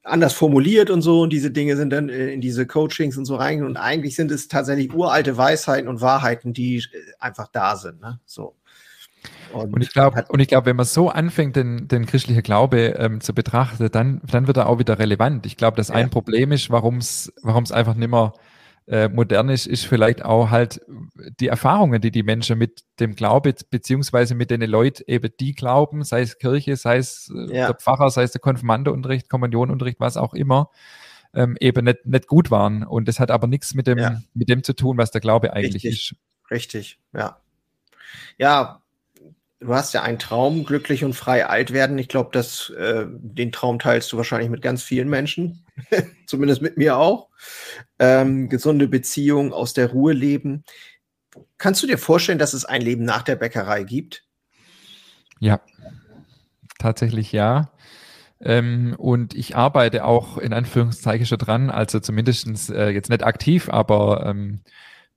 anders 0.04 0.34
formuliert 0.34 0.90
und 0.90 1.02
so 1.02 1.22
und 1.22 1.32
diese 1.32 1.52
Dinge 1.52 1.78
sind 1.78 1.92
dann 1.92 2.10
äh, 2.10 2.30
in 2.30 2.42
diese 2.42 2.66
Coachings 2.66 3.18
und 3.18 3.26
so 3.26 3.36
rein 3.36 3.64
und 3.64 3.78
eigentlich 3.78 4.16
sind 4.16 4.32
es 4.32 4.48
tatsächlich 4.48 4.94
uralte 4.94 5.38
Weisheiten 5.38 5.88
und 5.88 6.02
Wahrheiten, 6.02 6.54
die 6.54 6.78
äh, 6.78 6.82
einfach 7.20 7.48
da 7.52 7.76
sind. 7.76 8.02
Ne? 8.02 8.20
So. 8.26 8.56
Und, 9.54 9.76
und, 9.76 9.82
ich 9.82 9.92
glaube, 9.92 10.26
und 10.30 10.40
ich 10.40 10.48
glaube, 10.48 10.66
wenn 10.68 10.76
man 10.76 10.86
so 10.86 11.10
anfängt, 11.10 11.56
den, 11.56 11.88
den 11.88 12.08
christlichen 12.08 12.42
Glaube 12.42 12.96
ähm, 12.98 13.22
zu 13.22 13.36
betrachten, 13.36 13.90
dann, 13.92 14.22
dann 14.24 14.48
wird 14.48 14.58
er 14.58 14.68
auch 14.68 14.80
wieder 14.80 14.98
relevant. 14.98 15.46
Ich 15.46 15.58
glaube, 15.58 15.78
dass 15.78 15.90
ja. 15.90 15.96
ein 15.96 16.10
Problem 16.10 16.52
ist, 16.52 16.72
warum 16.72 16.98
es, 16.98 17.32
warum 17.44 17.64
es 17.64 17.72
einfach 17.72 17.94
nicht 17.94 18.10
mehr 18.10 18.34
äh, 18.92 19.08
modern 19.08 19.48
ist, 19.48 19.68
ist 19.68 19.86
vielleicht 19.86 20.26
auch 20.26 20.50
halt 20.50 20.82
die 21.40 21.48
Erfahrungen, 21.48 22.02
die 22.02 22.12
die 22.12 22.24
Menschen 22.24 22.58
mit 22.58 22.84
dem 23.00 23.16
Glaube 23.16 23.56
beziehungsweise 23.70 24.36
mit 24.36 24.52
den 24.52 24.62
Leuten 24.62 25.04
eben 25.08 25.32
die 25.40 25.54
glauben, 25.54 26.04
sei 26.04 26.22
es 26.24 26.38
Kirche, 26.38 26.76
sei 26.76 26.98
es 26.98 27.32
äh, 27.34 27.56
ja. 27.56 27.68
der 27.68 27.76
Pfarrer, 27.76 28.10
sei 28.10 28.24
es 28.24 28.34
der 28.34 28.42
Konfirmandeunterricht, 28.42 29.30
Kommunionunterricht, 29.30 30.02
was 30.02 30.18
auch 30.18 30.34
immer, 30.34 30.72
ähm, 31.34 31.56
eben 31.62 31.86
nicht, 31.86 32.06
nicht 32.06 32.28
gut 32.28 32.52
waren. 32.52 32.84
Und 32.84 33.08
das 33.08 33.22
hat 33.22 33.32
aber 33.32 33.48
nichts 33.48 33.74
mit 33.76 33.88
dem, 33.88 33.98
ja. 33.98 34.22
mit 34.34 34.50
dem 34.50 34.62
zu 34.62 34.74
tun, 34.74 34.98
was 34.98 35.10
der 35.10 35.22
Glaube 35.22 35.54
eigentlich 35.54 35.86
Richtig. 35.86 36.12
ist. 36.12 36.52
Richtig, 36.52 37.00
ja. 37.14 37.38
Ja, 38.38 38.82
du 39.62 39.74
hast 39.74 39.94
ja 39.94 40.02
einen 40.02 40.20
Traum, 40.20 40.66
glücklich 40.66 41.06
und 41.06 41.14
frei 41.14 41.46
alt 41.46 41.72
werden. 41.72 41.98
Ich 41.98 42.10
glaube, 42.10 42.32
dass 42.34 42.72
äh, 42.72 43.06
den 43.08 43.52
Traum 43.52 43.80
teilst 43.80 44.12
du 44.12 44.18
wahrscheinlich 44.18 44.50
mit 44.50 44.62
ganz 44.62 44.84
vielen 44.84 45.08
Menschen, 45.08 45.66
zumindest 46.26 46.62
mit 46.62 46.78
mir 46.78 46.98
auch. 46.98 47.30
Ähm, 48.04 48.50
gesunde 48.50 48.88
Beziehung, 48.88 49.54
aus 49.54 49.74
der 49.74 49.92
Ruhe 49.92 50.14
leben. 50.14 50.64
Kannst 51.60 51.84
du 51.84 51.88
dir 51.88 52.00
vorstellen, 52.00 52.40
dass 52.40 52.54
es 52.54 52.66
ein 52.66 52.82
Leben 52.82 53.06
nach 53.06 53.22
der 53.22 53.36
Bäckerei 53.36 53.84
gibt? 53.84 54.24
Ja, 55.40 55.62
tatsächlich 56.80 57.32
ja. 57.32 57.72
Ähm, 58.42 58.96
und 58.98 59.36
ich 59.36 59.56
arbeite 59.56 60.04
auch 60.04 60.40
in 60.40 60.52
Anführungszeichen 60.52 61.28
schon 61.28 61.38
dran, 61.38 61.70
also 61.70 62.00
zumindest 62.00 62.72
äh, 62.72 62.90
jetzt 62.90 63.12
nicht 63.12 63.24
aktiv, 63.24 63.70
aber 63.70 64.26
ähm, 64.26 64.62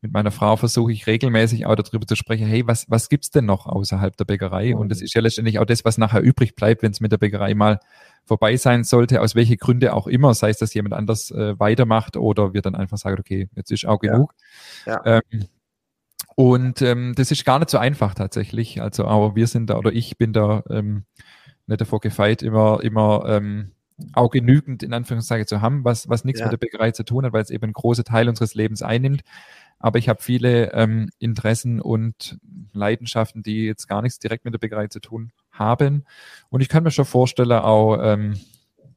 mit 0.04 0.12
meiner 0.12 0.30
Frau 0.30 0.56
versuche 0.56 0.92
ich 0.92 1.06
regelmäßig 1.06 1.64
auch 1.64 1.74
darüber 1.74 2.06
zu 2.06 2.14
sprechen, 2.14 2.46
hey, 2.46 2.66
was, 2.66 2.84
was 2.90 3.08
gibt's 3.08 3.30
denn 3.30 3.46
noch 3.46 3.64
außerhalb 3.64 4.14
der 4.18 4.26
Bäckerei? 4.26 4.76
Und 4.76 4.90
das 4.90 4.98
mhm. 4.98 5.04
ist 5.06 5.14
ja 5.14 5.22
letztendlich 5.22 5.58
auch 5.58 5.64
das, 5.64 5.82
was 5.86 5.96
nachher 5.96 6.20
übrig 6.20 6.54
bleibt, 6.54 6.82
wenn 6.82 6.92
es 6.92 7.00
mit 7.00 7.10
der 7.10 7.16
Bäckerei 7.16 7.54
mal 7.54 7.80
vorbei 8.26 8.58
sein 8.58 8.84
sollte, 8.84 9.22
aus 9.22 9.34
welchen 9.34 9.56
Gründen 9.56 9.88
auch 9.88 10.06
immer, 10.06 10.34
sei 10.34 10.50
es, 10.50 10.58
dass 10.58 10.74
jemand 10.74 10.92
anders 10.92 11.30
äh, 11.30 11.58
weitermacht 11.58 12.18
oder 12.18 12.52
wir 12.52 12.60
dann 12.60 12.74
einfach 12.74 12.98
sagen, 12.98 13.18
okay, 13.18 13.48
jetzt 13.56 13.70
ist 13.72 13.86
auch 13.86 13.98
genug. 13.98 14.34
Ja. 14.84 15.00
Ja. 15.06 15.22
Ähm, 15.32 15.46
und 16.36 16.82
ähm, 16.82 17.14
das 17.16 17.30
ist 17.30 17.46
gar 17.46 17.58
nicht 17.58 17.70
so 17.70 17.78
einfach 17.78 18.14
tatsächlich. 18.14 18.82
Also, 18.82 19.06
aber 19.06 19.34
wir 19.34 19.46
sind 19.46 19.70
da 19.70 19.78
oder 19.78 19.90
ich 19.90 20.18
bin 20.18 20.34
da 20.34 20.64
ähm, 20.68 21.04
nicht 21.66 21.80
davor 21.80 22.00
gefeit, 22.00 22.42
immer, 22.42 22.82
immer 22.82 23.24
ähm, 23.26 23.70
auch 24.12 24.30
genügend 24.30 24.82
in 24.82 24.92
Anführungszeichen 24.92 25.46
zu 25.46 25.60
haben, 25.60 25.84
was, 25.84 26.08
was 26.08 26.24
nichts 26.24 26.40
ja. 26.40 26.46
mit 26.46 26.52
der 26.52 26.58
Bäckerei 26.58 26.90
zu 26.90 27.04
tun 27.04 27.24
hat, 27.24 27.32
weil 27.32 27.42
es 27.42 27.50
eben 27.50 27.64
ein 27.64 27.72
großer 27.72 28.04
Teil 28.04 28.28
unseres 28.28 28.54
Lebens 28.54 28.82
einnimmt. 28.82 29.22
Aber 29.84 29.98
ich 29.98 30.08
habe 30.08 30.22
viele 30.22 30.72
ähm, 30.72 31.10
Interessen 31.18 31.78
und 31.78 32.38
Leidenschaften, 32.72 33.42
die 33.42 33.66
jetzt 33.66 33.86
gar 33.86 34.00
nichts 34.00 34.18
direkt 34.18 34.46
mit 34.46 34.54
der 34.54 34.58
Bäckerei 34.58 34.86
zu 34.86 34.98
tun 34.98 35.30
haben. 35.50 36.06
Und 36.48 36.62
ich 36.62 36.70
kann 36.70 36.84
mir 36.84 36.90
schon 36.90 37.04
vorstellen, 37.04 37.52
auch 37.52 37.98
ähm, 38.00 38.40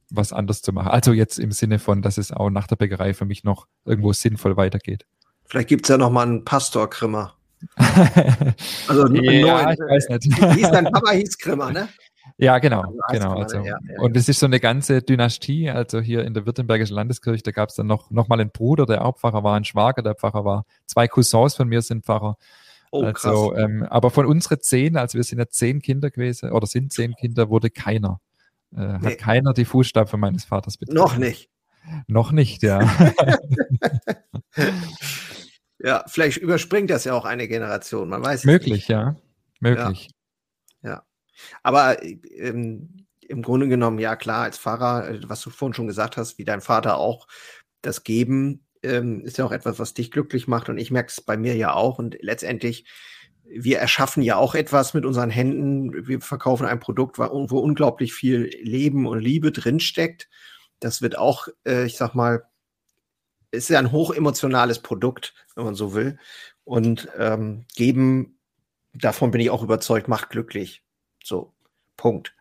was 0.09 0.31
anders 0.31 0.61
zu 0.61 0.71
machen. 0.71 0.87
Also 0.87 1.11
jetzt 1.11 1.39
im 1.39 1.51
Sinne 1.51 1.79
von, 1.79 2.01
dass 2.01 2.17
es 2.17 2.31
auch 2.31 2.49
nach 2.49 2.67
der 2.67 2.77
Bäckerei 2.77 3.13
für 3.13 3.25
mich 3.25 3.43
noch 3.43 3.67
irgendwo 3.83 4.13
sinnvoll 4.13 4.55
weitergeht. 4.55 5.05
Vielleicht 5.43 5.67
gibt 5.67 5.83
es 5.83 5.89
ja 5.89 5.97
noch 5.97 6.09
mal 6.09 6.25
einen 6.25 6.45
Pastor-Krimmer. 6.45 7.35
also 8.87 9.03
einen 9.03 9.23
ja, 9.25 9.63
neuen. 9.63 9.73
Ich 9.73 9.79
weiß 9.79 10.07
nicht. 10.07 10.55
Hieß 10.55 10.71
dein 10.71 10.85
Papa 10.85 11.11
hieß 11.11 11.37
Krimmer, 11.37 11.73
ne? 11.73 11.89
Ja, 12.39 12.59
genau, 12.59 12.81
also 12.81 12.99
genau. 13.11 13.33
Also, 13.35 13.57
ja, 13.57 13.77
ja, 13.89 13.99
und 13.99 14.15
es 14.15 14.29
ist 14.29 14.39
so 14.39 14.45
eine 14.45 14.59
ganze 14.59 15.01
Dynastie. 15.01 15.69
Also 15.71 15.99
hier 15.99 16.23
in 16.23 16.35
der 16.35 16.45
Württembergischen 16.45 16.95
Landeskirche, 16.95 17.41
da 17.41 17.51
gab 17.51 17.69
es 17.69 17.75
dann 17.75 17.87
noch, 17.87 18.11
noch 18.11 18.27
mal 18.27 18.39
einen 18.39 18.51
Bruder, 18.51 18.85
der 18.85 19.03
auch 19.03 19.17
Pfarrer 19.17 19.43
war, 19.43 19.55
ein 19.55 19.65
Schwager, 19.65 20.03
der 20.03 20.13
Pfarrer 20.13 20.45
war. 20.45 20.65
Zwei 20.85 21.07
Cousins 21.07 21.55
von 21.55 21.67
mir 21.67 21.81
sind 21.81 22.05
Pfarrer. 22.05 22.37
Oh, 22.91 23.03
also, 23.03 23.55
ähm, 23.55 23.83
aber 23.83 24.11
von 24.11 24.25
unseren 24.25 24.61
zehn, 24.61 24.97
also 24.97 25.17
wir 25.17 25.23
sind 25.23 25.39
ja 25.39 25.49
zehn 25.49 25.81
Kinder 25.81 26.09
gewesen, 26.09 26.51
oder 26.51 26.67
sind 26.67 26.93
zehn 26.93 27.15
Kinder, 27.15 27.49
wurde 27.49 27.69
keiner, 27.69 28.21
äh, 28.75 28.99
nee. 28.99 29.07
hat 29.07 29.17
keiner 29.17 29.53
die 29.53 29.65
Fußstapfen 29.65 30.19
meines 30.19 30.45
Vaters 30.45 30.77
betreten. 30.77 30.97
Noch 30.97 31.17
nicht. 31.17 31.49
Noch 32.07 32.31
nicht, 32.31 32.63
ja. 32.63 32.79
ja, 35.79 36.03
vielleicht 36.07 36.37
überspringt 36.37 36.89
das 36.89 37.03
ja 37.03 37.13
auch 37.13 37.25
eine 37.25 37.47
Generation, 37.47 38.09
man 38.09 38.23
weiß 38.23 38.45
Möglich, 38.45 38.73
nicht. 38.73 38.89
ja. 38.89 39.15
Möglich. 39.59 40.09
Aber 41.63 42.03
ähm, 42.03 43.05
im 43.27 43.41
Grunde 43.41 43.67
genommen, 43.67 43.99
ja 43.99 44.15
klar, 44.15 44.43
als 44.43 44.57
Pfarrer, 44.57 45.09
äh, 45.09 45.19
was 45.27 45.41
du 45.41 45.49
vorhin 45.49 45.73
schon 45.73 45.87
gesagt 45.87 46.17
hast, 46.17 46.37
wie 46.37 46.45
dein 46.45 46.61
Vater 46.61 46.97
auch, 46.97 47.27
das 47.81 48.03
Geben 48.03 48.65
ähm, 48.83 49.21
ist 49.21 49.37
ja 49.37 49.45
auch 49.45 49.51
etwas, 49.51 49.79
was 49.79 49.93
dich 49.93 50.11
glücklich 50.11 50.47
macht. 50.47 50.69
Und 50.69 50.77
ich 50.77 50.91
merke 50.91 51.09
es 51.09 51.21
bei 51.21 51.37
mir 51.37 51.55
ja 51.55 51.73
auch. 51.73 51.99
Und 51.99 52.17
letztendlich, 52.21 52.85
wir 53.43 53.79
erschaffen 53.79 54.23
ja 54.23 54.37
auch 54.37 54.55
etwas 54.55 54.93
mit 54.93 55.05
unseren 55.05 55.29
Händen. 55.29 56.07
Wir 56.07 56.21
verkaufen 56.21 56.65
ein 56.65 56.79
Produkt, 56.79 57.17
wo 57.17 57.59
unglaublich 57.59 58.13
viel 58.13 58.49
Leben 58.61 59.05
und 59.07 59.19
Liebe 59.19 59.51
drinsteckt. 59.51 60.29
Das 60.79 61.01
wird 61.01 61.17
auch, 61.17 61.47
äh, 61.65 61.85
ich 61.85 61.97
sag 61.97 62.13
mal, 62.13 62.43
ist 63.51 63.69
ja 63.69 63.79
ein 63.79 63.91
hochemotionales 63.91 64.79
Produkt, 64.79 65.33
wenn 65.55 65.65
man 65.65 65.75
so 65.75 65.93
will. 65.93 66.19
Und 66.63 67.07
ähm, 67.17 67.65
geben, 67.75 68.37
davon 68.93 69.31
bin 69.31 69.41
ich 69.41 69.49
auch 69.49 69.63
überzeugt, 69.63 70.07
macht 70.07 70.29
glücklich. 70.29 70.83
So, 71.27 71.53
Punkt. 71.97 72.33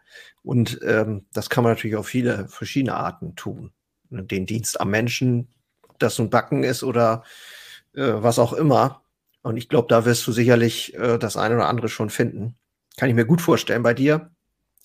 Und 0.43 0.81
ähm, 0.85 1.27
das 1.33 1.51
kann 1.51 1.65
man 1.65 1.73
natürlich 1.73 1.97
auf 1.97 2.07
viele 2.07 2.47
verschiedene 2.49 2.95
Arten 2.95 3.35
tun. 3.35 3.73
Den 4.11 4.47
Dienst 4.47 4.81
am 4.81 4.91
Menschen, 4.91 5.49
das 5.99 6.19
nun 6.19 6.31
Backen 6.31 6.63
ist 6.63 6.85
oder 6.85 7.25
äh, 7.95 8.13
was 8.15 8.39
auch 8.39 8.53
immer. 8.53 9.03
Und 9.43 9.57
ich 9.57 9.69
glaube, 9.69 9.89
da 9.89 10.05
wirst 10.05 10.27
du 10.27 10.33
sicherlich 10.33 10.95
äh, 10.95 11.19
das 11.19 11.37
eine 11.37 11.57
oder 11.57 11.69
andere 11.69 11.89
schon 11.89 12.11
finden. 12.11 12.55
Kann 12.97 13.09
ich 13.09 13.15
mir 13.17 13.27
gut 13.27 13.41
vorstellen 13.41 13.83
bei 13.83 13.93
dir, 13.93 14.31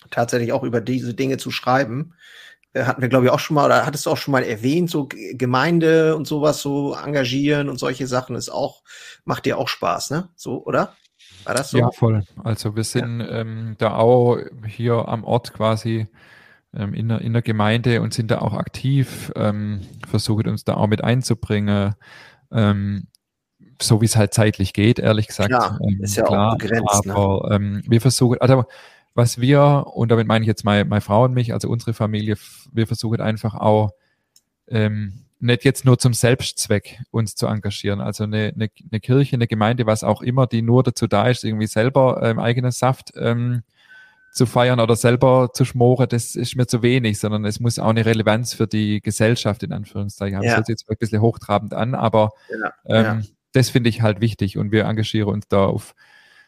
tatsächlich 0.10 0.52
auch 0.52 0.64
über 0.64 0.82
diese 0.82 1.14
Dinge 1.14 1.38
zu 1.38 1.52
schreiben. 1.52 2.16
Äh, 2.74 2.86
hatten 2.86 3.02
wir, 3.02 3.10
glaube 3.10 3.26
ich, 3.26 3.32
auch 3.32 3.40
schon 3.40 3.56
mal, 3.56 3.66
oder 3.66 3.86
hattest 3.86 4.08
du 4.08 4.10
auch 4.10 4.18
schon 4.18 4.32
mal 4.32 4.44
erwähnt, 4.44 4.90
so 4.90 5.08
Gemeinde 5.08 6.16
und 6.16 6.26
sowas, 6.26 6.62
so 6.62 6.96
engagieren 6.96 7.70
und 7.70 7.78
solche 7.78 8.08
Sachen 8.08 8.36
ist 8.36 8.50
auch, 8.50 8.84
macht 9.26 9.46
dir 9.46 9.60
auch 9.60 9.68
Spaß, 9.68 10.10
ne? 10.10 10.30
So, 10.36 10.66
oder? 10.66 10.96
War 11.44 11.56
das 11.56 11.72
so? 11.72 11.78
Ja, 11.78 11.92
voll. 11.92 12.24
Also 12.44 12.76
wir 12.76 12.84
sind 12.84 13.20
ja. 13.20 13.42
ähm, 13.42 13.76
da 13.78 13.96
auch 13.96 14.38
hier 14.68 15.08
am 15.08 15.24
Ort 15.24 15.54
quasi 15.54 16.08
ähm, 16.74 16.94
in, 16.94 17.10
der, 17.10 17.22
in 17.22 17.34
der 17.34 17.42
Gemeinde 17.42 18.02
und 18.02 18.14
sind 18.14 18.32
da 18.32 18.40
auch 18.40 18.54
aktiv, 18.54 19.32
ähm, 19.36 19.82
versuchen 20.08 20.48
uns 20.48 20.64
da 20.64 20.76
auch 20.76 20.88
mit 20.88 21.04
einzubringen. 21.04 21.96
Ähm, 22.52 23.08
so 23.82 24.02
wie 24.02 24.06
es 24.06 24.16
halt 24.16 24.34
zeitlich 24.34 24.74
geht, 24.74 25.00
ehrlich 25.00 25.28
gesagt. 25.28 25.50
Klar, 25.50 25.80
ähm, 25.82 26.02
ist 26.02 26.16
ja 26.16 26.24
klar, 26.24 26.54
auch 26.54 26.58
begrenzt. 26.58 27.06
Ne? 27.06 27.16
Aber 27.16 27.60
ne? 27.60 27.82
wir 27.86 28.02
versuchen, 28.02 28.40
also 28.40 28.66
was 29.14 29.42
wir, 29.42 29.86
und 29.94 30.10
damit 30.12 30.28
meine 30.28 30.44
ich 30.44 30.48
jetzt 30.48 30.64
meine, 30.64 30.86
meine 30.86 31.02
Frau 31.02 31.26
und 31.26 31.34
mich, 31.34 31.54
also 31.54 31.70
unsere 31.70 31.94
Familie, 31.94 32.38
wir 32.72 32.88
versuchen 32.88 33.20
einfach 33.20 33.56
auch 33.56 33.92
ähm, 34.68 35.26
nicht 35.42 35.66
jetzt 35.66 35.86
nur 35.86 35.98
zum 35.98 36.14
Selbstzweck 36.14 37.00
uns 37.12 37.36
zu 37.36 37.48
engagieren. 37.48 38.00
Also 38.02 38.24
eine, 38.24 38.54
eine, 38.56 38.70
eine 38.92 39.00
Kirche, 39.00 39.36
eine 39.36 39.48
Gemeinde, 39.48 39.86
was 39.86 40.04
auch 40.04 40.22
immer, 40.22 40.48
die 40.48 40.62
nur 40.62 40.84
dazu 40.84 41.08
da 41.08 41.28
ist, 41.28 41.44
irgendwie 41.44 41.68
selber 41.68 42.22
ähm, 42.24 42.40
eigenen 42.40 42.72
Saft 42.72 43.12
ähm, 43.16 43.64
zu 44.32 44.46
feiern 44.46 44.80
oder 44.80 44.96
selber 44.96 45.50
zu 45.54 45.66
schmoren, 45.66 46.08
das 46.08 46.36
ist 46.36 46.56
mir 46.56 46.66
zu 46.66 46.82
wenig, 46.82 47.20
sondern 47.20 47.44
es 47.44 47.60
muss 47.60 47.80
auch 47.80 47.90
eine 47.90 48.06
Relevanz 48.06 48.54
für 48.54 48.66
die 48.66 49.02
Gesellschaft 49.02 49.62
in 49.64 49.74
Anführungszeichen 49.74 50.38
haben. 50.38 50.44
Ja. 50.44 50.52
Das 50.52 50.58
hört 50.58 50.68
sich 50.68 50.74
jetzt 50.74 50.90
ein 50.90 50.98
bisschen 50.98 51.22
hochtrabend 51.22 51.74
an, 51.74 51.96
aber 51.96 52.32
ja, 52.50 52.74
ähm, 52.86 53.04
ja. 53.04 53.22
das 53.52 53.70
finde 53.70 53.90
ich 53.90 54.02
halt 54.02 54.22
wichtig 54.22 54.58
und 54.58 54.72
wir 54.72 54.86
engagieren 54.86 55.30
uns 55.30 55.48
da 55.50 55.66
auf 55.66 55.96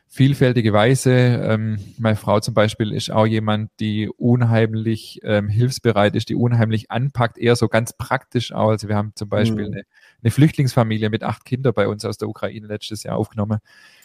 vielfältige 0.08 0.74
Weise. 0.74 1.12
Ähm, 1.12 1.80
meine 1.98 2.16
Frau 2.16 2.40
zum 2.40 2.54
Beispiel 2.54 2.92
ist 2.92 3.12
auch 3.12 3.26
jemand, 3.26 3.72
die 3.80 4.10
unheimlich 4.10 5.20
ähm, 5.24 5.50
hilfsbereit 5.50 6.16
ist, 6.16 6.30
die 6.30 6.36
unheimlich 6.36 6.92
anpackt, 6.92 7.38
eher 7.38 7.56
so 7.56 7.68
ganz 7.68 7.94
praktisch 7.94 8.54
auch. 8.54 8.70
Also 8.70 8.88
wir 8.88 8.96
haben 8.96 9.14
zum 9.16 9.30
Beispiel 9.30 9.68
mhm. 9.68 9.74
eine, 9.74 9.84
eine, 10.22 10.32
Flüchtlingsfamilie 10.32 11.10
mit 11.10 11.24
acht 11.24 11.46
Kindern 11.46 11.74
bei 11.74 11.88
uns 11.88 12.06
aus 12.06 12.18
der 12.18 12.30
Ukraine 12.30 12.68
letztes 12.68 13.04
Jahr 13.04 13.18
aufgenommen, 13.18 13.60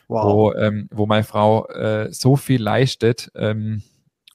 wow. 0.09 0.25
wo, 0.25 0.53
ähm, 0.55 0.89
wo 0.91 1.07
meine 1.07 1.25
Frau 1.25 1.67
äh, 1.69 2.11
so 2.11 2.37
viel 2.37 2.63
leistet. 2.63 3.31
Ähm, 3.35 3.83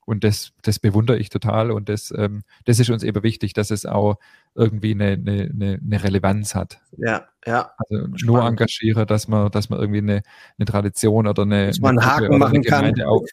und 0.05 0.23
das, 0.23 0.53
das 0.61 0.79
bewundere 0.79 1.17
ich 1.17 1.29
total 1.29 1.71
und 1.71 1.89
das, 1.89 2.13
ähm, 2.15 2.43
das 2.65 2.79
ist 2.79 2.89
uns 2.89 3.03
eben 3.03 3.23
wichtig, 3.23 3.53
dass 3.53 3.71
es 3.71 3.85
auch 3.85 4.17
irgendwie 4.55 4.91
eine, 4.91 5.11
eine, 5.13 5.79
eine 5.81 6.03
Relevanz 6.03 6.55
hat. 6.55 6.79
Ja, 6.97 7.27
ja. 7.45 7.71
Also 7.77 7.95
Spannend. 7.95 8.23
nur 8.23 8.43
engagiere, 8.43 9.05
dass 9.05 9.27
man, 9.27 9.51
dass 9.51 9.69
man 9.69 9.79
irgendwie 9.79 9.99
eine, 9.99 10.21
eine 10.57 10.65
Tradition 10.65 11.27
oder 11.27 11.43
eine, 11.43 11.67
dass 11.67 11.79
man 11.79 11.99
einen 11.99 12.09
Haken 12.09 12.37
machen 12.37 12.63
kann. 12.63 13.01
Auf, 13.01 13.27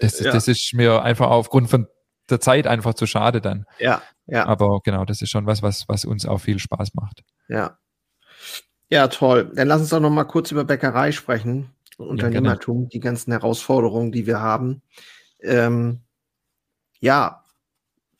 das, 0.00 0.20
ja. 0.20 0.32
das 0.32 0.48
ist 0.48 0.72
mir 0.74 1.02
einfach 1.02 1.28
aufgrund 1.28 1.70
von 1.70 1.86
der 2.30 2.40
Zeit 2.40 2.66
einfach 2.66 2.94
zu 2.94 3.06
schade 3.06 3.40
dann. 3.40 3.66
Ja, 3.78 4.02
ja. 4.26 4.46
Aber 4.46 4.80
genau, 4.82 5.04
das 5.04 5.20
ist 5.22 5.30
schon 5.30 5.46
was, 5.46 5.62
was, 5.62 5.88
was 5.88 6.04
uns 6.04 6.26
auch 6.26 6.38
viel 6.38 6.58
Spaß 6.58 6.94
macht. 6.94 7.22
Ja. 7.48 7.78
Ja, 8.90 9.08
toll. 9.08 9.50
Dann 9.54 9.68
lass 9.68 9.80
uns 9.80 9.90
doch 9.90 10.00
noch 10.00 10.10
mal 10.10 10.24
kurz 10.24 10.50
über 10.50 10.64
Bäckerei 10.64 11.12
sprechen. 11.12 11.70
Unternehmertum, 11.96 12.76
ja, 12.76 12.80
genau. 12.80 12.88
die 12.90 13.00
ganzen 13.00 13.32
Herausforderungen, 13.32 14.12
die 14.12 14.26
wir 14.26 14.40
haben. 14.40 14.82
Ähm, 15.44 16.00
ja, 17.00 17.44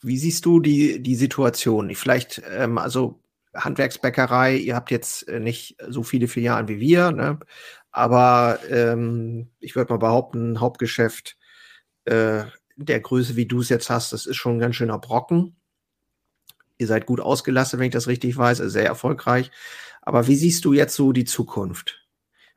wie 0.00 0.18
siehst 0.18 0.44
du 0.44 0.60
die, 0.60 1.02
die 1.02 1.16
Situation? 1.16 1.94
Vielleicht, 1.94 2.42
ähm, 2.50 2.78
also 2.78 3.20
Handwerksbäckerei, 3.54 4.56
ihr 4.56 4.74
habt 4.74 4.90
jetzt 4.90 5.28
äh, 5.28 5.40
nicht 5.40 5.76
so 5.88 6.02
viele 6.02 6.28
Filialen 6.28 6.68
wie 6.68 6.80
wir, 6.80 7.12
ne? 7.12 7.38
aber 7.90 8.58
ähm, 8.68 9.48
ich 9.60 9.76
würde 9.76 9.92
mal 9.92 9.98
behaupten, 9.98 10.60
Hauptgeschäft 10.60 11.36
äh, 12.04 12.44
der 12.76 13.00
Größe, 13.00 13.36
wie 13.36 13.46
du 13.46 13.60
es 13.60 13.68
jetzt 13.68 13.88
hast, 13.88 14.12
das 14.12 14.26
ist 14.26 14.36
schon 14.36 14.56
ein 14.56 14.60
ganz 14.60 14.76
schöner 14.76 14.98
Brocken. 14.98 15.56
Ihr 16.76 16.88
seid 16.88 17.06
gut 17.06 17.20
ausgelastet, 17.20 17.78
wenn 17.78 17.86
ich 17.86 17.92
das 17.92 18.08
richtig 18.08 18.36
weiß, 18.36 18.60
also 18.60 18.70
sehr 18.70 18.86
erfolgreich. 18.86 19.50
Aber 20.02 20.26
wie 20.26 20.36
siehst 20.36 20.64
du 20.64 20.72
jetzt 20.72 20.96
so 20.96 21.12
die 21.12 21.24
Zukunft? 21.24 22.04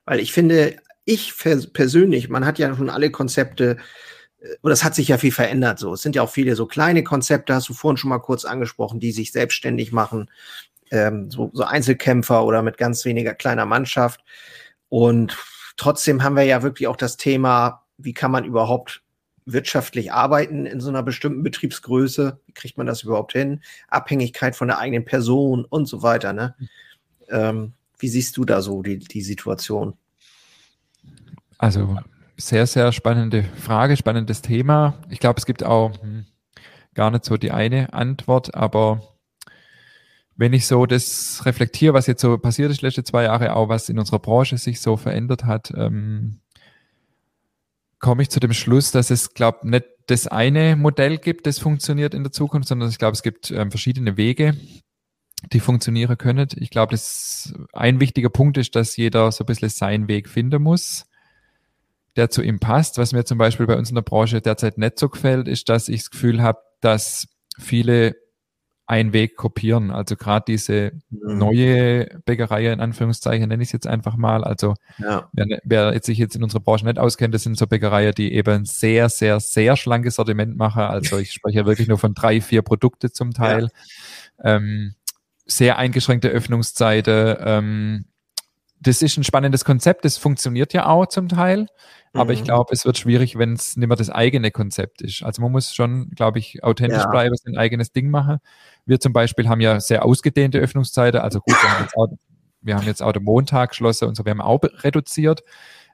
Weil 0.05 0.20
ich 0.20 0.34
finde, 0.34 0.78
ich 1.05 1.34
persönlich, 1.72 2.28
man 2.30 2.45
hat 2.45 2.59
ja 2.59 2.76
schon 2.76 2.89
alle 2.89 3.11
Konzepte, 3.11 3.78
und 4.62 4.72
es 4.72 4.84
hat 4.84 4.96
sich 4.96 5.08
ja 5.08 5.18
viel 5.18 5.32
verändert 5.32 5.80
so. 5.80 5.94
Es 5.94 6.02
sind 6.02 6.16
ja 6.16 6.22
auch 6.22 6.30
viele 6.30 6.56
so 6.56 6.66
kleine 6.66 7.04
Konzepte, 7.04 7.56
hast 7.56 7.70
du 7.70 7.74
vorhin 7.74 7.98
schon 7.98 8.10
mal 8.10 8.20
kurz 8.20 8.46
angesprochen, 8.46 9.00
die 9.00 9.12
sich 9.12 9.32
selbstständig 9.32 9.92
machen, 9.92 10.30
ähm, 10.92 11.32
so, 11.32 11.50
so 11.54 11.64
Einzelkämpfer 11.64 12.44
oder 12.46 12.62
mit 12.62 12.78
ganz 12.78 13.04
weniger 13.06 13.34
kleiner 13.34 13.66
Mannschaft. 13.66 14.24
Und 14.90 15.38
trotzdem 15.76 16.24
haben 16.24 16.36
wir 16.36 16.44
ja 16.44 16.62
wirklich 16.62 16.88
auch 16.88 16.96
das 16.96 17.18
Thema, 17.18 17.84
wie 17.98 18.14
kann 18.14 18.32
man 18.32 18.46
überhaupt 18.46 19.02
wirtschaftlich 19.46 20.12
arbeiten 20.12 20.66
in 20.66 20.82
so 20.82 20.90
einer 20.90 21.04
bestimmten 21.04 21.42
Betriebsgröße? 21.42 22.40
Wie 22.46 22.52
kriegt 22.52 22.78
man 22.78 22.86
das 22.86 23.04
überhaupt 23.04 23.32
hin? 23.32 23.62
Abhängigkeit 23.88 24.56
von 24.56 24.68
der 24.68 24.78
eigenen 24.78 25.06
Person 25.06 25.66
und 25.66 25.88
so 25.88 26.04
weiter. 26.04 26.34
Ne? 26.34 26.56
Ähm, 27.30 27.74
wie 27.98 28.10
siehst 28.10 28.38
du 28.38 28.46
da 28.46 28.62
so 28.62 28.84
die, 28.84 29.00
die 29.00 29.22
Situation? 29.22 29.98
Also 31.58 31.98
sehr, 32.38 32.68
sehr 32.68 32.92
spannende 32.92 33.44
Frage, 33.44 33.98
spannendes 33.98 34.42
Thema. 34.42 34.94
Ich 35.10 35.20
glaube, 35.20 35.40
es 35.40 35.46
gibt 35.46 35.64
auch 35.64 36.00
hm, 36.02 36.26
gar 36.94 37.12
nicht 37.12 37.26
so 37.26 37.38
die 37.38 37.52
eine 37.52 37.94
Antwort, 37.94 38.56
aber 38.56 39.02
wenn 40.36 40.54
ich 40.54 40.68
so 40.68 40.86
das 40.86 41.42
reflektiere, 41.46 41.96
was 41.96 42.06
jetzt 42.06 42.22
so 42.22 42.38
passiert 42.38 42.72
ist, 42.72 42.84
letzte 42.84 43.04
zwei 43.04 43.24
Jahre, 43.24 43.56
auch 43.56 43.70
was 43.70 43.90
in 43.90 43.98
unserer 43.98 44.20
Branche 44.20 44.58
sich 44.58 44.80
so 44.80 44.96
verändert 44.96 45.46
hat, 45.46 45.74
ähm, 45.76 46.40
komme 48.00 48.22
ich 48.22 48.30
zu 48.30 48.40
dem 48.40 48.54
Schluss, 48.54 48.92
dass 48.92 49.10
es, 49.10 49.34
glaube 49.34 49.68
nicht 49.68 49.86
das 50.06 50.28
eine 50.28 50.76
Modell 50.76 51.18
gibt, 51.18 51.48
das 51.48 51.60
funktioniert 51.60 52.14
in 52.14 52.24
der 52.24 52.32
Zukunft, 52.32 52.70
sondern 52.70 52.90
ich 52.90 53.00
glaube, 53.00 53.14
es 53.14 53.24
gibt 53.24 53.52
ähm, 53.52 53.72
verschiedene 53.72 54.16
Wege, 54.16 54.56
die 55.52 55.60
funktionieren 55.60 56.18
können. 56.18 56.48
Ich 56.56 56.70
glaube, 56.70 56.92
das 56.92 57.54
ein 57.74 58.00
wichtiger 58.00 58.30
Punkt 58.30 58.58
ist, 58.58 58.76
dass 58.76 58.96
jeder 58.96 59.32
so 59.32 59.44
ein 59.44 59.48
bisschen 59.48 59.70
seinen 59.70 60.08
Weg 60.08 60.30
finden 60.30 60.62
muss, 60.64 61.07
der 62.18 62.30
zu 62.30 62.41
ihm 62.41 62.59
passt. 62.59 62.97
Was 62.97 63.13
mir 63.13 63.26
zum 63.26 63.38
Beispiel 63.38 63.68
bei 63.68 63.78
uns 63.78 63.89
in 63.89 63.95
der 63.95 64.01
Branche 64.01 64.41
derzeit 64.41 64.78
nicht 64.78 64.99
so 64.99 65.09
gefällt, 65.09 65.47
ist, 65.47 65.70
dass 65.70 65.88
ich 65.88 66.01
das 66.01 66.11
Gefühl 66.11 66.41
habe, 66.41 66.59
dass 66.82 67.28
viele 67.59 68.15
einen 68.88 69.11
Weg 69.11 69.36
kopieren. 69.36 69.91
Also 69.91 70.15
gerade 70.15 70.45
diese 70.47 70.93
mhm. 71.09 71.38
neue 71.38 72.05
Bäckerei, 72.26 72.72
in 72.72 72.80
Anführungszeichen, 72.80 73.49
nenne 73.49 73.61
ich 73.61 73.68
es 73.68 73.74
jetzt 73.74 73.86
einfach 73.88 74.15
mal. 74.15 74.45
Also 74.45 74.76
ja. 74.97 75.30
wer, 75.34 75.59
wer 75.65 75.93
jetzt 75.93 76.05
sich 76.05 76.18
jetzt 76.18 76.38
in 76.38 76.43
unserer 76.43 76.61
Branche 76.61 76.86
nicht 76.86 76.97
auskennt, 76.97 77.34
das 77.34 77.43
sind 77.43 77.57
so 77.57 77.68
Bäckereien, 77.68 78.13
die 78.13 78.34
eben 78.34 78.63
sehr, 78.63 79.09
sehr, 79.09 79.41
sehr 79.41 79.76
schlankes 79.76 80.15
Sortiment 80.15 80.55
machen. 80.55 80.84
Also 80.84 81.18
ich 81.18 81.34
spreche 81.34 81.57
ja 81.57 81.65
wirklich 81.65 81.89
nur 81.89 81.97
von 81.97 82.13
drei, 82.13 82.39
vier 82.39 82.61
Produkte 82.61 83.11
zum 83.11 83.34
Teil. 83.34 83.70
Ja. 84.41 84.55
Ähm, 84.55 84.95
sehr 85.45 85.78
eingeschränkte 85.78 86.30
Öffnungszeiten. 86.30 87.36
Ähm, 87.39 88.05
das 88.80 89.01
ist 89.01 89.18
ein 89.18 89.24
spannendes 89.24 89.65
Konzept, 89.65 90.05
das 90.05 90.18
funktioniert 90.18 90.72
ja 90.74 90.86
auch 90.86 91.07
zum 91.07 91.28
Teil. 91.28 91.68
Aber 92.18 92.34
ich 92.34 92.41
mhm. 92.41 92.45
glaube, 92.45 92.74
es 92.74 92.86
wird 92.86 92.97
schwierig, 92.97 93.38
wenn 93.38 93.53
es 93.53 93.78
nicht 93.78 93.88
mehr 93.88 93.97
das 93.97 94.09
eigene 94.09 94.51
Konzept 94.51 95.01
ist. 95.01 95.24
Also 95.24 95.41
man 95.41 95.51
muss 95.51 95.74
schon, 95.74 96.09
glaube 96.11 96.39
ich, 96.39 96.63
authentisch 96.63 97.03
ja. 97.03 97.09
bleiben, 97.09 97.36
sein 97.36 97.57
eigenes 97.57 97.91
Ding 97.91 98.09
machen. 98.09 98.38
Wir 98.86 98.99
zum 98.99 99.13
Beispiel 99.13 99.47
haben 99.49 99.61
ja 99.61 99.80
sehr 99.80 100.05
ausgedehnte 100.05 100.59
Öffnungszeiten. 100.59 101.22
Also 101.22 101.39
gut, 101.39 101.55
wir 101.61 101.72
haben 101.72 101.84
jetzt 101.84 101.97
auch, 101.97 102.07
wir 102.61 102.76
haben 102.76 102.86
jetzt 102.86 103.03
auch 103.03 103.11
den 103.11 103.24
Montag 103.24 103.70
geschlossen 103.70 104.07
und 104.07 104.15
so. 104.15 104.26
Wir 104.26 104.32
haben 104.32 104.41
auch 104.41 104.61
reduziert. 104.84 105.43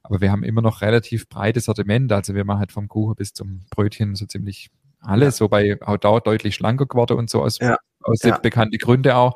Aber 0.04 0.20
wir 0.20 0.32
haben 0.32 0.44
immer 0.44 0.62
noch 0.62 0.82
relativ 0.82 1.30
breites 1.30 1.66
Sortiment. 1.66 2.12
Also 2.12 2.36
wir 2.36 2.44
machen 2.44 2.60
halt 2.60 2.72
vom 2.74 2.90
Kuchen 2.90 3.16
bis 3.16 3.34
zum 3.34 3.62
Brötchen 3.70 4.16
so 4.16 4.26
ziemlich 4.26 4.70
alles. 5.00 5.40
Ja. 5.40 5.46
Wobei 5.46 5.78
auch 5.82 5.98
da 5.98 6.20
deutlich 6.20 6.56
schlanker 6.56 6.86
geworden 6.86 7.18
und 7.18 7.30
so 7.30 7.42
aus, 7.42 7.60
ja. 7.60 7.78
aus 8.02 8.22
ja. 8.22 8.38
bekannten 8.38 8.78
Gründen 8.78 9.14
auch. 9.14 9.36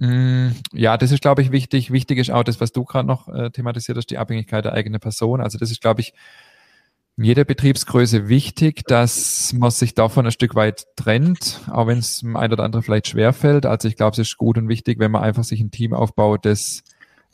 Mm, 0.00 0.52
ja, 0.72 0.96
das 0.96 1.12
ist, 1.12 1.20
glaube 1.20 1.42
ich, 1.42 1.52
wichtig. 1.52 1.92
Wichtig 1.92 2.18
ist 2.18 2.30
auch 2.30 2.42
das, 2.42 2.58
was 2.58 2.72
du 2.72 2.84
gerade 2.84 3.06
noch 3.06 3.28
äh, 3.28 3.50
thematisiert 3.50 3.98
hast, 3.98 4.06
die 4.06 4.16
Abhängigkeit 4.16 4.64
der 4.64 4.72
eigenen 4.72 4.98
Person. 4.98 5.42
Also 5.42 5.58
das 5.58 5.70
ist, 5.70 5.82
glaube 5.82 6.00
ich, 6.00 6.14
in 7.18 7.24
jeder 7.24 7.44
Betriebsgröße 7.44 8.30
wichtig, 8.30 8.84
dass 8.86 9.52
man 9.52 9.70
sich 9.70 9.94
davon 9.94 10.24
ein 10.24 10.32
Stück 10.32 10.54
weit 10.54 10.86
trennt, 10.96 11.60
auch 11.70 11.86
wenn 11.86 11.98
es 11.98 12.20
dem 12.20 12.34
einen 12.34 12.54
oder 12.54 12.64
anderen 12.64 12.82
vielleicht 12.82 13.08
schwerfällt. 13.08 13.66
Also 13.66 13.88
ich 13.88 13.96
glaube, 13.96 14.12
es 14.12 14.18
ist 14.20 14.38
gut 14.38 14.56
und 14.56 14.70
wichtig, 14.70 14.98
wenn 14.98 15.10
man 15.10 15.22
einfach 15.22 15.44
sich 15.44 15.60
ein 15.60 15.70
Team 15.70 15.92
aufbaut, 15.92 16.46
das 16.46 16.82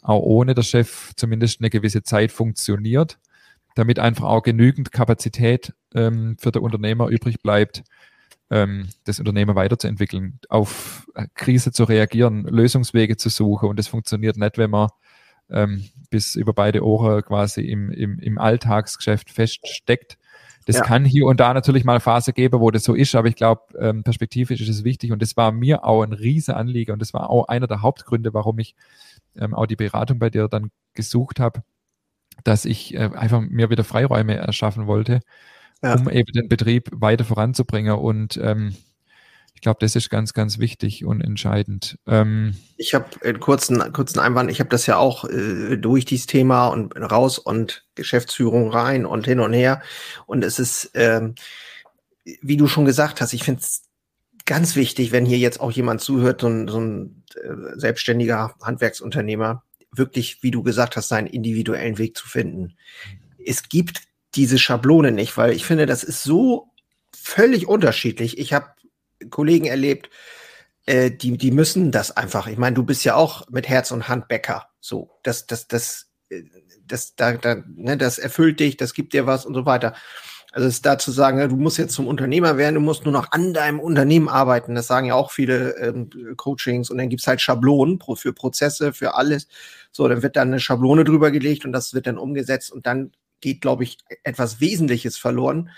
auch 0.02 0.22
ohne 0.22 0.56
der 0.56 0.62
Chef 0.62 1.12
zumindest 1.14 1.60
eine 1.60 1.70
gewisse 1.70 2.02
Zeit 2.02 2.32
funktioniert, 2.32 3.20
damit 3.76 4.00
einfach 4.00 4.24
auch 4.24 4.42
genügend 4.42 4.90
Kapazität 4.90 5.72
ähm, 5.94 6.36
für 6.40 6.50
den 6.50 6.62
Unternehmer 6.62 7.06
übrig 7.06 7.40
bleibt, 7.40 7.84
ähm, 8.50 8.88
das 9.04 9.18
Unternehmen 9.18 9.56
weiterzuentwickeln, 9.56 10.38
auf 10.48 11.06
Krise 11.34 11.72
zu 11.72 11.84
reagieren, 11.84 12.44
Lösungswege 12.44 13.16
zu 13.16 13.28
suchen. 13.28 13.68
Und 13.68 13.78
das 13.78 13.88
funktioniert 13.88 14.36
nicht, 14.36 14.58
wenn 14.58 14.70
man 14.70 14.88
ähm, 15.50 15.84
bis 16.10 16.34
über 16.34 16.52
beide 16.52 16.84
Ohren 16.84 17.22
quasi 17.22 17.62
im, 17.62 17.90
im, 17.90 18.18
im 18.18 18.38
Alltagsgeschäft 18.38 19.30
feststeckt. 19.30 20.18
Das 20.66 20.76
ja. 20.76 20.82
kann 20.82 21.04
hier 21.04 21.26
und 21.26 21.38
da 21.38 21.54
natürlich 21.54 21.84
mal 21.84 22.00
Phase 22.00 22.32
geben, 22.32 22.60
wo 22.60 22.72
das 22.72 22.82
so 22.82 22.94
ist, 22.94 23.14
aber 23.14 23.28
ich 23.28 23.36
glaube, 23.36 23.62
ähm, 23.78 24.02
perspektivisch 24.02 24.60
ist 24.60 24.68
es 24.68 24.82
wichtig 24.82 25.12
und 25.12 25.22
das 25.22 25.36
war 25.36 25.52
mir 25.52 25.84
auch 25.84 26.02
ein 26.02 26.12
riese 26.12 26.56
Anliegen 26.56 26.92
und 26.92 27.00
das 27.00 27.14
war 27.14 27.30
auch 27.30 27.46
einer 27.46 27.68
der 27.68 27.82
Hauptgründe, 27.82 28.34
warum 28.34 28.58
ich 28.58 28.74
ähm, 29.36 29.54
auch 29.54 29.66
die 29.66 29.76
Beratung 29.76 30.18
bei 30.18 30.28
dir 30.28 30.48
dann 30.48 30.72
gesucht 30.94 31.38
habe, 31.38 31.62
dass 32.42 32.64
ich 32.64 32.94
äh, 32.94 33.10
einfach 33.14 33.40
mir 33.40 33.70
wieder 33.70 33.84
Freiräume 33.84 34.34
erschaffen 34.34 34.88
wollte, 34.88 35.20
ja. 35.86 35.94
um 35.96 36.10
eben 36.10 36.32
den 36.32 36.48
Betrieb 36.48 36.90
weiter 36.92 37.24
voranzubringen. 37.24 37.96
Und 37.96 38.38
ähm, 38.42 38.74
ich 39.54 39.62
glaube, 39.62 39.78
das 39.80 39.96
ist 39.96 40.10
ganz, 40.10 40.34
ganz 40.34 40.58
wichtig 40.58 41.04
und 41.04 41.22
entscheidend. 41.22 41.98
Ähm, 42.06 42.56
ich 42.76 42.94
habe 42.94 43.06
einen 43.24 43.40
kurzen, 43.40 43.92
kurzen 43.92 44.18
Einwand. 44.18 44.50
Ich 44.50 44.60
habe 44.60 44.68
das 44.68 44.86
ja 44.86 44.98
auch 44.98 45.24
äh, 45.24 45.76
durch 45.78 46.04
dieses 46.04 46.26
Thema 46.26 46.68
und 46.68 46.94
raus 46.94 47.38
und 47.38 47.84
Geschäftsführung 47.94 48.70
rein 48.70 49.06
und 49.06 49.24
hin 49.24 49.40
und 49.40 49.54
her. 49.54 49.80
Und 50.26 50.44
es 50.44 50.58
ist, 50.58 50.90
ähm, 50.94 51.34
wie 52.42 52.58
du 52.58 52.66
schon 52.66 52.84
gesagt 52.84 53.20
hast, 53.20 53.32
ich 53.32 53.44
finde 53.44 53.62
es 53.62 53.84
ganz 54.44 54.76
wichtig, 54.76 55.10
wenn 55.10 55.24
hier 55.24 55.38
jetzt 55.38 55.60
auch 55.60 55.72
jemand 55.72 56.02
zuhört, 56.02 56.42
so 56.42 56.48
ein, 56.48 56.68
so 56.68 56.78
ein 56.78 57.24
äh, 57.34 57.78
selbstständiger 57.78 58.54
Handwerksunternehmer, 58.62 59.62
wirklich, 59.90 60.42
wie 60.42 60.50
du 60.50 60.62
gesagt 60.62 60.96
hast, 60.96 61.08
seinen 61.08 61.26
individuellen 61.26 61.96
Weg 61.96 62.16
zu 62.16 62.28
finden. 62.28 62.76
Es 63.44 63.68
gibt 63.68 64.02
diese 64.36 64.58
Schablone 64.58 65.12
nicht, 65.12 65.36
weil 65.36 65.52
ich 65.52 65.64
finde, 65.64 65.86
das 65.86 66.04
ist 66.04 66.22
so 66.22 66.70
völlig 67.14 67.66
unterschiedlich. 67.66 68.38
Ich 68.38 68.52
habe 68.52 68.68
Kollegen 69.30 69.66
erlebt, 69.66 70.10
äh, 70.86 71.10
die, 71.10 71.36
die 71.36 71.50
müssen 71.50 71.90
das 71.90 72.16
einfach. 72.16 72.46
Ich 72.46 72.58
meine, 72.58 72.74
du 72.74 72.84
bist 72.84 73.04
ja 73.04 73.16
auch 73.16 73.48
mit 73.50 73.68
Herz 73.68 73.90
und 73.90 74.08
Hand 74.08 74.28
Bäcker. 74.28 74.68
So, 74.80 75.18
das, 75.22 75.46
das, 75.46 75.66
das, 75.66 76.10
äh, 76.28 76.42
das, 76.86 77.16
da, 77.16 77.32
da, 77.32 77.56
ne, 77.66 77.96
das 77.96 78.18
erfüllt 78.18 78.60
dich, 78.60 78.76
das 78.76 78.94
gibt 78.94 79.12
dir 79.12 79.26
was 79.26 79.44
und 79.46 79.54
so 79.54 79.66
weiter. 79.66 79.94
Also 80.52 80.68
es 80.68 80.76
ist 80.76 80.86
da 80.86 80.96
zu 80.96 81.10
sagen, 81.10 81.48
du 81.50 81.56
musst 81.56 81.76
jetzt 81.76 81.92
zum 81.92 82.06
Unternehmer 82.06 82.56
werden, 82.56 82.76
du 82.76 82.80
musst 82.80 83.04
nur 83.04 83.12
noch 83.12 83.32
an 83.32 83.52
deinem 83.52 83.78
Unternehmen 83.80 84.28
arbeiten. 84.28 84.74
Das 84.74 84.86
sagen 84.86 85.08
ja 85.08 85.14
auch 85.14 85.30
viele 85.30 85.76
ähm, 85.76 86.08
Coachings 86.36 86.88
und 86.88 86.96
dann 86.96 87.10
gibt's 87.10 87.26
halt 87.26 87.42
Schablonen 87.42 87.98
für 88.14 88.32
Prozesse, 88.32 88.92
für 88.94 89.14
alles. 89.14 89.48
So, 89.92 90.08
dann 90.08 90.22
wird 90.22 90.36
dann 90.36 90.48
eine 90.48 90.60
Schablone 90.60 91.04
drüber 91.04 91.30
gelegt 91.30 91.66
und 91.66 91.72
das 91.72 91.92
wird 91.92 92.06
dann 92.06 92.16
umgesetzt 92.16 92.72
und 92.72 92.86
dann 92.86 93.12
geht, 93.46 93.60
glaube 93.60 93.84
ich, 93.84 93.98
etwas 94.24 94.60
Wesentliches 94.60 95.16
verloren, 95.16 95.70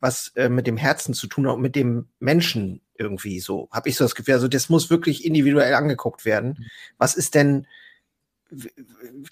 was 0.00 0.32
äh, 0.36 0.50
mit 0.50 0.66
dem 0.66 0.76
Herzen 0.76 1.14
zu 1.14 1.26
tun 1.28 1.46
hat 1.46 1.54
und 1.54 1.62
mit 1.62 1.74
dem 1.74 2.08
Menschen 2.18 2.82
irgendwie 2.98 3.40
so, 3.40 3.70
habe 3.72 3.88
ich 3.88 3.96
so 3.96 4.04
das 4.04 4.14
Gefühl. 4.14 4.34
Also 4.34 4.48
das 4.48 4.68
muss 4.68 4.90
wirklich 4.90 5.24
individuell 5.24 5.72
angeguckt 5.72 6.26
werden. 6.26 6.56
Mhm. 6.58 6.64
Was 6.98 7.14
ist 7.14 7.34
denn, 7.34 7.66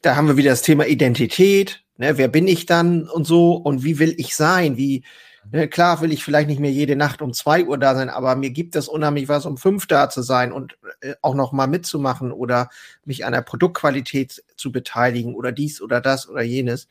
da 0.00 0.16
haben 0.16 0.28
wir 0.28 0.38
wieder 0.38 0.50
das 0.50 0.62
Thema 0.62 0.86
Identität, 0.86 1.84
ne, 1.98 2.16
wer 2.16 2.28
bin 2.28 2.48
ich 2.48 2.64
dann 2.64 3.06
und 3.06 3.26
so 3.26 3.52
und 3.52 3.84
wie 3.84 3.98
will 3.98 4.14
ich 4.16 4.34
sein, 4.34 4.78
wie, 4.78 5.04
ne, 5.52 5.68
klar 5.68 6.00
will 6.00 6.10
ich 6.10 6.24
vielleicht 6.24 6.48
nicht 6.48 6.60
mehr 6.60 6.72
jede 6.72 6.96
Nacht 6.96 7.20
um 7.20 7.34
zwei 7.34 7.66
Uhr 7.66 7.76
da 7.76 7.94
sein, 7.94 8.08
aber 8.08 8.34
mir 8.34 8.50
gibt 8.50 8.76
es 8.76 8.88
unheimlich 8.88 9.28
was, 9.28 9.44
um 9.44 9.58
fünf 9.58 9.86
da 9.86 10.08
zu 10.08 10.22
sein 10.22 10.52
und 10.52 10.78
äh, 11.02 11.16
auch 11.20 11.34
noch 11.34 11.52
mal 11.52 11.66
mitzumachen 11.66 12.32
oder 12.32 12.70
mich 13.04 13.26
an 13.26 13.34
der 13.34 13.42
Produktqualität 13.42 14.42
zu 14.56 14.72
beteiligen 14.72 15.34
oder 15.34 15.52
dies 15.52 15.82
oder 15.82 16.00
das 16.00 16.30
oder 16.30 16.42
jenes 16.42 16.88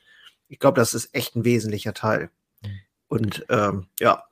ich 0.53 0.59
glaube, 0.59 0.79
das 0.79 0.93
ist 0.93 1.15
echt 1.15 1.35
ein 1.35 1.45
wesentlicher 1.45 1.95
Teil. 1.95 2.29
Mhm. 2.61 2.69
Und 3.07 3.45
ähm, 3.49 3.87
ja, 3.99 4.23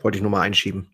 wollte 0.00 0.16
ich 0.16 0.22
nur 0.22 0.30
mal 0.30 0.42
einschieben. 0.42 0.90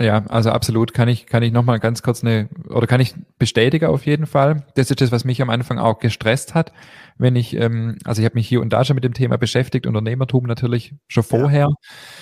Ja, 0.00 0.26
also 0.26 0.50
absolut 0.50 0.92
kann 0.92 1.06
ich, 1.06 1.26
kann 1.26 1.44
ich 1.44 1.52
nochmal 1.52 1.78
ganz 1.78 2.02
kurz 2.02 2.24
eine, 2.24 2.48
oder 2.68 2.88
kann 2.88 3.00
ich 3.00 3.14
bestätigen 3.38 3.86
auf 3.86 4.06
jeden 4.06 4.26
Fall. 4.26 4.66
Das 4.74 4.90
ist 4.90 5.00
das, 5.00 5.12
was 5.12 5.24
mich 5.24 5.40
am 5.40 5.50
Anfang 5.50 5.78
auch 5.78 6.00
gestresst 6.00 6.52
hat, 6.52 6.72
wenn 7.16 7.36
ich, 7.36 7.54
ähm, 7.54 7.98
also 8.04 8.20
ich 8.20 8.24
habe 8.24 8.34
mich 8.34 8.48
hier 8.48 8.60
und 8.60 8.72
da 8.72 8.84
schon 8.84 8.96
mit 8.96 9.04
dem 9.04 9.14
Thema 9.14 9.38
beschäftigt, 9.38 9.86
Unternehmertum 9.86 10.46
natürlich 10.46 10.96
schon 11.06 11.22
vorher. 11.22 11.68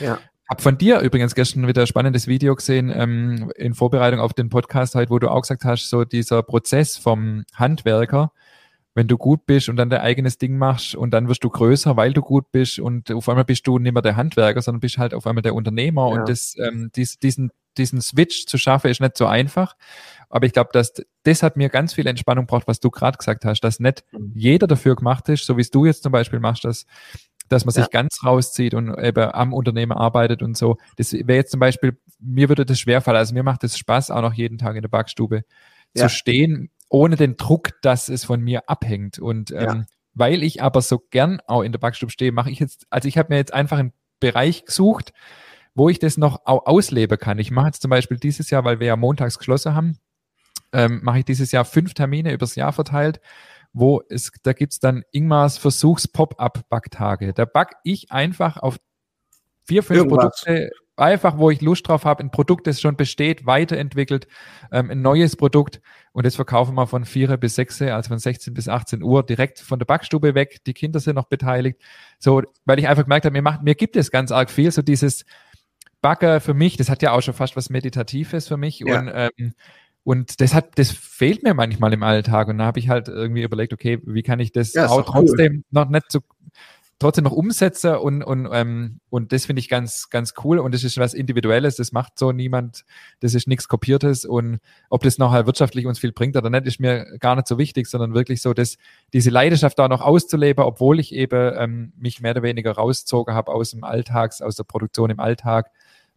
Ja. 0.01 0.07
ja. 0.07 0.18
Hab 0.51 0.61
von 0.61 0.76
dir 0.76 1.01
übrigens 1.01 1.35
gestern 1.35 1.66
wieder 1.66 1.80
ein 1.80 1.87
spannendes 1.87 2.26
Video 2.26 2.55
gesehen 2.55 2.93
ähm, 2.95 3.51
in 3.57 3.72
Vorbereitung 3.72 4.20
auf 4.20 4.35
den 4.35 4.51
Podcast 4.51 4.95
heute, 4.95 5.09
wo 5.09 5.18
du 5.18 5.30
auch 5.30 5.41
gesagt 5.41 5.64
hast, 5.64 5.89
so 5.89 6.05
dieser 6.05 6.43
Prozess 6.43 6.99
vom 6.99 7.45
Handwerker, 7.55 8.33
wenn 8.95 9.09
du 9.09 9.16
gut 9.16 9.47
bist 9.47 9.68
und 9.68 9.76
dann 9.76 9.90
dein 9.90 10.01
eigenes 10.01 10.38
Ding 10.38 10.59
machst 10.59 10.95
und 10.95 11.12
dann 11.12 11.28
wirst 11.28 11.45
du 11.45 11.51
größer, 11.51 11.97
weil 11.97 12.12
du 12.12 12.20
gut 12.20 12.53
bist 12.53 12.78
und 12.78 13.11
auf 13.11 13.28
einmal 13.28 13.45
bist 13.45 13.66
du 13.66 13.78
nicht 13.78 13.93
mehr 13.93 14.03
der 14.03 14.16
Handwerker, 14.16 14.61
sondern 14.61 14.80
bist 14.80 14.99
halt 14.99 15.14
auf 15.14 15.26
einmal 15.26 15.43
der 15.43 15.55
Unternehmer 15.55 16.09
ja. 16.09 16.20
und 16.20 16.28
das, 16.28 16.57
ähm, 16.59 16.90
dies, 16.95 17.18
diesen 17.18 17.51
diesen 17.78 18.01
Switch 18.01 18.47
zu 18.47 18.59
schaffen, 18.59 18.90
ist 18.90 19.01
nicht 19.01 19.16
so 19.16 19.26
einfach. 19.26 19.76
Aber 20.28 20.47
ich 20.47 20.53
glaube, 20.53 20.70
dass 20.72 20.93
das 21.24 21.43
hat 21.43 21.57
mir 21.57 21.68
ganz 21.68 21.95
viel 21.95 22.07
Entspannung 22.07 22.47
braucht, 22.47 22.66
was 22.66 22.80
du 22.80 22.90
gerade 22.90 23.18
gesagt 23.18 23.45
hast, 23.45 23.61
dass 23.61 23.80
nicht 23.80 24.05
mhm. 24.12 24.32
jeder 24.34 24.66
dafür 24.66 24.97
gemacht 24.97 25.28
ist, 25.28 25.47
so 25.47 25.57
wie 25.57 25.61
es 25.62 25.70
du 25.70 25.84
jetzt 25.84 26.03
zum 26.03 26.12
Beispiel 26.12 26.40
machst, 26.40 26.64
dass, 26.64 26.86
dass 27.49 27.64
man 27.64 27.74
ja. 27.74 27.82
sich 27.82 27.90
ganz 27.90 28.18
rauszieht 28.24 28.74
und 28.74 28.97
eben 28.99 29.32
am 29.32 29.53
Unternehmen 29.53 29.93
arbeitet 29.93 30.43
und 30.43 30.57
so. 30.57 30.78
Das 30.97 31.12
wäre 31.12 31.34
jetzt 31.34 31.51
zum 31.51 31.61
Beispiel, 31.61 31.99
mir 32.18 32.49
würde 32.49 32.66
das 32.66 32.80
schwerfallen. 32.80 33.18
Also 33.18 33.34
mir 33.34 33.43
macht 33.43 33.64
es 33.64 33.78
Spaß, 33.78 34.11
auch 34.11 34.22
noch 34.22 34.34
jeden 34.34 34.59
Tag 34.59 34.76
in 34.76 34.82
der 34.82 34.88
Backstube 34.88 35.45
ja. 35.95 36.09
zu 36.09 36.14
stehen, 36.14 36.70
ohne 36.93 37.16
den 37.16 37.36
Druck, 37.38 37.80
dass 37.80 38.11
es 38.11 38.24
von 38.24 38.43
mir 38.43 38.68
abhängt. 38.68 39.18
Und 39.18 39.51
ähm, 39.51 39.59
ja. 39.59 39.84
weil 40.12 40.43
ich 40.43 40.62
aber 40.62 40.82
so 40.82 40.99
gern 40.99 41.40
auch 41.47 41.62
in 41.62 41.72
der 41.72 41.78
Backstube 41.78 42.12
stehe, 42.12 42.32
mache 42.32 42.51
ich 42.51 42.59
jetzt, 42.59 42.86
also 42.90 43.09
ich 43.09 43.16
habe 43.16 43.32
mir 43.32 43.38
jetzt 43.38 43.55
einfach 43.55 43.78
einen 43.78 43.95
Bereich 44.20 44.66
gesucht, 44.66 45.14
wo 45.74 45.88
ich 45.88 45.99
das 45.99 46.18
noch 46.18 46.43
ausleben 46.45 47.18
kann. 47.18 47.38
Ich 47.38 47.51
mache 47.51 47.68
jetzt 47.68 47.80
zum 47.80 47.88
Beispiel 47.88 48.18
dieses 48.18 48.51
Jahr, 48.51 48.64
weil 48.64 48.78
wir 48.78 48.88
ja 48.88 48.97
montags 48.97 49.38
geschlossen 49.38 49.74
haben, 49.74 49.99
ähm, 50.74 51.01
mache 51.03 51.20
ich 51.20 51.24
dieses 51.24 51.51
Jahr 51.51 51.64
fünf 51.64 51.95
Termine 51.95 52.30
übers 52.30 52.57
Jahr 52.57 52.74
verteilt, 52.74 53.20
wo 53.72 54.03
es, 54.11 54.30
da 54.43 54.53
gibt's 54.53 54.78
dann 54.78 55.03
Ingmars 55.12 55.57
Versuchs-Pop-Up-Backtage. 55.57 57.32
Da 57.32 57.47
back 57.47 57.76
ich 57.84 58.12
einfach 58.12 58.59
auf 58.59 58.78
vier, 59.64 59.82
fünf 59.82 60.01
Irgendwas. 60.01 60.43
Produkte, 60.45 60.70
einfach, 60.97 61.38
wo 61.38 61.51
ich 61.51 61.61
Lust 61.61 61.88
drauf 61.88 62.05
habe, 62.05 62.22
ein 62.22 62.30
Produkt, 62.30 62.66
das 62.66 62.80
schon 62.80 62.97
besteht, 62.97 63.47
weiterentwickelt, 63.47 64.26
ähm, 64.70 64.90
ein 64.90 65.03
neues 65.03 65.36
Produkt 65.36 65.80
und 66.12 66.26
das 66.26 66.36
verkaufen 66.36 66.74
wir 66.74 66.86
von 66.86 67.05
4 67.05 67.36
bis 67.36 67.55
6, 67.55 67.82
also 67.82 68.09
von 68.09 68.18
16 68.18 68.55
bis 68.55 68.68
18 68.68 69.03
Uhr 69.03 69.22
direkt 69.24 69.61
von 69.61 69.78
der 69.78 69.86
Backstube 69.86 70.34
weg. 70.34 70.62
Die 70.66 70.74
Kinder 70.74 71.01
sind 71.01 71.16
noch 71.16 71.28
beteiligt. 71.28 71.80
So, 72.18 72.43
weil 72.64 72.78
ich 72.78 72.88
einfach 72.88 73.05
gemerkt 73.05 73.24
habe, 73.24 73.32
mir 73.32 73.43
macht, 73.43 73.62
mir 73.62 73.74
gibt 73.74 73.97
es 73.97 74.11
ganz 74.11 74.30
arg 74.30 74.51
viel, 74.51 74.70
so 74.70 74.82
dieses, 74.82 75.24
Bagger 76.03 76.40
für 76.40 76.53
mich, 76.53 76.76
das 76.76 76.90
hat 76.90 77.01
ja 77.01 77.12
auch 77.12 77.22
schon 77.22 77.32
fast 77.32 77.57
was 77.57 77.70
Meditatives 77.70 78.49
für 78.49 78.57
mich 78.57 78.80
ja. 78.80 78.99
und 78.99 79.11
ähm, 79.14 79.55
und 80.05 80.40
das 80.40 80.53
hat, 80.53 80.76
das 80.80 80.90
fehlt 80.90 81.45
mir 81.45 81.55
manchmal 81.55 81.93
im 81.93 82.03
Alltag. 82.03 82.49
Und 82.49 82.59
da 82.59 82.64
habe 82.64 82.80
ich 82.80 82.88
halt 82.88 83.07
irgendwie 83.07 83.43
überlegt, 83.43 83.72
okay, 83.72 84.01
wie 84.05 84.24
kann 84.24 84.40
ich 84.40 84.51
das 84.51 84.74
ja, 84.74 84.88
auch 84.88 85.05
trotzdem 85.05 85.59
cool. 85.59 85.64
noch 85.70 85.88
nicht 85.88 86.11
so 86.11 86.18
trotzdem 86.99 87.24
noch 87.24 87.32
umsetze 87.32 87.99
und, 87.99 88.22
und, 88.22 88.49
ähm, 88.53 89.01
und 89.11 89.32
das 89.32 89.47
finde 89.47 89.61
ich 89.61 89.68
ganz, 89.68 90.09
ganz 90.11 90.34
cool 90.45 90.59
und 90.59 90.72
das 90.72 90.84
ist 90.84 90.99
was 90.99 91.14
Individuelles, 91.14 91.76
das 91.76 91.93
macht 91.93 92.18
so 92.18 92.32
niemand, 92.32 92.84
das 93.20 93.34
ist 93.34 93.49
nichts 93.49 93.68
Kopiertes 93.68 94.24
und 94.24 94.61
ob 94.88 95.03
das 95.03 95.18
nachher 95.18 95.47
wirtschaftlich 95.47 95.86
uns 95.86 95.99
viel 95.99 96.12
bringt 96.12 96.36
oder 96.36 96.49
nicht, 96.49 96.66
ist 96.66 96.80
mir 96.80 97.05
gar 97.18 97.34
nicht 97.34 97.49
so 97.49 97.59
wichtig, 97.59 97.86
sondern 97.88 98.14
wirklich 98.14 98.40
so, 98.40 98.55
dass 98.55 98.76
diese 99.12 99.30
Leidenschaft 99.30 99.78
da 99.78 99.88
noch 99.88 100.01
auszuleben, 100.01 100.64
obwohl 100.64 101.01
ich 101.01 101.12
eben 101.12 101.53
ähm, 101.57 101.93
mich 101.97 102.20
mehr 102.20 102.32
oder 102.32 102.43
weniger 102.43 102.72
rausgezogen 102.72 103.34
habe 103.34 103.53
aus 103.53 103.72
dem 103.72 103.84
Alltags, 103.84 104.40
aus 104.40 104.57
der 104.57 104.64
Produktion 104.64 105.11
im 105.11 105.20
Alltag 105.20 105.70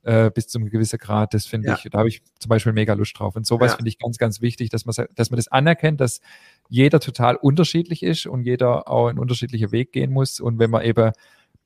äh, 0.05 0.29
bis 0.29 0.47
zu 0.47 0.59
einem 0.59 0.69
gewissen 0.69 0.99
Grad. 0.99 1.33
Das 1.33 1.45
finde 1.45 1.69
ja. 1.69 1.75
ich, 1.75 1.89
da 1.89 1.97
habe 1.97 2.09
ich 2.09 2.21
zum 2.39 2.49
Beispiel 2.49 2.73
mega 2.73 2.93
Lust 2.93 3.19
drauf. 3.19 3.35
Und 3.35 3.45
sowas 3.45 3.71
ja. 3.71 3.77
finde 3.77 3.89
ich 3.89 3.97
ganz, 3.97 4.17
ganz 4.17 4.39
wichtig, 4.39 4.69
dass 4.69 4.85
man, 4.85 4.93
dass 5.15 5.31
man 5.31 5.37
das 5.37 5.47
anerkennt, 5.47 5.99
dass 5.99 6.21
jeder 6.69 6.99
total 6.99 7.35
unterschiedlich 7.35 8.03
ist 8.03 8.27
und 8.27 8.43
jeder 8.43 8.87
auch 8.87 9.07
einen 9.07 9.19
unterschiedlichen 9.19 9.71
Weg 9.71 9.91
gehen 9.91 10.11
muss. 10.11 10.39
Und 10.39 10.59
wenn 10.59 10.69
man 10.69 10.83
eben 10.83 11.11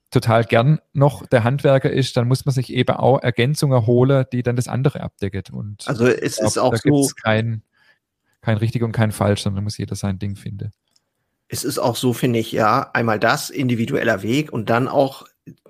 total 0.10 0.46
gern 0.46 0.80
noch 0.94 1.26
der 1.28 1.44
Handwerker 1.44 1.92
ist, 1.92 2.18
dann 2.18 2.28
muss 2.28 2.46
man 2.46 2.54
sich 2.54 2.74
eben 2.74 2.96
auch 2.96 3.22
Ergänzungen 3.22 3.86
holen, 3.86 4.26
die 4.32 4.42
dann 4.42 4.56
das 4.56 4.68
andere 4.68 5.02
abdecken. 5.02 5.54
Und 5.54 5.88
also 5.88 6.08
es 6.08 6.38
glaub, 6.38 6.48
ist 6.48 6.58
auch 6.58 6.76
so 6.76 7.10
kein, 7.22 7.62
kein 8.42 8.58
richtig 8.58 8.84
und 8.84 8.94
kein 8.94 9.12
falsch, 9.12 9.44
sondern 9.44 9.66
muss 9.66 9.78
jeder 9.78 9.96
sein 9.96 10.18
Ding 10.18 10.36
finden. 10.36 10.72
Es 11.50 11.64
ist 11.64 11.80
auch 11.80 11.96
so, 11.96 12.14
finde 12.14 12.40
ich, 12.40 12.52
ja, 12.52 12.90
einmal 12.94 13.20
das, 13.20 13.50
individueller 13.50 14.22
Weg 14.22 14.54
und 14.54 14.70
dann 14.70 14.88
auch 14.88 15.26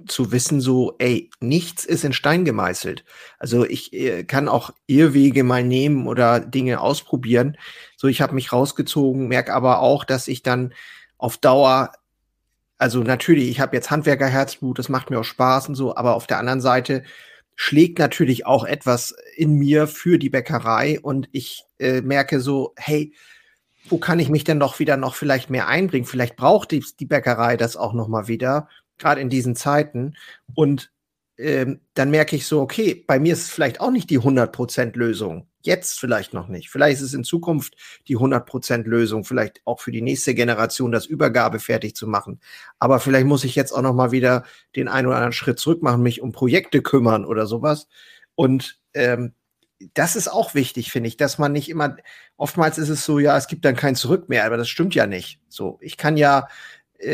zu 0.07 0.31
wissen, 0.31 0.61
so, 0.61 0.95
ey, 0.99 1.29
nichts 1.39 1.85
ist 1.85 2.03
in 2.03 2.13
Stein 2.13 2.45
gemeißelt. 2.45 3.03
Also 3.37 3.65
ich 3.65 3.93
äh, 3.93 4.23
kann 4.23 4.47
auch 4.47 4.71
Irrwege 4.87 5.43
mal 5.43 5.63
nehmen 5.63 6.07
oder 6.07 6.39
Dinge 6.39 6.81
ausprobieren. 6.81 7.57
So, 7.97 8.07
ich 8.07 8.21
habe 8.21 8.35
mich 8.35 8.51
rausgezogen, 8.51 9.27
merke 9.27 9.53
aber 9.53 9.79
auch, 9.79 10.03
dass 10.03 10.27
ich 10.27 10.43
dann 10.43 10.73
auf 11.17 11.37
Dauer, 11.37 11.91
also 12.77 13.03
natürlich, 13.03 13.49
ich 13.49 13.59
habe 13.59 13.75
jetzt 13.75 13.91
Handwerkerherzblut, 13.91 14.79
das 14.79 14.89
macht 14.89 15.09
mir 15.09 15.19
auch 15.19 15.23
Spaß 15.23 15.69
und 15.69 15.75
so, 15.75 15.95
aber 15.95 16.15
auf 16.15 16.27
der 16.27 16.39
anderen 16.39 16.61
Seite 16.61 17.03
schlägt 17.55 17.99
natürlich 17.99 18.45
auch 18.45 18.63
etwas 18.63 19.13
in 19.35 19.55
mir 19.55 19.85
für 19.87 20.17
die 20.17 20.29
Bäckerei 20.29 20.99
und 21.01 21.27
ich 21.33 21.63
äh, 21.77 22.01
merke 22.01 22.39
so, 22.39 22.73
hey, 22.77 23.13
wo 23.89 23.97
kann 23.97 24.19
ich 24.19 24.29
mich 24.29 24.43
denn 24.43 24.57
noch 24.57 24.79
wieder 24.79 24.97
noch 24.97 25.15
vielleicht 25.15 25.49
mehr 25.49 25.67
einbringen? 25.67 26.05
Vielleicht 26.05 26.35
braucht 26.35 26.71
die, 26.71 26.83
die 26.99 27.05
Bäckerei 27.05 27.57
das 27.57 27.75
auch 27.75 27.93
noch 27.93 28.07
mal 28.07 28.27
wieder 28.27 28.69
gerade 28.99 29.21
in 29.21 29.29
diesen 29.29 29.55
Zeiten. 29.55 30.15
Und 30.53 30.91
ähm, 31.37 31.79
dann 31.93 32.11
merke 32.11 32.35
ich 32.35 32.45
so, 32.45 32.61
okay, 32.61 33.03
bei 33.07 33.19
mir 33.19 33.33
ist 33.33 33.43
es 33.43 33.49
vielleicht 33.49 33.79
auch 33.79 33.91
nicht 33.91 34.09
die 34.09 34.19
100% 34.19 34.97
Lösung. 34.97 35.47
Jetzt 35.61 35.99
vielleicht 35.99 36.33
noch 36.33 36.47
nicht. 36.47 36.69
Vielleicht 36.69 36.97
ist 36.97 37.07
es 37.07 37.13
in 37.13 37.23
Zukunft 37.23 37.75
die 38.07 38.17
100% 38.17 38.83
Lösung, 38.83 39.23
vielleicht 39.23 39.61
auch 39.65 39.79
für 39.79 39.91
die 39.91 40.01
nächste 40.01 40.33
Generation 40.33 40.91
das 40.91 41.05
Übergabe 41.05 41.59
fertig 41.59 41.95
zu 41.95 42.07
machen. 42.07 42.39
Aber 42.77 42.99
vielleicht 42.99 43.25
muss 43.25 43.43
ich 43.43 43.55
jetzt 43.55 43.71
auch 43.71 43.81
noch 43.81 43.93
mal 43.93 44.11
wieder 44.11 44.43
den 44.75 44.87
einen 44.87 45.07
oder 45.07 45.17
anderen 45.17 45.33
Schritt 45.33 45.59
zurück 45.59 45.81
machen, 45.81 46.03
mich 46.03 46.21
um 46.21 46.31
Projekte 46.31 46.81
kümmern 46.81 47.25
oder 47.25 47.45
sowas. 47.45 47.87
Und 48.35 48.79
ähm, 48.93 49.33
das 49.93 50.15
ist 50.15 50.27
auch 50.27 50.55
wichtig, 50.55 50.91
finde 50.91 51.07
ich, 51.07 51.17
dass 51.17 51.37
man 51.37 51.53
nicht 51.53 51.69
immer, 51.69 51.95
oftmals 52.35 52.77
ist 52.77 52.89
es 52.89 53.05
so, 53.05 53.17
ja, 53.19 53.37
es 53.37 53.47
gibt 53.47 53.63
dann 53.63 53.75
kein 53.75 53.95
Zurück 53.95 54.27
mehr, 54.27 54.45
aber 54.45 54.57
das 54.57 54.67
stimmt 54.67 54.93
ja 54.93 55.07
nicht. 55.07 55.39
So, 55.47 55.77
ich 55.81 55.95
kann 55.95 56.17
ja 56.17 56.47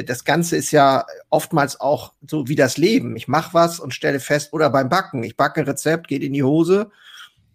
das 0.05 0.25
Ganze 0.25 0.57
ist 0.57 0.71
ja 0.71 1.05
oftmals 1.29 1.79
auch 1.79 2.13
so 2.27 2.47
wie 2.47 2.55
das 2.55 2.77
Leben. 2.77 3.15
Ich 3.15 3.27
mache 3.27 3.53
was 3.53 3.79
und 3.79 3.93
stelle 3.93 4.19
fest, 4.19 4.53
oder 4.53 4.69
beim 4.69 4.89
Backen, 4.89 5.23
ich 5.23 5.37
backe 5.37 5.61
ein 5.61 5.67
Rezept, 5.67 6.07
geht 6.07 6.23
in 6.23 6.33
die 6.33 6.43
Hose, 6.43 6.91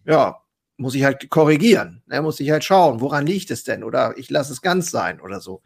ja, 0.05 0.41
muss 0.77 0.95
ich 0.95 1.05
halt 1.05 1.29
korrigieren. 1.29 2.03
Ne, 2.07 2.23
muss 2.23 2.41
ich 2.41 2.51
halt 2.51 2.65
schauen, 2.65 3.01
woran 3.01 3.27
liegt 3.27 3.51
es 3.51 3.65
denn? 3.65 3.85
Oder 3.85 4.17
ich 4.17 4.31
lasse 4.31 4.53
es 4.53 4.63
ganz 4.63 4.91
sein 4.91 5.21
oder 5.21 5.41
so. 5.41 5.63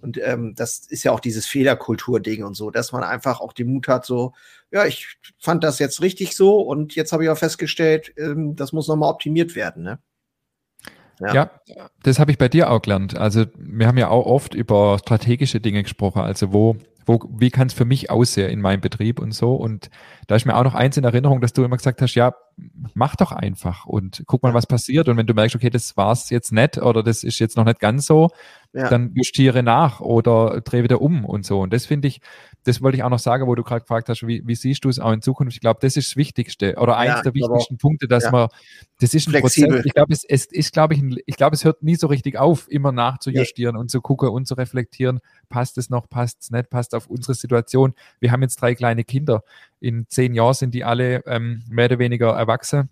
Und 0.00 0.18
ähm, 0.18 0.54
das 0.56 0.78
ist 0.88 1.04
ja 1.04 1.12
auch 1.12 1.20
dieses 1.20 1.46
Fehlerkultur-Ding 1.46 2.44
und 2.44 2.54
so, 2.54 2.70
dass 2.70 2.92
man 2.92 3.04
einfach 3.04 3.40
auch 3.40 3.52
den 3.52 3.72
Mut 3.72 3.88
hat, 3.88 4.04
so, 4.04 4.34
ja, 4.72 4.84
ich 4.84 5.16
fand 5.38 5.62
das 5.62 5.78
jetzt 5.78 6.02
richtig 6.02 6.36
so 6.36 6.60
und 6.60 6.96
jetzt 6.96 7.12
habe 7.12 7.24
ich 7.24 7.30
auch 7.30 7.38
festgestellt, 7.38 8.12
ähm, 8.16 8.56
das 8.56 8.72
muss 8.72 8.88
nochmal 8.88 9.10
optimiert 9.10 9.54
werden. 9.54 9.84
Ne? 9.84 9.98
Ja, 11.22 11.50
ja 11.66 11.90
das 12.02 12.18
habe 12.18 12.30
ich 12.30 12.38
bei 12.38 12.48
dir 12.48 12.70
auch 12.70 12.82
gelernt. 12.82 13.16
Also 13.16 13.44
wir 13.56 13.86
haben 13.86 13.98
ja 13.98 14.08
auch 14.08 14.26
oft 14.26 14.54
über 14.54 14.98
strategische 14.98 15.60
Dinge 15.60 15.82
gesprochen, 15.82 16.22
also 16.22 16.52
wo, 16.52 16.76
wo, 17.06 17.20
wie 17.30 17.50
kann 17.50 17.68
es 17.68 17.74
für 17.74 17.84
mich 17.84 18.10
aussehen 18.10 18.50
in 18.50 18.60
meinem 18.60 18.80
Betrieb 18.80 19.20
und 19.20 19.32
so. 19.32 19.54
Und 19.54 19.90
da 20.26 20.36
ist 20.36 20.46
mir 20.46 20.56
auch 20.56 20.64
noch 20.64 20.74
eins 20.74 20.96
in 20.96 21.04
Erinnerung, 21.04 21.40
dass 21.40 21.52
du 21.52 21.64
immer 21.64 21.76
gesagt 21.76 22.02
hast, 22.02 22.14
ja, 22.14 22.34
mach 22.94 23.16
doch 23.16 23.32
einfach 23.32 23.86
und 23.86 24.22
guck 24.26 24.42
mal, 24.42 24.54
was 24.54 24.66
passiert. 24.66 25.08
Und 25.08 25.16
wenn 25.16 25.26
du 25.26 25.34
merkst, 25.34 25.56
okay, 25.56 25.70
das 25.70 25.96
war's 25.96 26.30
jetzt 26.30 26.52
nicht 26.52 26.78
oder 26.78 27.02
das 27.02 27.24
ist 27.24 27.38
jetzt 27.38 27.56
noch 27.56 27.64
nicht 27.64 27.80
ganz 27.80 28.06
so, 28.06 28.30
ja. 28.72 28.88
dann 28.88 29.12
justiere 29.14 29.62
nach 29.62 30.00
oder 30.00 30.60
dreh 30.62 30.82
wieder 30.82 31.00
um 31.00 31.24
und 31.24 31.44
so. 31.44 31.60
Und 31.60 31.72
das 31.72 31.86
finde 31.86 32.08
ich, 32.08 32.20
das 32.64 32.80
wollte 32.80 32.96
ich 32.96 33.02
auch 33.02 33.10
noch 33.10 33.18
sagen, 33.18 33.46
wo 33.46 33.54
du 33.54 33.62
gerade 33.62 33.82
gefragt 33.82 34.08
hast, 34.08 34.26
wie, 34.26 34.42
wie 34.46 34.54
siehst 34.54 34.84
du 34.84 34.88
es 34.88 34.98
auch 34.98 35.12
in 35.12 35.20
Zukunft? 35.20 35.54
Ich 35.54 35.60
glaube, 35.60 35.80
das 35.82 35.96
ist 35.96 36.10
das 36.10 36.16
Wichtigste 36.16 36.76
oder 36.76 36.96
eins 36.96 37.16
ja, 37.16 37.22
der 37.22 37.34
wichtigsten 37.34 37.76
Punkte, 37.76 38.08
dass 38.08 38.30
man, 38.30 38.48
das 39.00 39.14
ist 39.14 39.28
ein 39.28 39.32
Flexibel. 39.32 39.68
Prozess. 39.70 39.86
Ich 39.86 39.94
glaube, 39.94 40.12
es, 40.12 40.24
es 40.24 40.46
ist, 40.46 40.72
glaube 40.72 40.94
ich, 40.94 41.02
ich 41.26 41.36
glaube, 41.36 41.54
es 41.54 41.64
hört 41.64 41.82
nie 41.82 41.96
so 41.96 42.06
richtig 42.06 42.38
auf, 42.38 42.70
immer 42.70 42.92
nachzujustieren 42.92 43.74
nee. 43.74 43.80
und 43.80 43.90
zu 43.90 44.00
gucken 44.00 44.28
und 44.28 44.46
zu 44.46 44.54
reflektieren, 44.54 45.20
passt 45.48 45.76
es 45.76 45.90
noch, 45.90 46.08
passt 46.08 46.42
es 46.42 46.50
nicht, 46.50 46.70
passt 46.70 46.94
auf 46.94 47.08
unsere 47.08 47.34
Situation. 47.34 47.94
Wir 48.20 48.32
haben 48.32 48.42
jetzt 48.42 48.56
drei 48.56 48.74
kleine 48.74 49.04
Kinder. 49.04 49.42
In 49.80 50.06
zehn 50.08 50.34
Jahren 50.34 50.54
sind 50.54 50.74
die 50.74 50.84
alle 50.84 51.24
ähm, 51.26 51.62
mehr 51.68 51.86
oder 51.86 51.98
weniger 51.98 52.30
erwachsen 52.30 52.90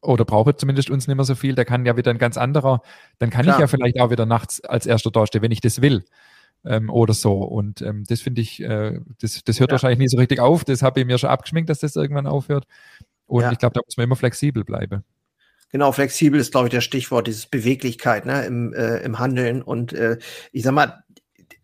oder 0.00 0.24
braucht 0.24 0.60
zumindest 0.60 0.90
uns 0.90 1.06
nicht 1.06 1.16
mehr 1.16 1.24
so 1.24 1.34
viel, 1.34 1.54
da 1.54 1.64
kann 1.64 1.86
ja 1.86 1.96
wieder 1.96 2.10
ein 2.10 2.18
ganz 2.18 2.36
anderer, 2.36 2.82
dann 3.18 3.30
kann 3.30 3.42
Klar. 3.42 3.56
ich 3.56 3.60
ja 3.60 3.66
vielleicht 3.66 4.00
auch 4.00 4.10
wieder 4.10 4.26
nachts 4.26 4.62
als 4.64 4.86
erster 4.86 5.10
dastehen, 5.10 5.42
wenn 5.42 5.52
ich 5.52 5.60
das 5.60 5.82
will. 5.82 6.04
Ähm, 6.64 6.90
oder 6.90 7.14
so. 7.14 7.34
Und 7.34 7.82
ähm, 7.82 8.04
das 8.08 8.20
finde 8.20 8.40
ich, 8.40 8.60
äh, 8.60 8.98
das, 9.20 9.44
das 9.44 9.60
hört 9.60 9.70
ja. 9.70 9.72
wahrscheinlich 9.72 10.00
nie 10.00 10.08
so 10.08 10.16
richtig 10.16 10.40
auf. 10.40 10.64
Das 10.64 10.82
habe 10.82 10.98
ich 10.98 11.06
mir 11.06 11.16
schon 11.16 11.30
abgeschminkt, 11.30 11.70
dass 11.70 11.78
das 11.78 11.94
irgendwann 11.94 12.26
aufhört. 12.26 12.66
Und 13.26 13.42
ja. 13.42 13.52
ich 13.52 13.58
glaube, 13.58 13.74
da 13.74 13.80
muss 13.84 13.96
man 13.96 14.04
immer 14.04 14.16
flexibel 14.16 14.64
bleiben. 14.64 15.04
Genau, 15.70 15.92
flexibel 15.92 16.40
ist, 16.40 16.50
glaube 16.50 16.68
ich, 16.68 16.74
das 16.74 16.82
Stichwort, 16.82 17.26
dieses 17.26 17.46
Beweglichkeit 17.46 18.26
ne, 18.26 18.44
im, 18.44 18.72
äh, 18.72 18.98
im 18.98 19.18
Handeln. 19.18 19.62
Und 19.62 19.92
äh, 19.92 20.18
ich 20.50 20.64
sag 20.64 20.72
mal, 20.72 21.04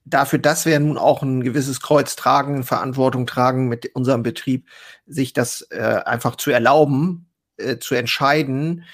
dafür, 0.04 0.38
dass 0.38 0.66
wir 0.66 0.78
nun 0.78 0.98
auch 0.98 1.22
ein 1.22 1.42
gewisses 1.42 1.80
Kreuz 1.80 2.14
tragen, 2.16 2.62
Verantwortung 2.64 3.26
tragen 3.26 3.68
mit 3.68 3.94
unserem 3.94 4.22
Betrieb, 4.22 4.68
sich 5.06 5.32
das 5.32 5.66
äh, 5.70 6.00
einfach 6.04 6.36
zu 6.36 6.50
erlauben, 6.50 7.26
äh, 7.56 7.78
zu 7.78 7.94
entscheiden, 7.94 8.84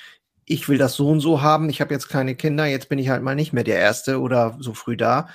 ich 0.45 0.69
will 0.69 0.79
das 0.79 0.95
so 0.95 1.09
und 1.09 1.21
so 1.21 1.43
haben, 1.43 1.69
ich 1.69 1.81
habe 1.81 1.95
jetzt 1.95 2.09
keine 2.09 2.35
Kinder, 2.35 2.67
jetzt 2.67 2.89
bin 2.89 2.99
ich 2.99 3.09
halt 3.09 3.23
mal 3.23 3.37
nicht 3.37 3.53
mehr 3.53 3.63
der 3.63 3.79
Erste 3.79 4.21
oder 4.21 4.57
so 4.59 4.75
früh 4.75 4.97
da. 4.97 5.29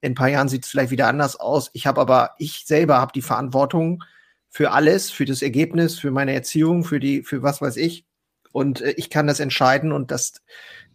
In 0.00 0.12
ein 0.12 0.14
paar 0.14 0.28
Jahren 0.28 0.48
sieht 0.48 0.64
es 0.64 0.70
vielleicht 0.70 0.90
wieder 0.90 1.08
anders 1.08 1.38
aus. 1.38 1.70
Ich 1.74 1.86
habe 1.86 2.00
aber, 2.00 2.30
ich 2.38 2.64
selber 2.66 2.98
habe 2.98 3.12
die 3.12 3.22
Verantwortung 3.22 4.02
für 4.48 4.70
alles, 4.72 5.10
für 5.10 5.26
das 5.26 5.42
Ergebnis, 5.42 5.98
für 5.98 6.10
meine 6.10 6.32
Erziehung, 6.32 6.84
für 6.84 7.00
die, 7.00 7.22
für 7.22 7.42
was 7.42 7.60
weiß 7.60 7.76
ich. 7.76 8.06
Und 8.50 8.80
äh, 8.80 8.92
ich 8.92 9.10
kann 9.10 9.26
das 9.26 9.40
entscheiden 9.40 9.92
und 9.92 10.10
das 10.10 10.42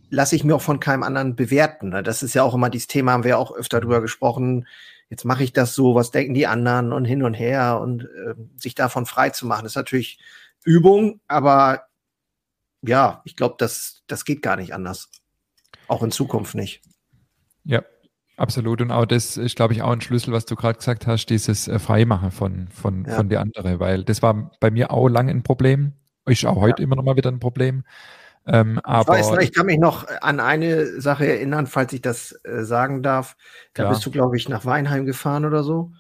lasse 0.09 0.35
ich 0.35 0.43
mir 0.43 0.55
auch 0.55 0.61
von 0.61 0.79
keinem 0.79 1.03
anderen 1.03 1.35
bewerten. 1.35 1.89
Ne? 1.89 2.03
Das 2.03 2.23
ist 2.23 2.33
ja 2.33 2.43
auch 2.43 2.53
immer 2.53 2.69
dieses 2.69 2.87
Thema, 2.87 3.11
haben 3.11 3.23
wir 3.23 3.37
auch 3.37 3.55
öfter 3.55 3.79
drüber 3.79 4.01
gesprochen. 4.01 4.67
Jetzt 5.09 5.25
mache 5.25 5.43
ich 5.43 5.53
das 5.53 5.73
so, 5.73 5.95
was 5.95 6.11
denken 6.11 6.33
die 6.33 6.47
anderen 6.47 6.93
und 6.93 7.05
hin 7.05 7.23
und 7.23 7.33
her 7.33 7.79
und 7.81 8.03
äh, 8.03 8.33
sich 8.55 8.75
davon 8.75 9.05
frei 9.05 9.29
zu 9.29 9.45
machen, 9.45 9.65
ist 9.65 9.75
natürlich 9.75 10.19
Übung, 10.67 11.21
aber 11.27 11.83
ja, 12.81 13.21
ich 13.23 13.35
glaube, 13.37 13.55
das, 13.57 14.03
das 14.07 14.25
geht 14.25 14.41
gar 14.41 14.57
nicht 14.57 14.73
anders. 14.73 15.09
Auch 15.87 16.03
in 16.03 16.11
Zukunft 16.11 16.55
nicht. 16.55 16.81
Ja, 17.63 17.83
absolut. 18.35 18.81
Und 18.81 18.91
auch 18.91 19.05
das 19.05 19.37
ist, 19.37 19.55
glaube 19.55 19.73
ich, 19.73 19.81
auch 19.81 19.91
ein 19.91 20.01
Schlüssel, 20.01 20.33
was 20.33 20.45
du 20.45 20.55
gerade 20.55 20.77
gesagt 20.77 21.07
hast, 21.07 21.27
dieses 21.27 21.69
äh, 21.69 21.79
Freimachen 21.79 22.31
von, 22.31 22.67
von, 22.67 23.05
ja. 23.05 23.15
von 23.15 23.29
der 23.29 23.39
anderen, 23.39 23.79
weil 23.79 24.03
das 24.03 24.21
war 24.21 24.51
bei 24.59 24.69
mir 24.69 24.91
auch 24.91 25.07
lange 25.07 25.31
ein 25.31 25.43
Problem. 25.43 25.93
Ist 26.25 26.45
auch 26.45 26.57
heute 26.57 26.81
ja. 26.81 26.83
immer 26.83 26.97
noch 26.97 27.03
mal 27.03 27.15
wieder 27.15 27.31
ein 27.31 27.39
Problem. 27.39 27.85
Ähm, 28.45 28.79
aber 28.83 29.19
ich, 29.19 29.25
weiß, 29.25 29.43
ich 29.43 29.53
kann 29.53 29.65
mich 29.65 29.79
noch 29.79 30.05
an 30.21 30.41
eine 30.41 30.99
Sache 30.99 31.25
erinnern, 31.27 31.67
falls 31.67 31.93
ich 31.93 32.01
das 32.01 32.37
äh, 32.43 32.63
sagen 32.63 33.03
darf. 33.03 33.37
Da 33.73 33.83
ja. 33.83 33.89
bist 33.89 34.05
du, 34.05 34.11
glaube 34.11 34.35
ich, 34.35 34.49
nach 34.49 34.65
Weinheim 34.65 35.05
gefahren 35.05 35.45
oder 35.45 35.63
so. 35.63 35.91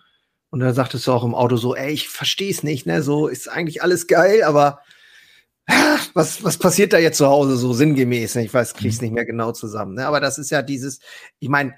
Und 0.49 0.59
da 0.61 0.73
sagtest 0.73 1.05
du 1.07 1.11
auch 1.11 1.23
im 1.23 1.35
Auto 1.35 1.57
so, 1.57 1.75
ey, 1.75 1.91
ich 1.91 2.09
verstehe 2.09 2.51
es 2.51 2.63
nicht, 2.63 2.85
ne? 2.85 3.03
So 3.03 3.27
ist 3.27 3.49
eigentlich 3.49 3.81
alles 3.81 4.07
geil, 4.07 4.43
aber 4.43 4.79
was, 6.13 6.43
was 6.43 6.57
passiert 6.57 6.93
da 6.93 6.97
jetzt 6.97 7.17
zu 7.17 7.27
Hause 7.27 7.57
so 7.57 7.73
sinngemäß? 7.73 8.35
Ne? 8.35 8.45
Ich 8.45 8.53
weiß, 8.53 8.73
krieg's 8.73 8.97
mhm. 8.97 9.05
nicht 9.05 9.13
mehr 9.13 9.25
genau 9.25 9.51
zusammen. 9.51 9.95
Ne? 9.95 10.07
Aber 10.07 10.19
das 10.19 10.37
ist 10.37 10.49
ja 10.49 10.61
dieses, 10.61 10.99
ich 11.39 11.49
meine, 11.49 11.75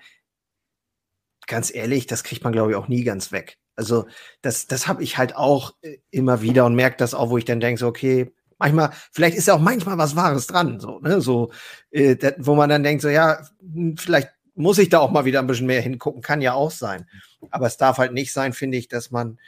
ganz 1.48 1.74
ehrlich, 1.74 2.06
das 2.06 2.24
kriegt 2.24 2.44
man, 2.44 2.54
glaube 2.54 2.72
ich, 2.72 2.78
auch 2.78 2.88
nie 2.88 3.04
ganz 3.04 3.32
weg. 3.32 3.58
Also, 3.76 4.08
das, 4.42 4.68
das 4.68 4.88
habe 4.88 5.04
ich 5.04 5.18
halt 5.18 5.36
auch 5.36 5.74
äh, 5.82 5.98
immer 6.12 6.42
wieder 6.42 6.66
und 6.66 6.76
merke 6.76 6.98
das 6.98 7.14
auch, 7.14 7.30
wo 7.30 7.38
ich 7.38 7.46
dann 7.46 7.60
denke, 7.60 7.80
so, 7.80 7.88
okay, 7.88 8.32
manchmal, 8.60 8.92
vielleicht 9.12 9.38
ist 9.38 9.48
ja 9.48 9.56
auch 9.56 9.60
manchmal 9.60 9.98
was 9.98 10.16
Wahres 10.16 10.48
dran, 10.48 10.80
so, 10.80 11.00
ne? 11.00 11.22
So, 11.22 11.52
äh, 11.92 12.34
wo 12.38 12.56
man 12.56 12.70
dann 12.70 12.84
denkt, 12.84 13.02
so, 13.02 13.10
ja, 13.10 13.42
hm, 13.62 13.98
vielleicht 13.98 14.30
muss 14.60 14.78
ich 14.78 14.90
da 14.90 15.00
auch 15.00 15.12
mal 15.12 15.26
wieder 15.26 15.40
ein 15.40 15.48
bisschen 15.48 15.68
mehr 15.68 15.82
hingucken, 15.82 16.22
kann 16.22 16.42
ja 16.42 16.54
auch 16.54 16.72
sein. 16.72 17.08
Aber 17.50 17.68
es 17.68 17.78
darf 17.78 17.98
halt 17.98 18.14
nicht 18.14 18.34
sein, 18.34 18.52
finde 18.52 18.78
ich, 18.78 18.90
dass 18.90 19.10
man 19.10 19.40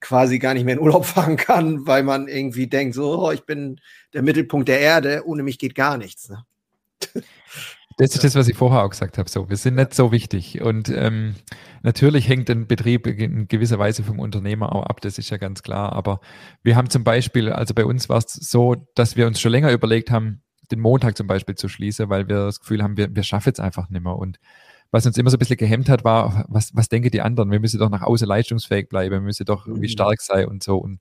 quasi 0.00 0.38
gar 0.38 0.54
nicht 0.54 0.64
mehr 0.64 0.74
in 0.74 0.80
Urlaub 0.80 1.04
fahren 1.04 1.36
kann, 1.36 1.86
weil 1.86 2.04
man 2.04 2.28
irgendwie 2.28 2.68
denkt, 2.68 2.94
so, 2.94 3.26
oh, 3.26 3.32
ich 3.32 3.44
bin 3.44 3.80
der 4.14 4.22
Mittelpunkt 4.22 4.68
der 4.68 4.80
Erde, 4.80 5.24
ohne 5.26 5.42
mich 5.42 5.58
geht 5.58 5.74
gar 5.74 5.98
nichts. 5.98 6.28
Ne? 6.28 6.44
Das 7.98 8.14
ist 8.14 8.22
das, 8.22 8.34
was 8.34 8.46
ich 8.46 8.56
vorher 8.56 8.84
auch 8.84 8.90
gesagt 8.90 9.18
habe. 9.18 9.28
So, 9.28 9.48
wir 9.48 9.56
sind 9.56 9.74
nicht 9.74 9.94
so 9.94 10.12
wichtig. 10.12 10.60
Und 10.60 10.90
ähm, 10.90 11.34
natürlich 11.82 12.28
hängt 12.28 12.48
ein 12.50 12.66
Betrieb 12.66 13.06
in 13.06 13.48
gewisser 13.48 13.78
Weise 13.78 14.04
vom 14.04 14.20
Unternehmer 14.20 14.74
auch 14.74 14.84
ab, 14.84 15.00
das 15.00 15.18
ist 15.18 15.30
ja 15.30 15.38
ganz 15.38 15.62
klar. 15.62 15.92
Aber 15.92 16.20
wir 16.62 16.76
haben 16.76 16.90
zum 16.90 17.04
Beispiel, 17.04 17.50
also 17.50 17.74
bei 17.74 17.84
uns 17.84 18.08
war 18.08 18.18
es 18.18 18.26
so, 18.32 18.76
dass 18.94 19.16
wir 19.16 19.26
uns 19.26 19.40
schon 19.40 19.50
länger 19.50 19.72
überlegt 19.72 20.10
haben, 20.10 20.42
den 20.70 20.80
Montag 20.80 21.16
zum 21.16 21.26
Beispiel 21.26 21.54
zu 21.54 21.68
schließen, 21.68 22.08
weil 22.08 22.28
wir 22.28 22.46
das 22.46 22.60
Gefühl 22.60 22.82
haben, 22.82 22.96
wir, 22.96 23.14
wir 23.14 23.22
schaffen 23.22 23.52
es 23.52 23.60
einfach 23.60 23.88
nicht 23.90 24.02
mehr. 24.02 24.16
Und 24.16 24.38
was 24.90 25.06
uns 25.06 25.18
immer 25.18 25.30
so 25.30 25.36
ein 25.36 25.38
bisschen 25.38 25.56
gehemmt 25.56 25.88
hat, 25.88 26.04
war, 26.04 26.44
was, 26.48 26.74
was 26.74 26.88
denken 26.88 27.10
die 27.10 27.20
anderen? 27.20 27.50
Wir 27.50 27.60
müssen 27.60 27.80
doch 27.80 27.90
nach 27.90 28.02
außen 28.02 28.26
leistungsfähig 28.26 28.88
bleiben, 28.88 29.12
wir 29.12 29.20
müssen 29.20 29.44
doch 29.44 29.66
irgendwie 29.66 29.88
mhm. 29.88 29.92
stark 29.92 30.20
sein 30.20 30.46
und 30.46 30.62
so. 30.62 30.78
Und 30.78 31.00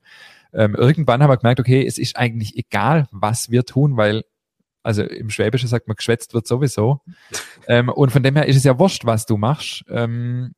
ähm, 0.53 0.75
irgendwann 0.75 1.21
haben 1.21 1.29
wir 1.29 1.37
gemerkt, 1.37 1.59
okay, 1.59 1.85
es 1.85 1.97
ist 1.97 2.17
eigentlich 2.17 2.57
egal, 2.57 3.07
was 3.11 3.49
wir 3.49 3.65
tun, 3.65 3.97
weil 3.97 4.23
also 4.83 5.01
im 5.01 5.31
Schwäbischen 5.31 5.67
sagt 5.67 5.87
man, 5.87 5.95
geschwätzt 5.95 6.33
wird 6.33 6.47
sowieso. 6.47 7.01
Ähm, 7.67 7.89
und 7.89 8.11
von 8.11 8.21
dem 8.21 8.35
her 8.35 8.45
ist 8.45 8.57
es 8.57 8.63
ja 8.63 8.77
wurscht, 8.77 9.05
was 9.05 9.25
du 9.25 9.37
machst. 9.37 9.83
Ähm, 9.89 10.53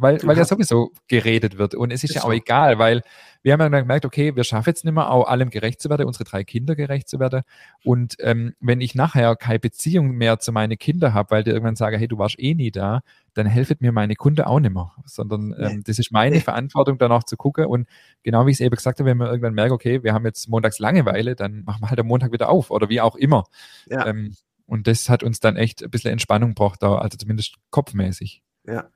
weil, 0.00 0.20
weil 0.22 0.36
ja 0.36 0.44
sowieso 0.44 0.92
geredet 1.08 1.58
wird. 1.58 1.74
Und 1.74 1.90
es 1.90 2.04
ist, 2.04 2.10
ist 2.10 2.16
ja 2.16 2.22
auch 2.22 2.28
so. 2.28 2.32
egal, 2.32 2.78
weil 2.78 3.02
wir 3.42 3.52
haben 3.52 3.60
ja 3.60 3.68
dann 3.68 3.82
gemerkt, 3.82 4.04
okay, 4.04 4.34
wir 4.34 4.44
schaffen 4.44 4.70
jetzt 4.70 4.84
nicht 4.84 4.94
mehr, 4.94 5.10
auch 5.10 5.26
allem 5.28 5.50
gerecht 5.50 5.80
zu 5.80 5.88
werden, 5.90 6.06
unsere 6.06 6.24
drei 6.24 6.44
Kinder 6.44 6.74
gerecht 6.74 7.08
zu 7.08 7.20
werden. 7.20 7.42
Und 7.84 8.16
ähm, 8.20 8.54
wenn 8.60 8.80
ich 8.80 8.94
nachher 8.94 9.36
keine 9.36 9.58
Beziehung 9.58 10.12
mehr 10.12 10.38
zu 10.38 10.52
meinen 10.52 10.76
Kindern 10.76 11.14
habe, 11.14 11.30
weil 11.30 11.44
die 11.44 11.50
irgendwann 11.50 11.76
sagen, 11.76 11.98
hey, 11.98 12.08
du 12.08 12.18
warst 12.18 12.38
eh 12.38 12.54
nie 12.54 12.70
da, 12.70 13.00
dann 13.34 13.46
helfen 13.46 13.76
mir 13.80 13.92
meine 13.92 14.16
Kunden 14.16 14.42
auch 14.42 14.60
nicht 14.60 14.74
mehr. 14.74 14.92
Sondern 15.04 15.54
ähm, 15.58 15.82
das 15.84 15.98
ist 15.98 16.10
meine 16.10 16.40
Verantwortung, 16.40 16.98
danach 16.98 17.24
zu 17.24 17.36
gucken. 17.36 17.66
Und 17.66 17.88
genau 18.22 18.46
wie 18.46 18.50
ich 18.50 18.56
es 18.56 18.60
eben 18.60 18.74
gesagt 18.74 18.98
habe, 18.98 19.10
wenn 19.10 19.18
wir 19.18 19.28
irgendwann 19.28 19.54
merken, 19.54 19.72
okay, 19.72 20.02
wir 20.02 20.14
haben 20.14 20.24
jetzt 20.24 20.48
montags 20.48 20.78
Langeweile, 20.78 21.36
dann 21.36 21.62
machen 21.64 21.82
wir 21.82 21.90
halt 21.90 22.00
am 22.00 22.06
Montag 22.06 22.32
wieder 22.32 22.48
auf 22.48 22.70
oder 22.70 22.88
wie 22.88 23.00
auch 23.00 23.14
immer. 23.14 23.44
Ja. 23.86 24.06
Ähm, 24.06 24.34
und 24.66 24.86
das 24.86 25.08
hat 25.08 25.22
uns 25.22 25.40
dann 25.40 25.56
echt 25.56 25.82
ein 25.82 25.90
bisschen 25.90 26.10
Entspannung 26.10 26.50
gebracht, 26.50 26.82
also 26.82 27.16
zumindest 27.16 27.54
kopfmäßig. 27.70 28.42
Ja. 28.66 28.90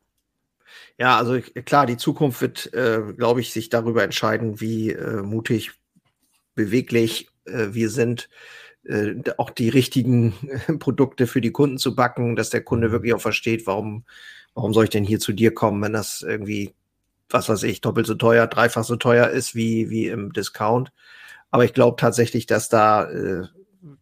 Ja, 0.98 1.16
also 1.18 1.40
klar, 1.64 1.86
die 1.86 1.96
Zukunft 1.96 2.40
wird, 2.40 2.72
äh, 2.74 3.00
glaube 3.16 3.40
ich, 3.40 3.52
sich 3.52 3.68
darüber 3.68 4.02
entscheiden, 4.02 4.60
wie 4.60 4.90
äh, 4.90 5.22
mutig, 5.22 5.72
beweglich 6.54 7.28
äh, 7.44 7.68
wir 7.72 7.90
sind, 7.90 8.28
äh, 8.84 9.14
auch 9.38 9.50
die 9.50 9.68
richtigen 9.68 10.34
Produkte 10.78 11.26
für 11.26 11.40
die 11.40 11.52
Kunden 11.52 11.78
zu 11.78 11.94
backen, 11.94 12.36
dass 12.36 12.50
der 12.50 12.62
Kunde 12.62 12.92
wirklich 12.92 13.14
auch 13.14 13.20
versteht, 13.20 13.66
warum, 13.66 14.04
warum 14.54 14.74
soll 14.74 14.84
ich 14.84 14.90
denn 14.90 15.04
hier 15.04 15.20
zu 15.20 15.32
dir 15.32 15.54
kommen, 15.54 15.82
wenn 15.82 15.92
das 15.92 16.22
irgendwie, 16.22 16.74
was 17.30 17.48
weiß 17.48 17.62
ich, 17.64 17.80
doppelt 17.80 18.06
so 18.06 18.14
teuer, 18.14 18.46
dreifach 18.46 18.84
so 18.84 18.96
teuer 18.96 19.28
ist 19.28 19.54
wie, 19.54 19.90
wie 19.90 20.08
im 20.08 20.32
Discount. 20.32 20.92
Aber 21.50 21.64
ich 21.64 21.74
glaube 21.74 21.96
tatsächlich, 21.98 22.46
dass 22.46 22.68
da, 22.68 23.10
äh, 23.10 23.46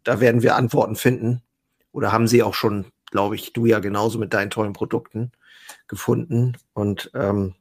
da 0.05 0.21
werden 0.21 0.43
wir 0.43 0.57
Antworten 0.57 0.97
finden. 0.97 1.43
Oder 1.93 2.13
haben 2.13 2.29
sie 2.29 2.43
auch 2.43 2.55
schon, 2.55 2.87
glaube 3.11 3.35
ich, 3.35 3.53
du 3.53 3.67
ja 3.67 3.81
genauso 3.81 4.19
mit 4.19 4.33
deinen 4.33 4.51
tollen 4.51 4.73
Produkten 4.73 5.33
gefunden. 5.91 6.57
Und 6.73 7.11
ähm, 7.15 7.55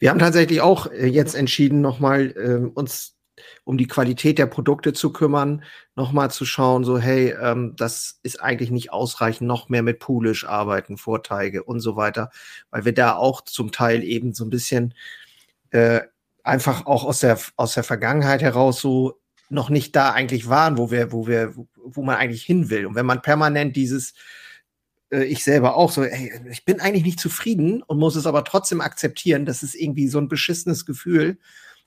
wir 0.00 0.10
haben 0.10 0.18
tatsächlich 0.18 0.62
auch 0.62 0.90
äh, 0.90 1.06
jetzt 1.06 1.36
entschieden, 1.36 1.80
nochmal 1.80 2.34
äh, 2.36 2.66
uns 2.66 3.16
um 3.64 3.78
die 3.78 3.86
Qualität 3.86 4.38
der 4.38 4.46
Produkte 4.46 4.92
zu 4.92 5.12
kümmern, 5.12 5.62
nochmal 5.94 6.30
zu 6.30 6.44
schauen, 6.44 6.84
so 6.84 6.98
hey, 6.98 7.34
ähm, 7.40 7.74
das 7.76 8.18
ist 8.22 8.42
eigentlich 8.42 8.70
nicht 8.70 8.92
ausreichend, 8.92 9.46
noch 9.46 9.68
mehr 9.68 9.82
mit 9.82 9.98
Poolish 9.98 10.46
arbeiten, 10.46 10.96
Vorteige 10.96 11.62
und 11.62 11.80
so 11.80 11.96
weiter, 11.96 12.30
weil 12.70 12.84
wir 12.84 12.92
da 12.92 13.14
auch 13.14 13.42
zum 13.42 13.72
Teil 13.72 14.02
eben 14.02 14.34
so 14.34 14.44
ein 14.44 14.50
bisschen 14.50 14.94
äh, 15.70 16.00
einfach 16.42 16.86
auch 16.86 17.04
aus 17.04 17.20
der 17.20 17.38
aus 17.56 17.74
der 17.74 17.84
Vergangenheit 17.84 18.42
heraus 18.42 18.80
so 18.80 19.20
noch 19.50 19.68
nicht 19.68 19.94
da 19.96 20.12
eigentlich 20.12 20.48
waren, 20.48 20.78
wo 20.78 20.90
wir 20.90 21.12
wo 21.12 21.26
wir 21.26 21.54
wo 21.76 22.02
man 22.02 22.16
eigentlich 22.16 22.42
hin 22.42 22.70
will 22.70 22.86
und 22.86 22.94
wenn 22.94 23.06
man 23.06 23.22
permanent 23.22 23.76
dieses 23.76 24.14
äh, 25.10 25.24
ich 25.24 25.44
selber 25.44 25.76
auch 25.76 25.90
so, 25.90 26.02
ey, 26.04 26.32
ich 26.50 26.64
bin 26.64 26.80
eigentlich 26.80 27.04
nicht 27.04 27.20
zufrieden 27.20 27.82
und 27.82 27.98
muss 27.98 28.16
es 28.16 28.26
aber 28.26 28.44
trotzdem 28.44 28.80
akzeptieren. 28.80 29.46
Das 29.46 29.62
ist 29.62 29.74
irgendwie 29.74 30.08
so 30.08 30.18
ein 30.18 30.28
beschissenes 30.28 30.86
Gefühl. 30.86 31.38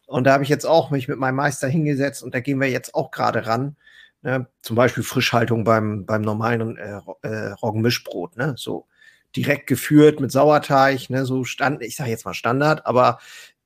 Und 0.06 0.26
da 0.26 0.34
habe 0.34 0.44
ich 0.44 0.50
jetzt 0.50 0.66
auch 0.66 0.92
mich 0.92 1.08
mit 1.08 1.18
meinem 1.18 1.36
Meister 1.36 1.68
hingesetzt 1.68 2.24
und 2.24 2.36
da 2.36 2.40
gehen 2.40 2.60
wir 2.60 2.70
jetzt 2.70 2.94
auch 2.94 3.12
gerade 3.12 3.46
ran. 3.46 3.78
Ne? 4.22 4.48
Zum 4.62 4.76
Beispiel 4.76 5.04
Frischhaltung 5.04 5.64
beim, 5.64 6.06
beim 6.06 6.22
normalen 6.22 6.78
äh, 6.78 7.00
äh, 7.24 7.52
Roggenmischbrot, 7.52 8.38
ne? 8.38 8.56
So 8.58 8.88
direkt 9.36 9.68
geführt 9.68 10.20
mit 10.20 10.32
Sauerteig, 10.32 11.10
ne? 11.10 11.26
So 11.26 11.44
stand, 11.44 11.82
ich 11.82 11.96
sage 11.96 12.10
jetzt 12.10 12.26
mal 12.26 12.34
Standard, 12.34 12.86
aber 12.86 13.20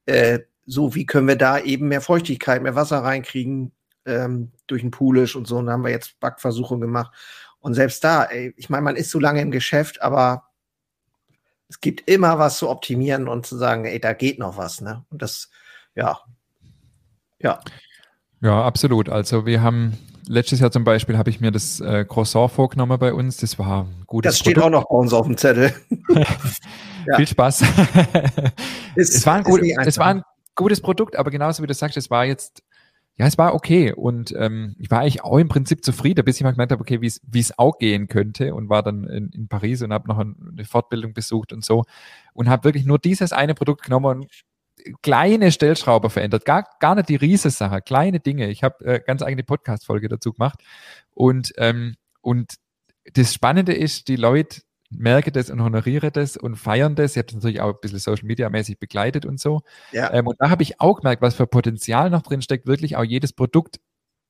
äh, 0.05 0.39
so, 0.65 0.95
wie 0.95 1.05
können 1.05 1.27
wir 1.27 1.37
da 1.37 1.59
eben 1.59 1.87
mehr 1.87 2.01
Feuchtigkeit, 2.01 2.61
mehr 2.61 2.75
Wasser 2.75 2.99
reinkriegen 2.99 3.71
ähm, 4.05 4.51
durch 4.67 4.83
ein 4.83 4.91
Poolisch 4.91 5.35
und 5.35 5.47
so. 5.47 5.57
Und 5.57 5.67
da 5.67 5.73
haben 5.73 5.83
wir 5.83 5.91
jetzt 5.91 6.19
Backversuche 6.19 6.79
gemacht. 6.79 7.13
Und 7.59 7.73
selbst 7.73 8.03
da, 8.03 8.25
ey, 8.25 8.53
ich 8.57 8.69
meine, 8.69 8.83
man 8.83 8.95
ist 8.95 9.11
so 9.11 9.19
lange 9.19 9.41
im 9.41 9.51
Geschäft, 9.51 10.01
aber 10.01 10.43
es 11.69 11.81
gibt 11.81 12.09
immer 12.09 12.39
was 12.39 12.59
zu 12.59 12.69
optimieren 12.69 13.27
und 13.27 13.45
zu 13.45 13.57
sagen, 13.57 13.85
ey, 13.85 13.99
da 13.99 14.13
geht 14.13 14.39
noch 14.39 14.57
was, 14.57 14.81
ne? 14.81 15.05
Und 15.09 15.21
das, 15.21 15.49
ja, 15.95 16.19
ja. 17.39 17.59
Ja, 18.41 18.63
absolut. 18.63 19.09
Also 19.09 19.45
wir 19.45 19.61
haben 19.61 19.97
letztes 20.27 20.59
Jahr 20.59 20.71
zum 20.71 20.83
Beispiel 20.83 21.17
habe 21.17 21.29
ich 21.29 21.39
mir 21.39 21.51
das 21.51 21.79
äh, 21.79 22.05
Croissant 22.05 22.51
vorgenommen 22.51 22.97
bei 22.99 23.13
uns. 23.13 23.37
Das 23.37 23.57
war 23.57 23.83
ein 23.83 24.03
gutes 24.05 24.31
Das 24.31 24.39
steht 24.39 24.55
Produkt. 24.55 24.75
auch 24.75 24.81
noch 24.81 24.89
bei 24.89 24.95
uns 24.95 25.13
auf 25.13 25.25
dem 25.25 25.37
Zettel. 25.37 25.73
Viel 27.15 27.27
Spaß. 27.27 27.63
es, 28.95 29.25
war 29.25 29.35
ein 29.35 29.43
gut, 29.43 29.61
es 29.63 29.97
war 29.97 30.07
ein 30.07 30.23
gutes 30.55 30.81
Produkt, 30.81 31.15
aber 31.15 31.31
genauso 31.31 31.63
wie 31.63 31.67
du 31.67 31.73
sagst, 31.73 31.97
es 31.97 32.09
war 32.09 32.25
jetzt 32.25 32.63
ja, 33.17 33.25
es 33.25 33.37
war 33.37 33.55
okay 33.55 33.93
und 33.93 34.33
ähm, 34.37 34.75
ich 34.77 34.91
war 34.91 34.99
eigentlich 34.99 35.23
auch 35.23 35.39
im 35.39 35.47
Prinzip 35.47 35.83
zufrieden, 35.83 36.23
bis 36.23 36.37
ich 36.37 36.43
mal 36.43 36.51
gemerkt 36.51 36.71
habe, 36.71 36.81
okay, 36.81 37.01
wie 37.01 37.39
es 37.39 37.57
auch 37.57 37.79
gehen 37.79 38.07
könnte 38.07 38.53
und 38.53 38.69
war 38.69 38.83
dann 38.83 39.05
in, 39.05 39.29
in 39.29 39.47
Paris 39.47 39.81
und 39.81 39.91
habe 39.91 40.07
noch 40.07 40.19
eine 40.19 40.65
Fortbildung 40.65 41.13
besucht 41.13 41.51
und 41.51 41.65
so 41.65 41.83
und 42.33 42.47
habe 42.47 42.65
wirklich 42.65 42.85
nur 42.85 42.99
dieses 42.99 43.33
eine 43.33 43.55
Produkt 43.55 43.83
genommen 43.83 44.19
und 44.19 44.43
kleine 45.01 45.51
Stellschrauber 45.51 46.11
verändert, 46.11 46.45
gar, 46.45 46.67
gar 46.79 46.93
nicht 46.93 47.09
die 47.09 47.15
Riesensache, 47.15 47.81
kleine 47.81 48.19
Dinge. 48.19 48.49
Ich 48.49 48.63
habe 48.63 48.85
äh, 48.85 48.99
ganz 48.99 49.23
eigene 49.23 49.43
Podcast-Folge 49.43 50.09
dazu 50.09 50.33
gemacht 50.33 50.59
und, 51.11 51.53
ähm, 51.57 51.95
und 52.21 52.53
das 53.13 53.33
Spannende 53.33 53.73
ist, 53.73 54.09
die 54.09 54.15
Leute 54.15 54.61
merke 54.89 55.31
das 55.31 55.49
und 55.49 55.61
honoriere 55.61 56.11
das 56.11 56.37
und 56.37 56.55
feiern 56.55 56.95
das. 56.95 57.11
Ich 57.11 57.17
habe 57.17 57.27
das 57.27 57.35
natürlich 57.35 57.61
auch 57.61 57.73
ein 57.73 57.79
bisschen 57.81 57.99
Social 57.99 58.25
Media 58.25 58.49
mäßig 58.49 58.79
begleitet 58.79 59.25
und 59.25 59.39
so. 59.39 59.61
Ja. 59.91 60.13
Ähm, 60.13 60.27
und 60.27 60.35
da 60.39 60.49
habe 60.49 60.63
ich 60.63 60.79
auch 60.79 61.01
gemerkt, 61.01 61.21
was 61.21 61.35
für 61.35 61.47
Potenzial 61.47 62.09
noch 62.09 62.21
drin 62.21 62.41
steckt, 62.41 62.67
wirklich 62.67 62.95
auch 62.95 63.03
jedes 63.03 63.33
Produkt 63.33 63.79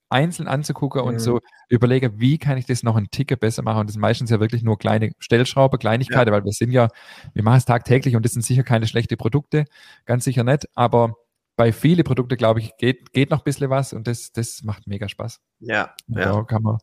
einzeln 0.10 0.48
anzugucken 0.48 1.02
mhm. 1.02 1.08
und 1.08 1.20
so 1.20 1.40
überlege, 1.70 2.20
wie 2.20 2.38
kann 2.38 2.58
ich 2.58 2.66
das 2.66 2.84
noch 2.84 2.96
einen 2.96 3.12
Ticket 3.12 3.40
besser 3.40 3.62
machen. 3.62 3.82
Und 3.82 3.88
das 3.88 3.94
sind 3.94 4.02
meistens 4.02 4.30
ja 4.30 4.40
wirklich 4.40 4.64
nur 4.64 4.78
kleine 4.78 5.12
Stellschrauber, 5.20 5.78
Kleinigkeiten, 5.78 6.30
ja. 6.30 6.34
weil 6.34 6.46
wir 6.46 6.54
sind 6.54 6.72
ja, 6.72 6.88
wir 7.34 7.44
machen 7.44 7.58
es 7.58 7.66
tagtäglich 7.66 8.16
und 8.16 8.24
das 8.24 8.34
sind 8.34 8.44
sicher 8.44 8.64
keine 8.64 8.88
schlechten 8.88 9.18
Produkte, 9.18 9.66
ganz 10.06 10.24
sicher 10.24 10.44
nicht, 10.44 10.68
aber 10.76 11.16
bei 11.58 11.74
vielen 11.74 12.04
Produkten, 12.04 12.38
glaube 12.38 12.60
ich, 12.60 12.78
geht, 12.78 13.12
geht 13.12 13.32
noch 13.32 13.40
ein 13.40 13.44
bisschen 13.44 13.70
was 13.70 13.92
und 13.92 14.08
das, 14.08 14.32
das 14.32 14.62
macht 14.64 14.88
mega 14.88 15.10
Spaß. 15.10 15.42
Ja, 15.60 15.94
ja. 16.08 16.32
Da 16.32 16.44
kann 16.44 16.62
man, 16.62 16.78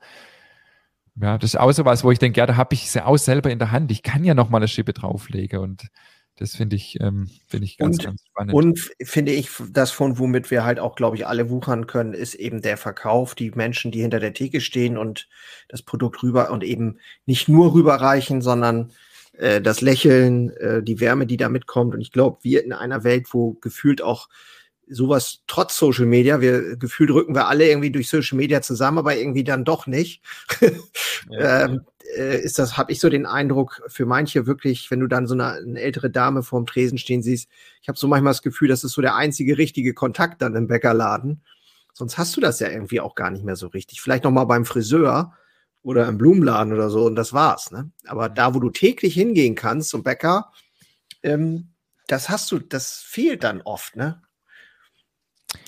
ja, 1.20 1.38
das 1.38 1.50
ist 1.54 1.60
auch 1.60 1.72
so 1.72 1.84
was, 1.84 2.04
wo 2.04 2.10
ich 2.10 2.18
denke, 2.18 2.38
ja, 2.38 2.46
da 2.46 2.56
habe 2.56 2.74
ich 2.74 2.86
es 2.86 2.94
ja 2.94 3.06
auch 3.06 3.16
selber 3.16 3.50
in 3.50 3.58
der 3.58 3.70
Hand. 3.70 3.90
Ich 3.90 4.02
kann 4.02 4.24
ja 4.24 4.34
noch 4.34 4.50
mal 4.50 4.58
eine 4.58 4.68
Schippe 4.68 4.92
drauflegen 4.92 5.60
und 5.60 5.88
das 6.36 6.56
finde 6.56 6.74
ich, 6.74 6.98
ähm, 7.00 7.30
finde 7.46 7.66
ich 7.66 7.78
ganz, 7.78 7.98
und, 7.98 8.04
ganz 8.04 8.24
spannend. 8.26 8.54
Und 8.54 8.90
finde 9.02 9.32
ich, 9.32 9.50
das 9.70 9.92
von 9.92 10.18
womit 10.18 10.50
wir 10.50 10.64
halt 10.64 10.80
auch, 10.80 10.96
glaube 10.96 11.16
ich, 11.16 11.26
alle 11.26 11.48
wuchern 11.48 11.86
können, 11.86 12.12
ist 12.12 12.34
eben 12.34 12.60
der 12.60 12.76
Verkauf, 12.76 13.36
die 13.36 13.52
Menschen, 13.52 13.92
die 13.92 14.00
hinter 14.00 14.18
der 14.18 14.34
Theke 14.34 14.60
stehen 14.60 14.98
und 14.98 15.28
das 15.68 15.82
Produkt 15.82 16.22
rüber 16.24 16.50
und 16.50 16.64
eben 16.64 16.98
nicht 17.24 17.48
nur 17.48 17.72
rüberreichen, 17.72 18.42
sondern 18.42 18.90
äh, 19.34 19.60
das 19.60 19.80
Lächeln, 19.80 20.50
äh, 20.56 20.82
die 20.82 20.98
Wärme, 20.98 21.26
die 21.26 21.36
da 21.36 21.48
mitkommt. 21.48 21.94
Und 21.94 22.00
ich 22.00 22.10
glaube, 22.10 22.38
wir 22.42 22.64
in 22.64 22.72
einer 22.72 23.04
Welt, 23.04 23.28
wo 23.32 23.52
gefühlt 23.54 24.02
auch 24.02 24.28
sowas 24.89 25.43
trotz 25.47 25.76
Social 25.76 26.07
Media, 26.07 26.41
wir 26.41 26.76
gefühlt 26.76 27.11
rücken 27.11 27.35
wir 27.35 27.49
alle 27.49 27.68
irgendwie 27.68 27.91
durch 27.91 28.09
Social 28.09 28.37
Media 28.37 28.62
zusammen, 28.62 28.99
aber 28.99 29.16
irgendwie 29.16 29.45
dann 29.45 29.64
doch 29.64 29.87
nicht. 29.87 30.22
ja, 31.30 31.64
ähm, 31.64 31.82
äh, 32.16 32.41
ist 32.41 32.59
das, 32.59 32.76
habe 32.76 32.93
ich 32.93 33.01
so 33.01 33.09
den 33.09 33.26
Eindruck, 33.26 33.82
für 33.89 34.07
manche 34.07 34.47
wirklich, 34.47 34.91
wenn 34.91 35.01
du 35.01 35.07
dann 35.07 35.26
so 35.26 35.35
eine, 35.35 35.53
eine 35.53 35.80
ältere 35.80 36.11
Dame 36.11 36.43
vorm 36.43 36.66
Tresen 36.66 36.99
stehen 36.99 37.22
siehst, 37.22 37.49
ich 37.82 37.89
habe 37.89 37.99
so 37.99 38.09
manchmal 38.09 38.32
das 38.32 38.43
Gefühl, 38.43 38.68
das 38.68 38.85
ist 38.85 38.93
so 38.93 39.03
der 39.03 39.16
einzige 39.16 39.59
richtige 39.59 39.95
Kontakt 39.95 40.43
dann 40.43 40.55
im 40.55 40.66
Bäckerladen. 40.66 41.43
Sonst 41.93 42.18
hast 42.18 42.37
du 42.37 42.41
das 42.41 42.61
ja 42.61 42.68
irgendwie 42.68 43.01
auch 43.01 43.14
gar 43.14 43.30
nicht 43.30 43.45
mehr 43.45 43.57
so 43.57 43.68
richtig. 43.68 44.01
Vielleicht 44.01 44.24
noch 44.24 44.32
mal 44.32 44.45
beim 44.45 44.64
Friseur 44.64 45.32
oder 45.82 46.09
im 46.09 46.18
Blumenladen 46.18 46.72
oder 46.72 46.91
so 46.91 47.05
und 47.05 47.14
das 47.14 47.32
war's. 47.32 47.70
Ne? 47.70 47.91
Aber 48.07 48.28
da, 48.28 48.55
wo 48.55 48.59
du 48.59 48.70
täglich 48.70 49.14
hingehen 49.14 49.55
kannst 49.55 49.91
zum 49.91 50.03
Bäcker, 50.03 50.51
ähm, 51.22 51.74
das 52.09 52.28
hast 52.28 52.51
du, 52.51 52.59
das 52.59 52.99
fehlt 52.99 53.45
dann 53.45 53.62
oft, 53.62 53.97
ne? 53.97 54.20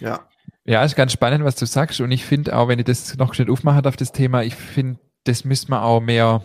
Ja. 0.00 0.26
Ja, 0.64 0.82
ist 0.82 0.96
ganz 0.96 1.12
spannend, 1.12 1.44
was 1.44 1.54
du 1.54 1.64
sagst. 1.64 2.00
Und 2.00 2.10
ich 2.10 2.24
finde 2.24 2.56
auch, 2.56 2.68
wenn 2.68 2.78
ich 2.80 2.84
das 2.84 3.16
noch 3.16 3.34
schnell 3.34 3.50
aufmache 3.50 3.86
auf 3.86 3.96
das 3.96 4.10
Thema, 4.10 4.42
ich 4.42 4.56
finde, 4.56 4.98
das 5.24 5.44
müssen 5.44 5.70
wir 5.70 5.82
auch 5.82 6.00
mehr, 6.00 6.42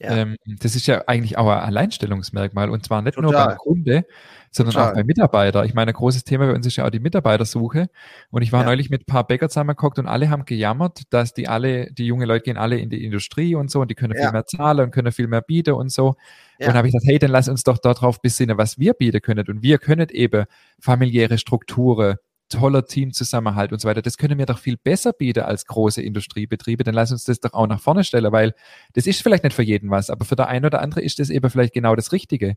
ja. 0.00 0.16
ähm, 0.16 0.36
das 0.58 0.74
ist 0.74 0.88
ja 0.88 1.04
eigentlich 1.06 1.38
auch 1.38 1.48
ein 1.48 1.60
Alleinstellungsmerkmal. 1.60 2.68
Und 2.68 2.84
zwar 2.84 3.00
nicht 3.00 3.14
Total. 3.14 3.30
nur 3.30 3.46
beim 3.46 3.56
Kunde, 3.58 4.04
sondern 4.50 4.74
Total. 4.74 4.90
auch 4.90 4.94
beim 4.94 5.06
Mitarbeiter. 5.06 5.64
Ich 5.64 5.74
meine, 5.74 5.92
ein 5.92 5.94
großes 5.94 6.24
Thema 6.24 6.46
bei 6.46 6.54
uns 6.54 6.66
ist 6.66 6.74
ja 6.74 6.84
auch 6.84 6.90
die 6.90 6.98
Mitarbeitersuche. 6.98 7.88
Und 8.30 8.42
ich 8.42 8.50
war 8.50 8.62
ja. 8.62 8.66
neulich 8.66 8.90
mit 8.90 9.02
ein 9.02 9.06
paar 9.06 9.24
Bäcker 9.24 9.48
zusammengeguckt 9.48 10.00
und 10.00 10.08
alle 10.08 10.30
haben 10.30 10.44
gejammert, 10.44 11.02
dass 11.10 11.32
die 11.32 11.46
alle, 11.46 11.92
die 11.92 12.06
junge 12.06 12.24
Leute 12.24 12.44
gehen 12.44 12.56
alle 12.56 12.76
in 12.76 12.90
die 12.90 13.04
Industrie 13.04 13.54
und 13.54 13.70
so 13.70 13.82
und 13.82 13.90
die 13.90 13.94
können 13.94 14.14
ja. 14.16 14.22
viel 14.22 14.32
mehr 14.32 14.46
zahlen 14.46 14.86
und 14.86 14.90
können 14.90 15.12
viel 15.12 15.28
mehr 15.28 15.42
bieten 15.42 15.74
und 15.74 15.92
so. 15.92 16.16
Ja. 16.58 16.68
Und 16.68 16.74
habe 16.74 16.88
ich 16.88 16.92
gesagt, 16.92 17.08
hey, 17.08 17.20
dann 17.20 17.30
lass 17.30 17.48
uns 17.48 17.62
doch 17.62 17.78
darauf 17.78 18.20
besinnen, 18.20 18.58
was 18.58 18.80
wir 18.80 18.94
bieten 18.94 19.20
können. 19.20 19.46
Und 19.46 19.62
wir 19.62 19.78
können 19.78 20.08
eben 20.08 20.46
familiäre 20.80 21.38
Strukturen, 21.38 22.16
toller 22.50 22.84
Teamzusammenhalt 22.84 23.72
und 23.72 23.80
so 23.80 23.88
weiter. 23.88 24.02
Das 24.02 24.18
können 24.18 24.38
wir 24.38 24.46
doch 24.46 24.58
viel 24.58 24.76
besser 24.76 25.12
bieten 25.12 25.40
als 25.40 25.66
große 25.66 26.02
Industriebetriebe. 26.02 26.84
Dann 26.84 26.94
lass 26.94 27.12
uns 27.12 27.24
das 27.24 27.40
doch 27.40 27.54
auch 27.54 27.66
nach 27.66 27.80
vorne 27.80 28.04
stellen, 28.04 28.30
weil 28.32 28.54
das 28.92 29.06
ist 29.06 29.22
vielleicht 29.22 29.44
nicht 29.44 29.54
für 29.54 29.62
jeden 29.62 29.90
was, 29.90 30.10
aber 30.10 30.24
für 30.24 30.36
der 30.36 30.48
eine 30.48 30.66
oder 30.66 30.82
andere 30.82 31.00
ist 31.00 31.18
das 31.18 31.30
eben 31.30 31.48
vielleicht 31.48 31.72
genau 31.72 31.96
das 31.96 32.12
Richtige. 32.12 32.56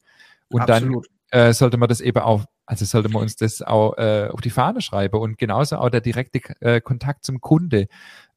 Und 0.49 0.61
Absolut. 0.69 1.07
dann 1.31 1.49
äh, 1.49 1.53
sollte 1.53 1.77
man 1.77 1.89
das 1.89 2.01
eben 2.01 2.19
auch, 2.19 2.45
also 2.65 2.85
sollte 2.85 3.09
man 3.09 3.23
uns 3.23 3.35
das 3.35 3.61
auch 3.61 3.97
äh, 3.97 4.29
auf 4.31 4.41
die 4.41 4.49
Fahne 4.49 4.81
schreiben 4.81 5.19
und 5.19 5.37
genauso 5.37 5.77
auch 5.77 5.89
der 5.89 6.01
direkte 6.01 6.41
äh, 6.59 6.81
Kontakt 6.81 7.25
zum 7.25 7.41
Kunde, 7.41 7.87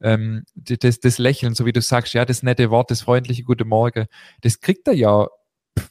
ähm, 0.00 0.44
das, 0.54 1.00
das 1.00 1.18
Lächeln, 1.18 1.54
so 1.54 1.66
wie 1.66 1.72
du 1.72 1.80
sagst, 1.80 2.14
ja, 2.14 2.24
das 2.24 2.42
nette 2.42 2.70
Wort, 2.70 2.90
das 2.90 3.02
freundliche 3.02 3.42
Gute 3.42 3.64
Morgen, 3.64 4.06
das 4.42 4.60
kriegt 4.60 4.86
er 4.88 4.94
ja. 4.94 5.26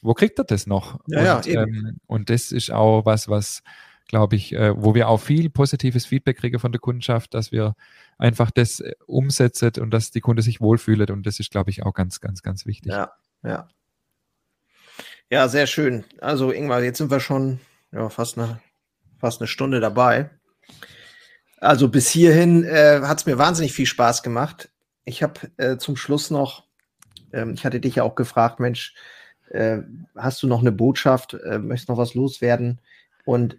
Wo 0.02 0.14
kriegt 0.14 0.36
er 0.40 0.44
das 0.44 0.66
noch? 0.66 0.98
Ja, 1.06 1.36
und, 1.36 1.46
ja, 1.46 1.62
ähm, 1.62 1.98
und 2.06 2.28
das 2.28 2.50
ist 2.50 2.72
auch 2.72 3.04
was, 3.06 3.28
was 3.28 3.62
glaube 4.08 4.36
ich, 4.36 4.52
äh, 4.54 4.72
wo 4.76 4.94
wir 4.94 5.08
auch 5.08 5.18
viel 5.18 5.50
positives 5.50 6.06
Feedback 6.06 6.38
kriegen 6.38 6.58
von 6.58 6.72
der 6.72 6.80
Kundschaft, 6.80 7.34
dass 7.34 7.52
wir 7.52 7.74
einfach 8.18 8.50
das 8.50 8.80
äh, 8.80 8.92
umsetzen 9.06 9.72
und 9.80 9.90
dass 9.90 10.10
die 10.10 10.20
Kunde 10.20 10.42
sich 10.42 10.60
wohlfühlt. 10.60 11.10
Und 11.10 11.26
das 11.26 11.40
ist, 11.40 11.50
glaube 11.50 11.70
ich, 11.70 11.84
auch 11.84 11.94
ganz, 11.94 12.20
ganz, 12.20 12.42
ganz 12.42 12.66
wichtig. 12.66 12.92
Ja, 12.92 13.12
ja. 13.42 13.68
Ja, 15.30 15.48
sehr 15.48 15.66
schön. 15.66 16.04
Also, 16.20 16.52
Ingmar, 16.52 16.82
jetzt 16.82 16.98
sind 16.98 17.10
wir 17.10 17.20
schon 17.20 17.58
ja, 17.92 18.08
fast, 18.08 18.38
eine, 18.38 18.60
fast 19.18 19.40
eine 19.40 19.48
Stunde 19.48 19.80
dabei. 19.80 20.30
Also 21.58 21.88
bis 21.88 22.08
hierhin 22.10 22.64
äh, 22.64 23.00
hat 23.02 23.18
es 23.18 23.26
mir 23.26 23.38
wahnsinnig 23.38 23.72
viel 23.72 23.86
Spaß 23.86 24.22
gemacht. 24.22 24.70
Ich 25.04 25.22
habe 25.22 25.50
äh, 25.56 25.78
zum 25.78 25.96
Schluss 25.96 26.30
noch, 26.30 26.64
ähm, 27.32 27.54
ich 27.54 27.64
hatte 27.64 27.80
dich 27.80 27.96
ja 27.96 28.02
auch 28.02 28.14
gefragt, 28.14 28.60
Mensch, 28.60 28.94
äh, 29.50 29.78
hast 30.14 30.42
du 30.42 30.46
noch 30.46 30.60
eine 30.60 30.72
Botschaft, 30.72 31.34
äh, 31.34 31.58
möchtest 31.58 31.88
noch 31.88 31.98
was 31.98 32.14
loswerden? 32.14 32.80
Und 33.24 33.58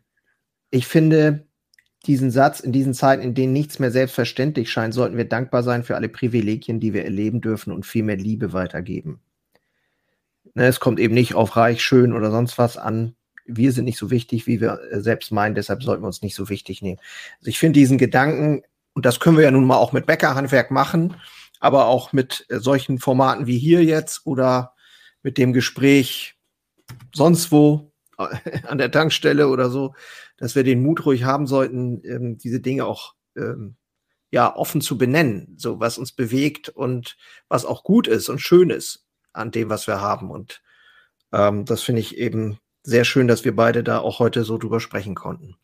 ich 0.70 0.88
finde 0.88 1.48
diesen 2.06 2.32
Satz, 2.32 2.60
in 2.60 2.72
diesen 2.72 2.94
Zeiten, 2.94 3.22
in 3.22 3.34
denen 3.34 3.54
nichts 3.54 3.80
mehr 3.80 3.92
selbstverständlich 3.92 4.72
scheint, 4.72 4.94
sollten 4.94 5.18
wir 5.18 5.28
dankbar 5.28 5.64
sein 5.64 5.84
für 5.84 5.96
alle 5.96 6.10
Privilegien, 6.10 6.80
die 6.80 6.94
wir 6.94 7.04
erleben 7.04 7.42
dürfen 7.42 7.74
und 7.74 7.86
viel 7.86 8.04
mehr 8.04 8.16
Liebe 8.16 8.54
weitergeben. 8.54 9.20
Ne, 10.54 10.66
es 10.68 10.80
kommt 10.80 11.00
eben 11.00 11.14
nicht 11.14 11.36
auf 11.36 11.56
reich, 11.56 11.84
schön 11.84 12.14
oder 12.14 12.32
sonst 12.32 12.58
was 12.58 12.78
an. 12.78 13.16
Wir 13.46 13.72
sind 13.72 13.86
nicht 13.86 13.98
so 13.98 14.10
wichtig, 14.10 14.48
wie 14.48 14.62
wir 14.62 14.80
äh, 14.92 15.02
selbst 15.02 15.32
meinen, 15.32 15.56
deshalb 15.56 15.84
sollten 15.84 16.04
wir 16.04 16.08
uns 16.08 16.22
nicht 16.22 16.36
so 16.36 16.50
wichtig 16.50 16.82
nehmen. 16.82 17.00
Also 17.40 17.50
ich 17.50 17.60
finde 17.60 17.80
diesen 17.80 17.98
Gedanken, 17.98 18.64
und 18.94 19.06
das 19.06 19.20
können 19.20 19.38
wir 19.38 19.44
ja 19.44 19.52
nun 19.52 19.66
mal 19.66 19.78
auch 19.78 19.92
mit 19.92 20.06
Bäckerhandwerk 20.06 20.72
machen, 20.72 21.16
aber 21.60 21.88
auch 21.88 22.14
mit 22.14 22.46
äh, 22.50 22.60
solchen 22.60 23.00
Formaten 23.00 23.48
wie 23.48 23.58
hier 23.58 23.84
jetzt 23.84 24.26
oder 24.26 24.74
mit 25.24 25.38
dem 25.38 25.54
Gespräch 25.54 26.38
sonst 27.14 27.52
wo 27.52 27.92
an 28.18 28.78
der 28.78 28.92
Tankstelle 28.92 29.48
oder 29.48 29.70
so, 29.70 29.94
dass 30.38 30.56
wir 30.56 30.64
den 30.64 30.82
Mut 30.82 31.06
ruhig 31.06 31.24
haben 31.24 31.48
sollten, 31.48 32.02
ähm, 32.06 32.38
diese 32.38 32.60
Dinge 32.60 32.86
auch 32.86 33.16
ähm, 33.36 33.76
ja 34.32 34.56
offen 34.56 34.82
zu 34.82 34.98
benennen, 34.98 35.56
so 35.58 35.80
was 35.80 35.98
uns 35.98 36.12
bewegt 36.12 36.70
und 36.70 37.18
was 37.48 37.66
auch 37.66 37.84
gut 37.84 38.08
ist 38.08 38.30
und 38.30 38.40
schön 38.40 38.70
ist 38.70 39.06
an 39.34 39.52
dem, 39.52 39.70
was 39.70 39.88
wir 39.88 40.02
haben. 40.02 40.32
Und 40.32 40.62
ähm, 41.32 41.66
das 41.66 41.82
finde 41.82 42.02
ich 42.02 42.18
eben 42.18 42.60
sehr 42.84 43.04
schön, 43.04 43.28
dass 43.28 43.46
wir 43.46 43.56
beide 43.56 43.84
da 43.84 44.00
auch 44.00 44.20
heute 44.20 44.44
so 44.44 44.58
drüber 44.58 44.80
sprechen 44.80 45.16
konnten. 45.16 45.56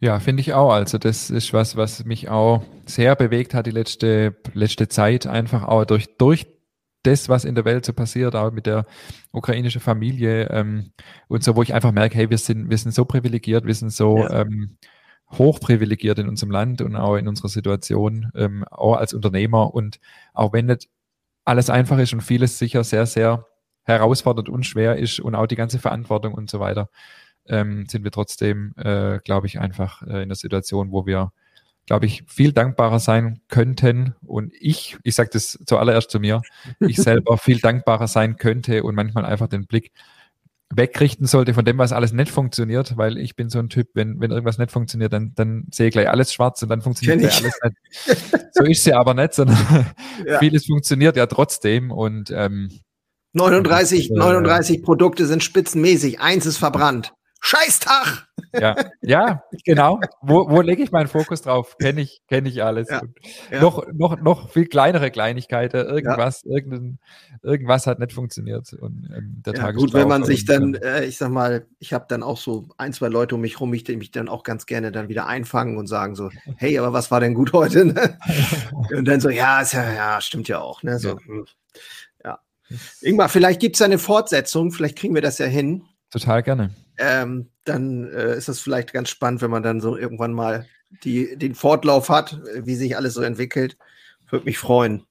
Ja, 0.00 0.20
finde 0.20 0.40
ich 0.42 0.52
auch. 0.52 0.72
Also 0.72 0.98
das 0.98 1.30
ist 1.30 1.52
was, 1.52 1.76
was 1.76 2.04
mich 2.04 2.28
auch 2.28 2.62
sehr 2.84 3.16
bewegt 3.16 3.54
hat 3.54 3.66
die 3.66 3.70
letzte, 3.70 4.36
letzte 4.52 4.88
Zeit, 4.88 5.26
einfach 5.26 5.64
auch 5.64 5.84
durch, 5.84 6.16
durch 6.18 6.46
das, 7.06 7.28
was 7.28 7.44
in 7.44 7.54
der 7.54 7.64
Welt 7.64 7.84
so 7.84 7.92
passiert, 7.92 8.34
auch 8.34 8.50
mit 8.50 8.66
der 8.66 8.86
ukrainischen 9.32 9.80
Familie 9.80 10.48
ähm, 10.50 10.92
und 11.28 11.44
so, 11.44 11.56
wo 11.56 11.62
ich 11.62 11.74
einfach 11.74 11.92
merke, 11.92 12.16
hey, 12.16 12.30
wir 12.30 12.38
sind, 12.38 12.70
wir 12.70 12.78
sind 12.78 12.92
so 12.92 13.04
privilegiert, 13.04 13.64
wir 13.66 13.74
sind 13.74 13.90
so 13.90 14.18
ja. 14.18 14.42
ähm, 14.42 14.76
hochprivilegiert 15.32 16.18
in 16.18 16.28
unserem 16.28 16.50
Land 16.50 16.80
und 16.80 16.96
auch 16.96 17.16
in 17.16 17.28
unserer 17.28 17.48
Situation, 17.48 18.30
ähm, 18.34 18.64
auch 18.70 18.96
als 18.96 19.14
Unternehmer. 19.14 19.74
Und 19.74 20.00
auch 20.32 20.52
wenn 20.52 20.66
nicht 20.66 20.88
alles 21.44 21.70
einfach 21.70 21.98
ist 21.98 22.12
und 22.12 22.22
vieles 22.22 22.58
sicher 22.58 22.84
sehr, 22.84 23.06
sehr 23.06 23.46
herausfordernd 23.84 24.48
und 24.48 24.64
schwer 24.64 24.96
ist 24.96 25.20
und 25.20 25.34
auch 25.34 25.46
die 25.46 25.56
ganze 25.56 25.78
Verantwortung 25.78 26.34
und 26.34 26.50
so 26.50 26.60
weiter, 26.60 26.88
ähm, 27.46 27.86
sind 27.86 28.04
wir 28.04 28.10
trotzdem, 28.10 28.74
äh, 28.76 29.18
glaube 29.18 29.46
ich, 29.46 29.60
einfach 29.60 30.02
äh, 30.02 30.22
in 30.22 30.28
der 30.30 30.36
Situation, 30.36 30.90
wo 30.90 31.06
wir 31.06 31.32
glaube 31.86 32.06
ich, 32.06 32.24
viel 32.26 32.52
dankbarer 32.52 32.98
sein 32.98 33.40
könnten. 33.48 34.14
Und 34.26 34.52
ich, 34.58 34.96
ich 35.02 35.14
sage 35.14 35.30
das 35.32 35.58
zuallererst 35.66 36.10
zu 36.10 36.20
mir, 36.20 36.42
ich 36.80 36.96
selber 36.96 37.38
viel 37.38 37.60
dankbarer 37.60 38.08
sein 38.08 38.36
könnte 38.36 38.82
und 38.82 38.94
manchmal 38.94 39.24
einfach 39.24 39.48
den 39.48 39.66
Blick 39.66 39.92
wegrichten 40.76 41.26
sollte 41.26 41.54
von 41.54 41.64
dem, 41.64 41.78
was 41.78 41.92
alles 41.92 42.12
nicht 42.12 42.30
funktioniert, 42.30 42.96
weil 42.96 43.18
ich 43.18 43.36
bin 43.36 43.48
so 43.48 43.58
ein 43.58 43.68
Typ, 43.68 43.88
wenn, 43.94 44.20
wenn 44.20 44.30
irgendwas 44.30 44.58
nicht 44.58 44.72
funktioniert, 44.72 45.12
dann, 45.12 45.32
dann 45.34 45.66
sehe 45.70 45.88
ich 45.88 45.92
gleich 45.92 46.08
alles 46.08 46.32
schwarz 46.32 46.62
und 46.62 46.68
dann 46.68 46.82
funktioniert 46.82 47.20
ja 47.20 47.38
alles 47.38 47.58
nicht. 47.62 48.54
So 48.54 48.64
ist 48.64 48.84
sie 48.84 48.92
aber 48.92 49.14
nicht, 49.14 49.34
sondern 49.34 49.58
ja. 50.26 50.38
vieles 50.38 50.66
funktioniert 50.66 51.16
ja 51.16 51.26
trotzdem 51.26 51.90
und 51.90 52.32
ähm, 52.34 52.70
39, 53.34 54.10
39 54.10 54.78
äh, 54.78 54.82
Produkte 54.82 55.26
sind 55.26 55.42
spitzenmäßig, 55.42 56.20
eins 56.20 56.46
ist 56.46 56.58
verbrannt. 56.58 57.12
Scheißtag! 57.46 58.26
Ja, 58.58 58.74
ja, 59.02 59.42
genau. 59.66 60.00
Wo, 60.22 60.48
wo 60.48 60.62
lege 60.62 60.82
ich 60.82 60.90
meinen 60.92 61.08
Fokus 61.08 61.42
drauf? 61.42 61.76
Kenne 61.76 62.00
ich, 62.00 62.22
kenne 62.26 62.48
ich 62.48 62.64
alles. 62.64 62.88
Ja, 62.88 63.02
ja. 63.50 63.60
Noch, 63.60 63.84
noch, 63.92 64.18
noch 64.18 64.48
viel 64.48 64.64
kleinere 64.66 65.10
Kleinigkeiten. 65.10 65.86
Irgendwas, 65.86 66.42
ja. 66.44 66.54
irgendein, 66.54 66.98
irgendwas 67.42 67.86
hat 67.86 67.98
nicht 67.98 68.14
funktioniert. 68.14 68.72
Und 68.72 69.10
ähm, 69.14 69.42
der 69.44 69.56
ja, 69.56 69.72
gut, 69.72 69.92
wenn 69.92 70.08
man 70.08 70.24
sich 70.24 70.46
dann, 70.46 70.72
äh, 70.74 71.04
ich 71.04 71.18
sag 71.18 71.30
mal, 71.32 71.66
ich 71.80 71.92
habe 71.92 72.06
dann 72.08 72.22
auch 72.22 72.38
so 72.38 72.68
ein, 72.78 72.94
zwei 72.94 73.08
Leute 73.08 73.34
um 73.34 73.42
mich 73.42 73.60
rum, 73.60 73.72
die 73.72 73.96
mich 73.96 74.10
dann 74.10 74.30
auch 74.30 74.42
ganz 74.42 74.64
gerne 74.64 74.90
dann 74.90 75.08
wieder 75.10 75.26
einfangen 75.26 75.76
und 75.76 75.86
sagen 75.86 76.14
so, 76.14 76.30
hey, 76.56 76.78
aber 76.78 76.94
was 76.94 77.10
war 77.10 77.20
denn 77.20 77.34
gut 77.34 77.52
heute? 77.52 77.84
Ne? 77.84 78.18
und 78.96 79.06
dann 79.06 79.20
so, 79.20 79.28
ja, 79.28 79.60
ist 79.60 79.74
ja, 79.74 79.92
ja, 79.92 80.20
stimmt 80.22 80.48
ja 80.48 80.60
auch. 80.60 80.82
Ne? 80.82 80.98
So, 80.98 81.18
ja. 82.24 82.38
Ingmar, 83.02 83.28
vielleicht 83.28 83.60
gibt 83.60 83.76
es 83.76 83.82
eine 83.82 83.98
Fortsetzung, 83.98 84.72
vielleicht 84.72 84.96
kriegen 84.96 85.14
wir 85.14 85.22
das 85.22 85.36
ja 85.36 85.46
hin. 85.46 85.82
Total 86.10 86.42
gerne 86.42 86.70
ähm, 86.98 87.50
dann 87.64 88.10
äh, 88.12 88.36
ist 88.36 88.48
es 88.48 88.60
vielleicht 88.60 88.92
ganz 88.92 89.10
spannend, 89.10 89.42
wenn 89.42 89.50
man 89.50 89.62
dann 89.62 89.80
so 89.80 89.96
irgendwann 89.96 90.32
mal 90.32 90.66
die 91.02 91.36
den 91.36 91.54
Fortlauf 91.54 92.08
hat, 92.08 92.40
wie 92.54 92.76
sich 92.76 92.96
alles 92.96 93.14
so 93.14 93.22
entwickelt. 93.22 93.76
Würde 94.30 94.44
mich 94.44 94.58
freuen. 94.58 95.04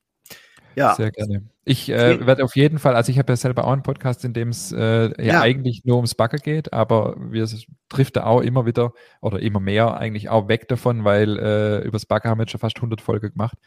Ja. 0.76 0.96
Sehr 0.96 1.12
gerne. 1.12 1.44
Ich 1.66 1.90
äh, 1.90 2.26
werde 2.26 2.44
auf 2.44 2.58
jeden 2.58 2.78
Fall, 2.78 2.96
also 2.96 3.10
ich 3.10 3.18
habe 3.18 3.32
ja 3.32 3.38
selber 3.38 3.66
auch 3.66 3.72
einen 3.72 3.84
Podcast, 3.84 4.26
in 4.26 4.34
dem 4.34 4.50
es 4.50 4.74
äh, 4.74 5.06
ja, 5.24 5.34
ja, 5.34 5.42
eigentlich 5.42 5.86
nur 5.86 5.96
ums 5.96 6.14
Bagger 6.14 6.38
geht, 6.38 6.74
aber 6.74 7.16
wir 7.18 7.48
trifft 7.88 8.18
da 8.18 8.26
auch 8.26 8.42
immer 8.42 8.66
wieder 8.66 8.92
oder 9.22 9.40
immer 9.40 9.62
mehr 9.62 9.96
eigentlich 9.96 10.28
auch 10.28 10.50
weg 10.50 10.68
davon, 10.68 11.06
weil 11.06 11.40
äh, 11.40 11.80
übers 11.88 12.06
Bagger 12.06 12.30
haben 12.30 12.40
wir 12.40 12.44
jetzt 12.44 12.52
schon 12.52 12.60
fast 12.60 12.76
100 12.76 13.00
Folgen 13.00 13.32
gemacht. 13.32 13.58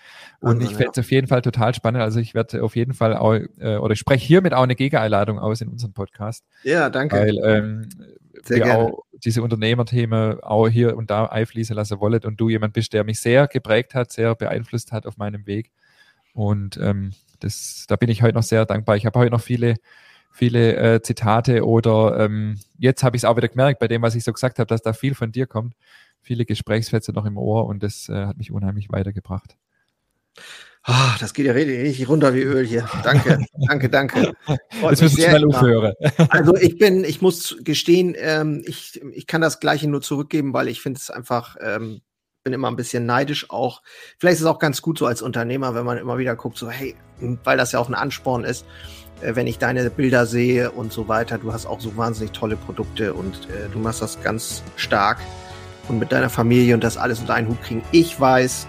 Und 0.41 0.59
also, 0.59 0.71
ich 0.71 0.77
fände 0.77 0.91
es 0.91 0.97
ja. 0.97 1.01
auf 1.01 1.11
jeden 1.11 1.27
Fall 1.27 1.41
total 1.41 1.75
spannend. 1.75 2.03
Also 2.03 2.21
ich 2.21 2.35
werde 2.35 2.63
auf 2.63 2.77
jeden 2.77 2.93
Fall 2.93 3.17
auch, 3.17 3.33
äh, 3.33 3.77
oder 3.79 3.93
ich 3.93 3.99
spreche 3.99 4.27
hiermit 4.27 4.53
auch 4.53 4.65
eine 4.65 4.75
Gegeneinladung 4.75 5.39
aus 5.39 5.63
in 5.63 5.69
unserem 5.69 5.95
Podcast. 5.95 6.45
Ja, 6.65 6.91
danke. 6.91 7.17
Weil 7.17 7.39
ähm, 7.43 7.89
sehr 8.43 8.59
wir 8.59 8.65
gerne. 8.65 8.79
auch 8.79 9.05
diese 9.25 9.43
Unternehmerthemen 9.43 10.41
auch 10.41 10.69
hier 10.69 10.97
und 10.99 11.11
da 11.11 11.27
einfließen 11.27 11.75
lassen 11.75 11.99
wollen 12.01 12.23
und 12.25 12.39
du 12.39 12.51
jemand 12.51 12.75
bist, 12.75 12.93
der 12.93 13.05
mich 13.05 13.21
sehr 13.21 13.49
geprägt 13.49 13.95
hat, 13.95 14.13
sehr 14.13 14.35
beeinflusst 14.35 14.93
hat 14.93 15.07
auf 15.07 15.17
meinem 15.17 15.47
Weg. 15.47 15.73
Und 16.37 16.77
ähm, 16.77 17.13
das, 17.41 17.87
da 17.89 17.97
bin 17.97 18.11
ich 18.11 18.21
heute 18.21 18.35
noch 18.35 18.43
sehr 18.43 18.67
dankbar. 18.67 18.95
Ich 18.97 19.07
habe 19.07 19.19
heute 19.19 19.31
noch 19.31 19.41
viele, 19.41 19.77
viele 20.31 20.77
äh, 20.77 21.01
Zitate 21.01 21.65
oder 21.65 22.21
ähm, 22.21 22.61
jetzt 22.79 23.03
habe 23.03 23.17
ich 23.17 23.21
es 23.21 23.25
auch 23.25 23.39
wieder 23.39 23.49
gemerkt, 23.49 23.81
bei 23.81 23.89
dem, 23.89 24.03
was 24.03 24.15
ich 24.15 24.23
so 24.23 24.35
gesagt 24.35 24.59
habe, 24.59 24.67
dass 24.67 24.83
da 24.83 24.93
viel 24.93 25.15
von 25.15 25.33
dir 25.33 25.47
kommt. 25.47 25.75
Viele 26.21 26.45
Gesprächsfetze 26.45 27.13
noch 27.13 27.25
im 27.25 27.39
Ohr 27.39 27.65
und 27.65 27.83
das 27.83 28.11
äh, 28.11 28.27
hat 28.27 28.37
mich 28.37 28.53
unheimlich 28.53 28.91
weitergebracht. 28.91 29.57
Ah, 30.83 31.17
das 31.21 31.33
geht 31.33 31.47
ja 31.47 31.53
richtig 31.53 32.07
runter 32.07 32.35
wie 32.35 32.43
Öl 32.43 32.67
hier. 32.67 32.87
Danke, 33.03 33.39
danke, 33.67 33.89
danke. 33.89 34.35
Jetzt 34.83 35.01
müssen 35.01 35.17
wir 35.17 35.29
schnell 35.31 35.47
aufhören. 35.47 35.95
Also 36.29 36.55
ich 36.55 36.77
bin, 36.77 37.03
ich 37.05 37.23
muss 37.23 37.57
gestehen, 37.65 38.15
ähm, 38.19 38.63
ich, 38.67 39.01
ich 39.15 39.27
kann 39.27 39.41
das 39.41 39.59
Gleiche 39.59 39.89
nur 39.89 40.03
zurückgeben, 40.03 40.53
weil 40.53 40.69
ich 40.69 40.83
finde 40.83 40.99
es 40.99 41.09
einfach, 41.09 41.57
ähm, 41.63 42.03
bin 42.47 42.53
immer 42.53 42.69
ein 42.69 42.77
bisschen 42.77 43.07
neidisch 43.07 43.51
auch. 43.51 43.83
Vielleicht 44.19 44.37
ist 44.37 44.43
es 44.43 44.47
auch 44.47 44.61
ganz 44.61 44.81
gut 44.81 44.99
so 44.99 45.07
als 45.07 45.21
Unternehmer, 45.21 45.75
wenn 45.75 45.85
man 45.85 45.99
immer 45.99 46.17
wieder 46.17 46.37
guckt, 46.37 46.57
so 46.57 46.71
hey, 46.71 46.95
weil 47.43 47.59
das 47.59 47.73
ja 47.73 47.81
auch 47.81 47.89
ein 47.89 47.95
Ansporn 47.97 48.45
ist, 48.45 48.65
äh, 49.21 49.35
wenn 49.35 49.49
ich 49.49 49.59
deine 49.59 49.91
Bilder 49.91 50.27
sehe 50.27 50.71
und 50.71 50.93
so 50.93 51.09
weiter. 51.09 51.39
Du 51.39 51.53
hast 51.53 51.67
auch 51.67 51.81
so 51.81 51.97
wahnsinnig 51.97 52.31
tolle 52.31 52.55
Produkte 52.55 53.15
und 53.15 53.35
äh, 53.51 53.69
du 53.73 53.81
machst 53.81 54.01
das 54.01 54.23
ganz 54.23 54.63
stark 54.77 55.19
und 55.89 55.99
mit 55.99 56.13
deiner 56.13 56.31
Familie 56.31 56.75
und 56.75 56.85
das 56.85 56.97
alles 56.97 57.19
unter 57.19 57.35
einen 57.35 57.49
Hut 57.49 57.61
kriegen. 57.63 57.83
Ich 57.91 58.21
weiß, 58.21 58.69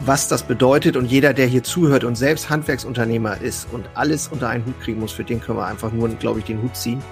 was 0.00 0.28
das 0.28 0.42
bedeutet. 0.44 0.96
Und 0.96 1.04
jeder, 1.04 1.34
der 1.34 1.46
hier 1.46 1.62
zuhört 1.62 2.02
und 2.02 2.16
selbst 2.16 2.48
Handwerksunternehmer 2.48 3.42
ist 3.42 3.68
und 3.72 3.90
alles 3.92 4.28
unter 4.28 4.48
einen 4.48 4.64
Hut 4.64 4.80
kriegen 4.80 5.00
muss, 5.00 5.12
für 5.12 5.24
den 5.24 5.42
können 5.42 5.58
wir 5.58 5.66
einfach 5.66 5.92
nur, 5.92 6.08
glaube 6.08 6.38
ich, 6.38 6.46
den 6.46 6.62
Hut 6.62 6.74
ziehen. 6.74 7.02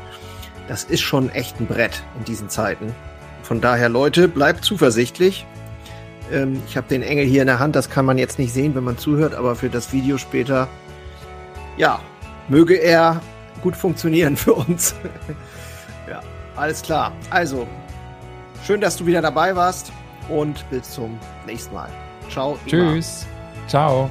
Das 0.66 0.84
ist 0.84 1.02
schon 1.02 1.28
echt 1.28 1.60
ein 1.60 1.66
Brett 1.66 2.02
in 2.18 2.24
diesen 2.24 2.48
Zeiten. 2.48 2.94
Von 3.42 3.60
daher, 3.60 3.90
Leute, 3.90 4.28
bleibt 4.28 4.64
zuversichtlich. 4.64 5.44
Ähm, 6.34 6.62
ich 6.66 6.76
habe 6.76 6.88
den 6.88 7.02
Engel 7.02 7.24
hier 7.24 7.42
in 7.42 7.46
der 7.46 7.58
Hand, 7.58 7.76
das 7.76 7.88
kann 7.88 8.04
man 8.04 8.18
jetzt 8.18 8.38
nicht 8.38 8.52
sehen, 8.52 8.74
wenn 8.74 8.84
man 8.84 8.98
zuhört, 8.98 9.34
aber 9.34 9.54
für 9.54 9.68
das 9.68 9.92
Video 9.92 10.18
später, 10.18 10.68
ja, 11.76 12.00
möge 12.48 12.74
er 12.74 13.20
gut 13.62 13.76
funktionieren 13.76 14.36
für 14.44 14.54
uns. 14.54 14.94
ja, 16.10 16.20
alles 16.56 16.82
klar. 16.82 17.12
Also, 17.30 17.66
schön, 18.66 18.80
dass 18.80 18.96
du 18.96 19.06
wieder 19.06 19.22
dabei 19.22 19.54
warst 19.54 19.92
und 20.28 20.68
bis 20.70 20.90
zum 20.90 21.18
nächsten 21.46 21.74
Mal. 21.74 21.88
Ciao. 22.28 22.58
Tschüss. 22.66 23.22
Immer. 23.22 23.68
Ciao. 23.68 24.10